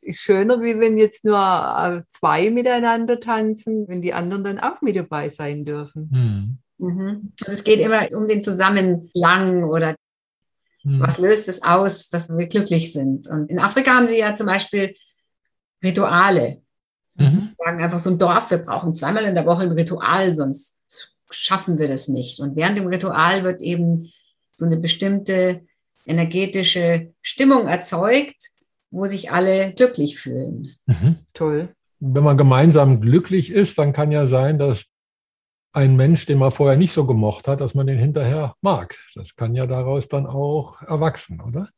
Ist 0.01 0.19
schöner, 0.19 0.61
wie 0.63 0.81
wenn 0.81 0.99
jetzt 0.99 1.25
nur 1.25 1.39
äh, 1.39 2.03
zwei 2.11 2.51
miteinander 2.51 3.21
tanzen, 3.21 3.87
wenn 3.87 4.03
die 4.03 4.13
anderen 4.13 4.43
dann 4.43 4.59
auch 4.59 4.81
mit 4.81 4.97
dabei 4.97 5.29
sein 5.29 5.65
dürfen. 5.65 6.59
Mhm. 6.81 6.89
Mhm. 6.89 7.33
Und 7.47 7.49
es 7.55 7.63
geht 7.63 7.79
immer 7.79 8.11
um 8.17 8.27
den 8.27 8.43
Zusammenklang 8.43 9.63
oder 9.63 9.95
hm. 10.83 10.99
Was 10.99 11.19
löst 11.19 11.49
es 11.49 11.63
aus, 11.63 12.09
dass 12.09 12.29
wir 12.29 12.49
glücklich 12.49 12.93
sind? 12.93 13.29
Und 13.29 13.49
in 13.49 13.61
Afrika 13.61 13.95
haben 13.95 14.09
sie 14.09 14.19
ja 14.19 14.35
zum 14.35 14.49
Beispiel 14.49 14.93
Rituale. 15.85 16.63
Mhm. 17.15 17.55
Wir 17.57 17.65
sagen 17.65 17.81
einfach 17.85 18.01
so 18.01 18.11
ein 18.11 18.19
Dorf, 18.19 18.51
wir 18.51 18.59
brauchen 18.59 18.93
zweimal 18.93 19.27
in 19.27 19.37
der 19.37 19.47
Woche 19.47 19.63
ein 19.63 19.71
Ritual, 19.71 20.35
sonst 20.35 20.82
schaffen 21.33 21.79
wir 21.79 21.89
das 21.89 22.09
nicht. 22.09 22.41
Und 22.41 22.57
während 22.57 22.79
dem 22.79 22.87
Ritual 22.87 23.45
wird 23.45 23.61
eben 23.63 24.13
so 24.57 24.65
eine 24.65 24.77
bestimmte 24.77 25.63
energetische 26.07 27.13
Stimmung 27.23 27.67
erzeugt, 27.67 28.51
wo 28.91 29.07
sich 29.07 29.31
alle 29.31 29.73
glücklich 29.75 30.19
fühlen. 30.19 30.77
Mhm. 30.87 31.17
Toll. 31.35 31.69
Wenn 32.01 32.25
man 32.25 32.37
gemeinsam 32.37 33.01
glücklich 33.01 33.51
ist, 33.51 33.79
dann 33.79 33.93
kann 33.93 34.13
ja 34.13 34.27
sein, 34.27 34.59
dass 34.59 34.87
ein 35.73 35.97
Mensch, 35.97 36.27
den 36.27 36.39
man 36.39 36.51
vorher 36.51 36.77
nicht 36.77 36.93
so 36.93 37.07
gemocht 37.07 37.49
hat, 37.49 37.61
dass 37.61 37.75
man 37.75 37.87
den 37.87 37.99
hinterher 37.99 38.55
mag. 38.61 38.99
Das 39.15 39.37
kann 39.37 39.55
ja 39.55 39.67
daraus 39.67 40.09
dann 40.09 40.27
auch 40.27 40.83
erwachsen, 40.83 41.41
oder? 41.41 41.69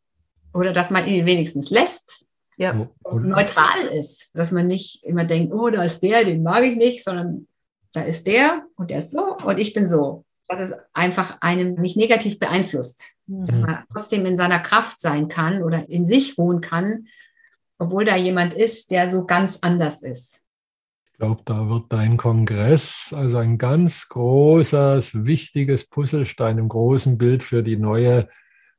Oder 0.52 0.72
dass 0.72 0.90
man 0.90 1.06
ihn 1.06 1.26
wenigstens 1.26 1.70
lässt. 1.70 2.24
Ja. 2.56 2.88
Dass 3.02 3.18
es 3.18 3.24
neutral 3.24 3.86
ist. 3.92 4.30
Dass 4.34 4.50
man 4.50 4.66
nicht 4.66 5.04
immer 5.04 5.24
denkt, 5.24 5.52
oh, 5.52 5.70
da 5.70 5.84
ist 5.84 6.00
der, 6.00 6.24
den 6.24 6.42
mag 6.42 6.64
ich 6.64 6.76
nicht, 6.76 7.04
sondern 7.04 7.46
da 7.94 8.02
ist 8.02 8.26
der 8.26 8.66
und 8.76 8.90
der 8.90 8.98
ist 8.98 9.12
so 9.12 9.36
und 9.36 9.58
ich 9.58 9.72
bin 9.72 9.86
so. 9.86 10.24
Dass 10.46 10.60
es 10.60 10.74
einfach 10.92 11.38
einem 11.40 11.74
nicht 11.74 11.96
negativ 11.96 12.38
beeinflusst. 12.38 13.14
Mhm. 13.26 13.46
Dass 13.46 13.60
man 13.60 13.84
trotzdem 13.90 14.26
in 14.26 14.36
seiner 14.36 14.58
Kraft 14.58 15.00
sein 15.00 15.28
kann 15.28 15.62
oder 15.62 15.88
in 15.88 16.04
sich 16.04 16.36
ruhen 16.36 16.60
kann, 16.60 17.06
obwohl 17.78 18.04
da 18.04 18.16
jemand 18.16 18.52
ist, 18.52 18.90
der 18.90 19.08
so 19.08 19.24
ganz 19.24 19.58
anders 19.62 20.02
ist. 20.02 20.42
Ich 21.12 21.18
glaube, 21.18 21.42
da 21.44 21.70
wird 21.70 21.84
dein 21.90 22.16
Kongress 22.16 23.14
also 23.16 23.38
ein 23.38 23.56
ganz 23.56 24.08
großes, 24.08 25.24
wichtiges 25.24 25.88
Puzzlestein 25.88 26.58
im 26.58 26.68
großen 26.68 27.16
Bild 27.16 27.42
für 27.42 27.62
die 27.62 27.76
neue, 27.76 28.28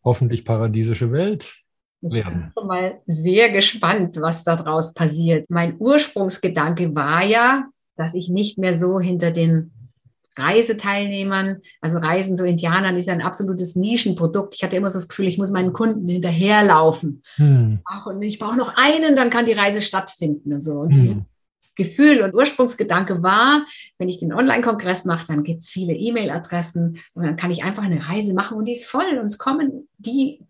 hoffentlich 0.03 0.43
paradiesische 0.43 1.11
Welt 1.11 1.55
werden. 2.01 2.17
Ich 2.17 2.23
bin 2.23 2.51
schon 2.57 2.67
mal 2.67 3.01
sehr 3.07 3.51
gespannt, 3.51 4.17
was 4.19 4.43
daraus 4.43 4.93
passiert. 4.93 5.49
Mein 5.49 5.77
Ursprungsgedanke 5.79 6.93
war 6.93 7.25
ja, 7.25 7.69
dass 7.95 8.15
ich 8.15 8.29
nicht 8.29 8.57
mehr 8.57 8.77
so 8.77 8.99
hinter 8.99 9.31
den 9.31 9.71
Reiseteilnehmern, 10.37 11.61
also 11.79 11.97
Reisen 11.97 12.35
so 12.35 12.43
Indianern 12.43 12.97
ist 12.97 13.07
ja 13.07 13.13
ein 13.13 13.21
absolutes 13.21 13.75
Nischenprodukt. 13.75 14.55
Ich 14.55 14.63
hatte 14.63 14.75
immer 14.75 14.89
so 14.89 14.99
das 14.99 15.07
Gefühl, 15.07 15.27
ich 15.27 15.37
muss 15.37 15.51
meinen 15.51 15.71
Kunden 15.71 16.07
hinterherlaufen. 16.07 17.23
Hm. 17.35 17.79
Ach, 17.85 18.05
und 18.05 18.21
ich 18.21 18.37
brauche 18.37 18.57
noch 18.57 18.73
einen, 18.75 19.15
dann 19.15 19.29
kann 19.29 19.45
die 19.45 19.53
Reise 19.53 19.81
stattfinden 19.81 20.53
und 20.53 20.63
so. 20.63 20.79
Und 20.79 20.91
hm. 20.91 20.97
dieses 20.97 21.17
Gefühl 21.75 22.21
und 22.21 22.33
Ursprungsgedanke 22.33 23.21
war, 23.21 23.65
wenn 23.97 24.09
ich 24.09 24.17
den 24.17 24.33
Online-Kongress 24.33 25.05
mache, 25.05 25.27
dann 25.27 25.43
gibt 25.43 25.61
es 25.61 25.69
viele 25.69 25.93
E-Mail-Adressen 25.93 26.99
und 27.13 27.23
dann 27.23 27.35
kann 27.35 27.51
ich 27.51 27.63
einfach 27.63 27.83
eine 27.83 28.07
Reise 28.07 28.33
machen 28.33 28.57
und 28.57 28.67
die 28.67 28.73
ist 28.73 28.85
voll 28.85 29.17
und 29.19 29.25
es 29.25 29.37
kommen 29.37 29.87
die, 29.97 30.41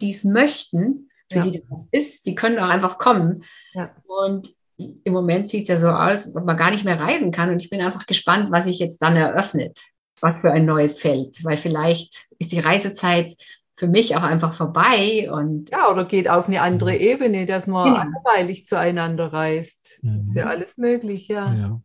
die 0.00 0.10
es 0.10 0.24
möchten, 0.24 1.10
für 1.30 1.38
ja. 1.38 1.42
die 1.42 1.62
das 1.68 1.88
ist, 1.90 2.26
die 2.26 2.34
können 2.34 2.58
auch 2.58 2.68
einfach 2.68 2.98
kommen. 2.98 3.42
Ja. 3.74 3.90
Und 4.06 4.50
im 4.78 5.12
Moment 5.12 5.48
sieht 5.48 5.62
es 5.62 5.68
ja 5.68 5.78
so 5.78 5.88
aus, 5.88 6.24
als 6.24 6.36
ob 6.36 6.44
man 6.44 6.56
gar 6.56 6.70
nicht 6.70 6.84
mehr 6.84 7.00
reisen 7.00 7.32
kann. 7.32 7.50
Und 7.50 7.62
ich 7.62 7.70
bin 7.70 7.80
einfach 7.80 8.06
gespannt, 8.06 8.50
was 8.50 8.64
sich 8.64 8.78
jetzt 8.78 9.02
dann 9.02 9.16
eröffnet. 9.16 9.78
Was 10.20 10.40
für 10.40 10.50
ein 10.50 10.64
neues 10.64 10.98
Feld. 10.98 11.44
Weil 11.44 11.56
vielleicht 11.56 12.30
ist 12.38 12.52
die 12.52 12.60
Reisezeit 12.60 13.36
für 13.76 13.88
mich 13.88 14.16
auch 14.16 14.22
einfach 14.22 14.54
vorbei. 14.54 15.30
Und 15.30 15.70
ja, 15.70 15.90
oder 15.90 16.04
geht 16.04 16.28
auf 16.28 16.48
eine 16.48 16.62
andere 16.62 16.96
Ebene, 16.96 17.46
dass 17.46 17.66
man 17.66 17.86
genau. 17.86 18.00
anderweitig 18.00 18.66
zueinander 18.66 19.32
reist. 19.32 20.00
Mhm. 20.02 20.22
Ist 20.22 20.34
ja 20.34 20.46
alles 20.46 20.76
möglich, 20.76 21.28
ja. 21.28 21.52
ja. 21.52 21.80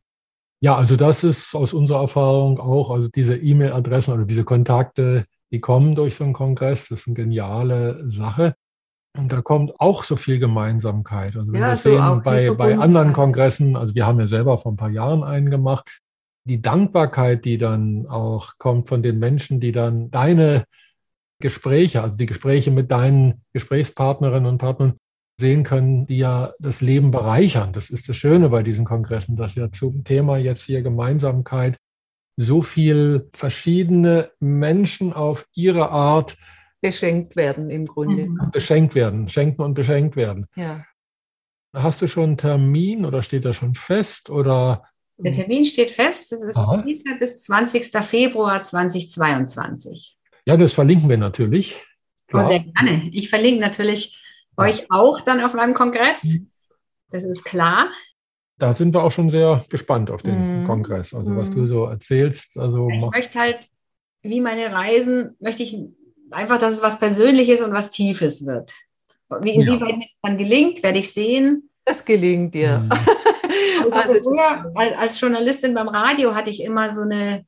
Ja, 0.62 0.76
also 0.76 0.96
das 0.96 1.26
ist 1.26 1.56
aus 1.56 1.74
unserer 1.74 2.02
Erfahrung 2.02 2.58
auch, 2.58 2.90
also 2.90 3.10
diese 3.10 3.36
E-Mail-Adressen 3.36 4.14
oder 4.14 4.24
diese 4.24 4.46
Kontakte, 4.46 5.26
die 5.52 5.60
kommen 5.60 5.94
durch 5.94 6.16
so 6.16 6.24
einen 6.24 6.32
Kongress, 6.32 6.88
das 6.88 7.02
ist 7.02 7.08
eine 7.08 7.16
geniale 7.16 8.10
Sache. 8.10 8.56
Und 9.16 9.32
da 9.32 9.42
kommt 9.42 9.80
auch 9.80 10.04
so 10.04 10.16
viel 10.16 10.40
Gemeinsamkeit. 10.40 11.36
Also 11.36 11.54
wenn 11.54 11.62
ja, 11.62 11.70
wir 11.70 11.76
so 11.76 11.90
sehen 11.90 12.22
bei, 12.24 12.50
bei 12.52 12.78
anderen 12.78 13.14
Kongressen, 13.14 13.76
also 13.76 13.94
wir 13.94 14.08
haben 14.08 14.20
ja 14.20 14.28
selber 14.28 14.58
vor 14.58 14.72
ein 14.72 14.78
paar 14.78 14.90
Jahren 14.90 15.24
einen 15.24 15.52
gemacht, 15.52 16.02
die 16.46 16.62
Dankbarkeit, 16.62 17.46
die 17.46 17.58
dann 17.58 18.08
auch 18.08 18.58
kommt 18.58 18.90
von 18.90 19.02
den 19.02 19.20
Menschen, 19.20 19.60
die 19.60 19.72
dann 19.72 20.10
deine 20.10 20.66
Gespräche, 21.40 22.02
also 22.02 22.16
die 22.16 22.26
Gespräche 22.26 22.72
mit 22.72 22.92
deinen 22.92 23.44
Gesprächspartnerinnen 23.54 24.48
und 24.48 24.58
Partnern 24.58 24.98
sehen 25.40 25.64
können, 25.64 26.06
die 26.06 26.18
ja 26.18 26.52
das 26.60 26.82
Leben 26.82 27.12
bereichern. 27.12 27.72
Das 27.72 27.90
ist 27.90 28.10
das 28.10 28.18
Schöne 28.18 28.50
bei 28.50 28.64
diesen 28.64 28.86
Kongressen, 28.86 29.36
dass 29.36 29.56
ja 29.56 29.72
zum 29.72 30.04
Thema 30.04 30.38
jetzt 30.38 30.64
hier 30.64 30.82
Gemeinsamkeit 30.82 31.78
so 32.36 32.62
viel 32.62 33.30
verschiedene 33.34 34.32
Menschen 34.40 35.14
auf 35.14 35.46
ihre 35.54 35.92
Art 35.92 36.38
beschenkt 36.84 37.38
werden 37.38 37.70
im 37.70 37.86
Grunde. 37.86 38.26
Mhm. 38.26 38.52
Beschenkt 38.52 38.94
werden, 38.94 39.30
schenken 39.30 39.62
und 39.62 39.74
beschenkt 39.74 40.18
werden. 40.18 40.46
Ja. 40.56 40.86
Hast 41.74 42.02
du 42.02 42.08
schon 42.08 42.24
einen 42.24 42.38
Termin 42.38 43.06
oder 43.06 43.24
steht 43.24 43.46
er 43.46 43.54
schon 43.54 43.74
fest? 43.74 44.30
Oder? 44.30 44.84
Der 45.18 45.32
Termin 45.32 45.64
steht 45.64 45.92
fest, 45.92 46.34
das 46.34 46.44
ist 46.44 46.58
Aha. 46.58 46.84
bis 47.20 47.44
20. 47.44 47.86
Februar 48.04 48.62
2022. 48.62 50.18
Ja, 50.46 50.58
das 50.58 50.74
verlinken 50.74 51.10
wir 51.10 51.18
natürlich. 51.18 51.82
Oh, 52.34 52.44
sehr 52.44 52.60
gerne. 52.60 53.10
Ich 53.14 53.30
verlinke 53.30 53.62
natürlich 53.62 54.20
ja. 54.58 54.66
euch 54.66 54.92
auch 54.92 55.22
dann 55.22 55.42
auf 55.42 55.54
meinem 55.54 55.74
Kongress. 55.74 56.26
Mhm. 56.26 56.50
Das 57.12 57.24
ist 57.24 57.46
klar. 57.46 57.90
Da 58.58 58.74
sind 58.74 58.94
wir 58.94 59.04
auch 59.04 59.12
schon 59.12 59.30
sehr 59.30 59.66
gespannt 59.70 60.12
auf 60.12 60.22
den 60.22 60.62
mhm. 60.62 60.68
Kongress. 60.68 61.14
Also 61.14 61.36
was 61.38 61.50
du 61.50 61.60
mhm. 61.60 61.68
so 61.68 61.86
erzählst. 61.86 62.58
Also 62.58 62.90
ich 62.90 63.02
möchte 63.02 63.40
halt, 63.40 63.68
wie 64.22 64.42
meine 64.42 64.72
Reisen, 64.74 65.38
möchte 65.40 65.64
ich 65.64 65.78
einfach, 66.34 66.58
dass 66.58 66.74
es 66.74 66.82
was 66.82 67.00
Persönliches 67.00 67.62
und 67.62 67.74
was 67.74 67.92
Tiefes 67.92 68.46
wird. 68.46 68.74
Wie, 69.42 69.56
inwieweit 69.56 69.90
ja. 69.90 69.96
mir 69.96 70.06
das 70.06 70.20
dann 70.22 70.38
gelingt, 70.38 70.84
werde 70.84 71.00
ich 71.00 71.12
sehen. 71.12 71.70
Das 71.86 72.04
gelingt 72.06 72.54
dir. 72.54 72.80
Mhm. 72.80 72.92
also 73.92 74.20
früher, 74.20 74.72
als 74.76 75.20
Journalistin 75.20 75.74
beim 75.74 75.88
Radio 75.88 76.36
hatte 76.36 76.50
ich 76.50 76.62
immer 76.62 76.94
so 76.94 77.02
eine 77.02 77.46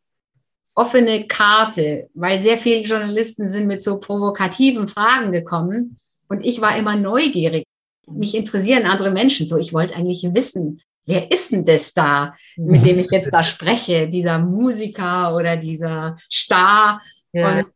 offene 0.73 1.25
Karte, 1.27 2.09
weil 2.13 2.37
sehr 2.39 2.57
viele 2.57 2.81
Journalisten 2.81 3.47
sind 3.47 3.67
mit 3.67 3.81
so 3.81 3.99
provokativen 3.99 4.87
Fragen 4.87 5.31
gekommen 5.31 5.97
und 6.27 6.45
ich 6.45 6.59
war 6.59 6.77
immer 6.77 6.95
neugierig. 6.95 7.65
Mich 8.07 8.35
interessieren 8.35 8.85
andere 8.85 9.11
Menschen 9.11 9.45
so. 9.45 9.57
Ich 9.57 9.73
wollte 9.73 9.95
eigentlich 9.95 10.27
wissen, 10.33 10.81
wer 11.05 11.31
ist 11.31 11.51
denn 11.51 11.65
das 11.65 11.93
da, 11.93 12.35
mit 12.57 12.85
dem 12.85 12.99
ich 12.99 13.09
jetzt 13.09 13.31
da 13.33 13.43
spreche, 13.43 14.07
dieser 14.09 14.37
Musiker 14.37 15.35
oder 15.35 15.55
dieser 15.55 16.17
Star. 16.31 17.01
Ja. 17.31 17.59
Und 17.59 17.67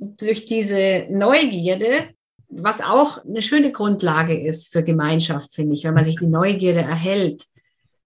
durch 0.00 0.44
diese 0.44 1.06
Neugierde, 1.10 2.08
was 2.48 2.80
auch 2.80 3.24
eine 3.24 3.42
schöne 3.42 3.72
Grundlage 3.72 4.38
ist 4.38 4.72
für 4.72 4.82
Gemeinschaft, 4.82 5.54
finde 5.54 5.74
ich, 5.74 5.84
wenn 5.84 5.94
man 5.94 6.04
sich 6.04 6.16
die 6.16 6.26
Neugierde 6.26 6.80
erhält. 6.80 7.44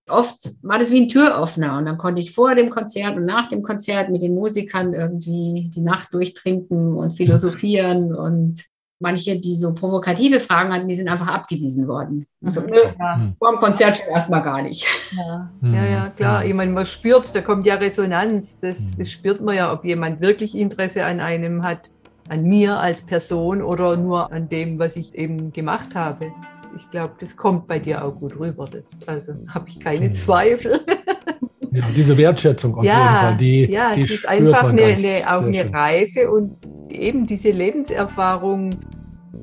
Oft 0.08 0.50
war 0.62 0.78
das 0.78 0.90
wie 0.90 1.00
ein 1.00 1.08
Türöffner 1.08 1.78
und 1.78 1.86
dann 1.86 1.96
konnte 1.96 2.20
ich 2.20 2.32
vor 2.32 2.54
dem 2.54 2.70
Konzert 2.70 3.16
und 3.16 3.24
nach 3.24 3.48
dem 3.48 3.62
Konzert 3.62 4.10
mit 4.10 4.22
den 4.22 4.34
Musikern 4.34 4.94
irgendwie 4.94 5.70
die 5.74 5.80
Nacht 5.80 6.12
durchtrinken 6.12 6.94
und 6.94 7.12
philosophieren 7.16 8.14
und 8.14 8.62
manche, 9.02 9.38
die 9.38 9.56
so 9.56 9.74
provokative 9.74 10.40
Fragen 10.40 10.72
hatten, 10.72 10.88
die 10.88 10.94
sind 10.94 11.08
einfach 11.08 11.28
abgewiesen 11.28 11.86
worden. 11.86 12.26
Also, 12.44 12.62
nö, 12.62 12.78
ja. 12.98 13.32
vor 13.38 13.50
dem 13.50 13.58
Konzert 13.58 13.98
schon 13.98 14.08
erstmal 14.08 14.42
gar 14.42 14.62
nicht. 14.62 14.86
Ja, 15.16 15.50
ja, 15.62 15.84
ja 15.84 16.08
klar. 16.10 16.44
Ich 16.44 16.54
meine, 16.54 16.72
man 16.72 16.86
spürt, 16.86 17.34
da 17.34 17.42
kommt 17.42 17.66
ja 17.66 17.74
Resonanz. 17.74 18.58
Das, 18.60 18.78
das 18.96 19.10
spürt 19.10 19.40
man 19.40 19.56
ja, 19.56 19.72
ob 19.72 19.84
jemand 19.84 20.20
wirklich 20.20 20.54
Interesse 20.54 21.04
an 21.04 21.20
einem 21.20 21.62
hat, 21.62 21.90
an 22.28 22.44
mir 22.44 22.78
als 22.78 23.02
Person 23.02 23.60
oder 23.60 23.96
nur 23.96 24.32
an 24.32 24.48
dem, 24.48 24.78
was 24.78 24.96
ich 24.96 25.14
eben 25.14 25.52
gemacht 25.52 25.94
habe. 25.94 26.32
Ich 26.76 26.90
glaube, 26.90 27.12
das 27.20 27.36
kommt 27.36 27.66
bei 27.66 27.78
dir 27.78 28.04
auch 28.04 28.14
gut 28.14 28.38
rüber. 28.38 28.68
Das, 28.70 29.06
also 29.06 29.34
habe 29.48 29.68
ich 29.68 29.80
keine 29.80 30.12
Zweifel. 30.12 30.80
Ja, 31.72 31.90
diese 31.90 32.16
Wertschätzung 32.18 32.74
auf 32.74 32.84
ja, 32.84 32.92
jeden 32.92 33.16
Fall, 33.16 33.36
die, 33.38 33.70
ja, 33.70 33.94
die, 33.94 34.04
die 34.04 34.14
ist 34.14 34.28
einfach 34.28 34.68
eine, 34.68 34.82
eine, 34.82 35.22
auch 35.26 35.42
eine 35.42 35.72
Reife 35.72 36.30
und 36.30 36.56
eben 36.90 37.26
diese 37.26 37.50
Lebenserfahrung 37.50 38.70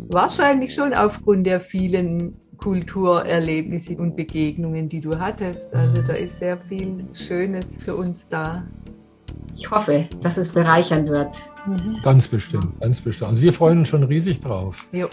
wahrscheinlich 0.10 0.76
schon 0.76 0.94
aufgrund 0.94 1.48
der 1.48 1.60
vielen 1.60 2.36
Kulturerlebnisse 2.58 3.96
und 3.98 4.16
Begegnungen, 4.16 4.90
die 4.90 5.02
du 5.02 5.18
hattest. 5.18 5.74
Also 5.74 6.02
da 6.02 6.14
ist 6.14 6.40
sehr 6.40 6.58
viel 6.58 7.06
Schönes 7.28 7.66
für 7.80 7.96
uns 7.96 8.28
da. 8.30 8.64
Ich 9.56 9.70
hoffe, 9.72 10.08
dass 10.22 10.38
es 10.38 10.50
bereichern 10.50 11.08
wird. 11.08 11.36
Mhm. 11.66 11.98
Ganz 12.04 12.28
bestimmt, 12.28 12.80
ganz 12.80 13.02
bestimmt. 13.02 13.32
Also 13.32 13.42
wir 13.42 13.54
freuen 13.54 13.80
uns 13.80 13.88
schon 13.88 14.04
riesig 14.04 14.40
drauf. 14.40 14.88
Jo. 14.92 15.08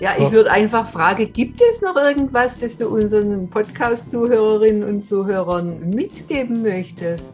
Ja, 0.00 0.12
ich 0.18 0.32
würde 0.32 0.50
einfach 0.50 0.88
fragen, 0.88 1.32
gibt 1.32 1.62
es 1.62 1.80
noch 1.80 1.96
irgendwas, 1.96 2.58
das 2.58 2.76
du 2.76 2.88
unseren 2.88 3.48
Podcast-Zuhörerinnen 3.48 4.82
und 4.82 5.06
Zuhörern 5.06 5.90
mitgeben 5.90 6.62
möchtest? 6.62 7.32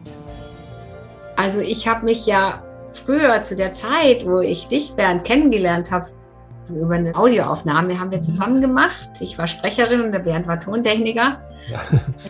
Also 1.35 1.61
ich 1.61 1.87
habe 1.87 2.05
mich 2.05 2.25
ja 2.25 2.61
früher 2.93 3.43
zu 3.43 3.55
der 3.55 3.73
Zeit, 3.73 4.25
wo 4.25 4.39
ich 4.39 4.67
dich, 4.67 4.93
Bernd, 4.93 5.23
kennengelernt 5.23 5.89
habe, 5.89 6.05
über 6.69 6.95
eine 6.95 7.15
Audioaufnahme 7.15 7.99
haben 7.99 8.11
wir 8.11 8.19
mhm. 8.19 8.23
zusammen 8.23 8.61
gemacht. 8.61 9.09
Ich 9.21 9.37
war 9.37 9.47
Sprecherin 9.47 10.01
und 10.01 10.11
der 10.11 10.19
Bernd 10.19 10.47
war 10.47 10.59
Tontechniker. 10.59 11.39
Ja. 11.69 11.79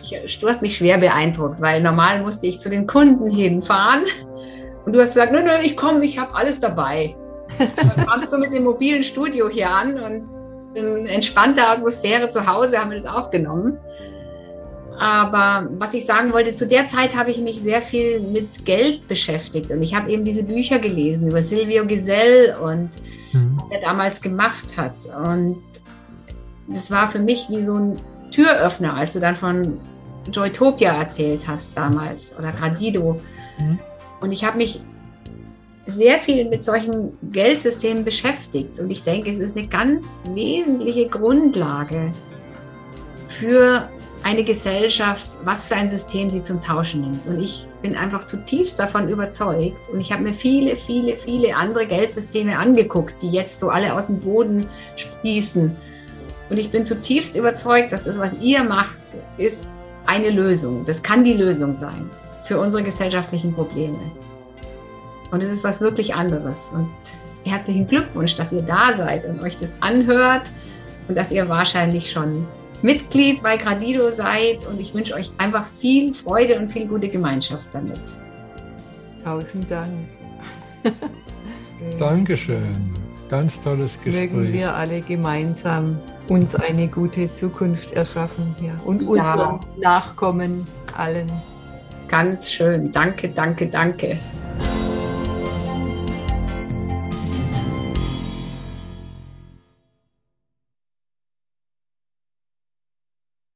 Ich, 0.02 0.40
du 0.40 0.48
hast 0.48 0.62
mich 0.62 0.76
schwer 0.76 0.98
beeindruckt, 0.98 1.60
weil 1.60 1.82
normal 1.82 2.22
musste 2.22 2.46
ich 2.46 2.58
zu 2.58 2.68
den 2.68 2.86
Kunden 2.86 3.30
hinfahren. 3.30 4.04
Und 4.84 4.94
du 4.94 5.00
hast 5.00 5.14
gesagt, 5.14 5.32
nö, 5.32 5.42
nö, 5.42 5.50
ich 5.62 5.76
komme, 5.76 6.04
ich 6.04 6.18
habe 6.18 6.34
alles 6.34 6.60
dabei. 6.60 7.14
Dann 7.60 8.06
kamst 8.06 8.32
du 8.32 8.38
mit 8.38 8.52
dem 8.52 8.64
mobilen 8.64 9.02
Studio 9.02 9.48
hier 9.48 9.70
an 9.70 9.98
und 9.98 10.40
In 10.74 11.06
entspannter 11.06 11.68
Atmosphäre 11.68 12.30
zu 12.30 12.46
Hause 12.46 12.78
haben 12.78 12.90
wir 12.90 12.98
das 12.98 13.06
aufgenommen. 13.06 13.78
Aber 14.98 15.68
was 15.78 15.94
ich 15.94 16.04
sagen 16.04 16.32
wollte, 16.32 16.54
zu 16.54 16.66
der 16.66 16.86
Zeit 16.86 17.16
habe 17.16 17.30
ich 17.30 17.38
mich 17.38 17.60
sehr 17.60 17.80
viel 17.80 18.20
mit 18.20 18.66
Geld 18.66 19.08
beschäftigt 19.08 19.70
und 19.70 19.82
ich 19.82 19.94
habe 19.94 20.10
eben 20.10 20.24
diese 20.24 20.42
Bücher 20.42 20.78
gelesen 20.78 21.30
über 21.30 21.42
Silvio 21.42 21.86
Gesell 21.86 22.54
und 22.62 22.90
mhm. 23.32 23.58
was 23.58 23.70
er 23.72 23.80
damals 23.80 24.20
gemacht 24.20 24.76
hat. 24.76 24.94
Und 25.06 25.62
das 26.68 26.90
war 26.90 27.08
für 27.08 27.18
mich 27.18 27.46
wie 27.48 27.62
so 27.62 27.76
ein 27.76 27.96
Türöffner, 28.30 28.94
als 28.94 29.14
du 29.14 29.20
dann 29.20 29.36
von 29.36 29.80
Joytopia 30.30 30.92
erzählt 30.92 31.48
hast 31.48 31.76
damals 31.76 32.38
oder 32.38 32.52
Gradido. 32.52 33.20
Mhm. 33.58 33.78
Und 34.20 34.32
ich 34.32 34.44
habe 34.44 34.58
mich 34.58 34.82
sehr 35.90 36.18
viel 36.18 36.48
mit 36.48 36.64
solchen 36.64 37.16
Geldsystemen 37.32 38.04
beschäftigt. 38.04 38.78
Und 38.78 38.90
ich 38.90 39.02
denke, 39.02 39.30
es 39.30 39.38
ist 39.38 39.56
eine 39.56 39.66
ganz 39.66 40.22
wesentliche 40.34 41.06
Grundlage 41.06 42.12
für 43.28 43.88
eine 44.22 44.44
Gesellschaft, 44.44 45.36
was 45.44 45.66
für 45.66 45.76
ein 45.76 45.88
System 45.88 46.30
sie 46.30 46.42
zum 46.42 46.60
Tauschen 46.60 47.00
nimmt. 47.02 47.26
Und 47.26 47.40
ich 47.40 47.66
bin 47.82 47.96
einfach 47.96 48.26
zutiefst 48.26 48.78
davon 48.78 49.08
überzeugt. 49.08 49.88
Und 49.92 50.00
ich 50.00 50.12
habe 50.12 50.22
mir 50.22 50.34
viele, 50.34 50.76
viele, 50.76 51.16
viele 51.16 51.56
andere 51.56 51.86
Geldsysteme 51.86 52.58
angeguckt, 52.58 53.22
die 53.22 53.30
jetzt 53.30 53.58
so 53.58 53.70
alle 53.70 53.94
aus 53.94 54.08
dem 54.08 54.20
Boden 54.20 54.66
sprießen. 54.96 55.74
Und 56.50 56.56
ich 56.58 56.70
bin 56.70 56.84
zutiefst 56.84 57.36
überzeugt, 57.36 57.92
dass 57.92 58.04
das, 58.04 58.18
was 58.18 58.38
ihr 58.40 58.62
macht, 58.64 59.00
ist 59.38 59.68
eine 60.06 60.30
Lösung. 60.30 60.84
Das 60.84 61.02
kann 61.02 61.24
die 61.24 61.34
Lösung 61.34 61.74
sein 61.74 62.10
für 62.44 62.58
unsere 62.58 62.82
gesellschaftlichen 62.82 63.54
Probleme. 63.54 63.98
Und 65.30 65.42
es 65.42 65.50
ist 65.50 65.64
was 65.64 65.80
wirklich 65.80 66.14
anderes. 66.14 66.70
Und 66.72 66.88
herzlichen 67.44 67.86
Glückwunsch, 67.86 68.36
dass 68.36 68.52
ihr 68.52 68.62
da 68.62 68.92
seid 68.96 69.26
und 69.26 69.42
euch 69.42 69.56
das 69.58 69.74
anhört 69.80 70.50
und 71.08 71.16
dass 71.16 71.30
ihr 71.30 71.48
wahrscheinlich 71.48 72.10
schon 72.10 72.46
Mitglied 72.82 73.42
bei 73.42 73.56
Gradido 73.56 74.10
seid. 74.10 74.66
Und 74.66 74.80
ich 74.80 74.94
wünsche 74.94 75.14
euch 75.14 75.30
einfach 75.38 75.66
viel 75.66 76.14
Freude 76.14 76.58
und 76.58 76.70
viel 76.70 76.88
gute 76.88 77.08
Gemeinschaft 77.08 77.68
damit. 77.72 78.00
Tausend 79.24 79.70
Dank. 79.70 79.92
Dankeschön. 81.98 82.94
Ganz 83.28 83.60
tolles 83.60 84.00
Gespräch. 84.00 84.32
Mögen 84.32 84.52
wir 84.52 84.74
alle 84.74 85.02
gemeinsam 85.02 85.98
uns 86.28 86.54
eine 86.54 86.88
gute 86.88 87.32
Zukunft 87.34 87.92
erschaffen 87.92 88.54
ja. 88.60 88.72
und 88.84 89.02
unseren 89.02 89.18
ja. 89.18 89.60
Nachkommen 89.78 90.66
allen. 90.96 91.30
Ganz 92.08 92.50
schön. 92.50 92.92
Danke, 92.92 93.28
danke, 93.28 93.66
danke. 93.66 94.18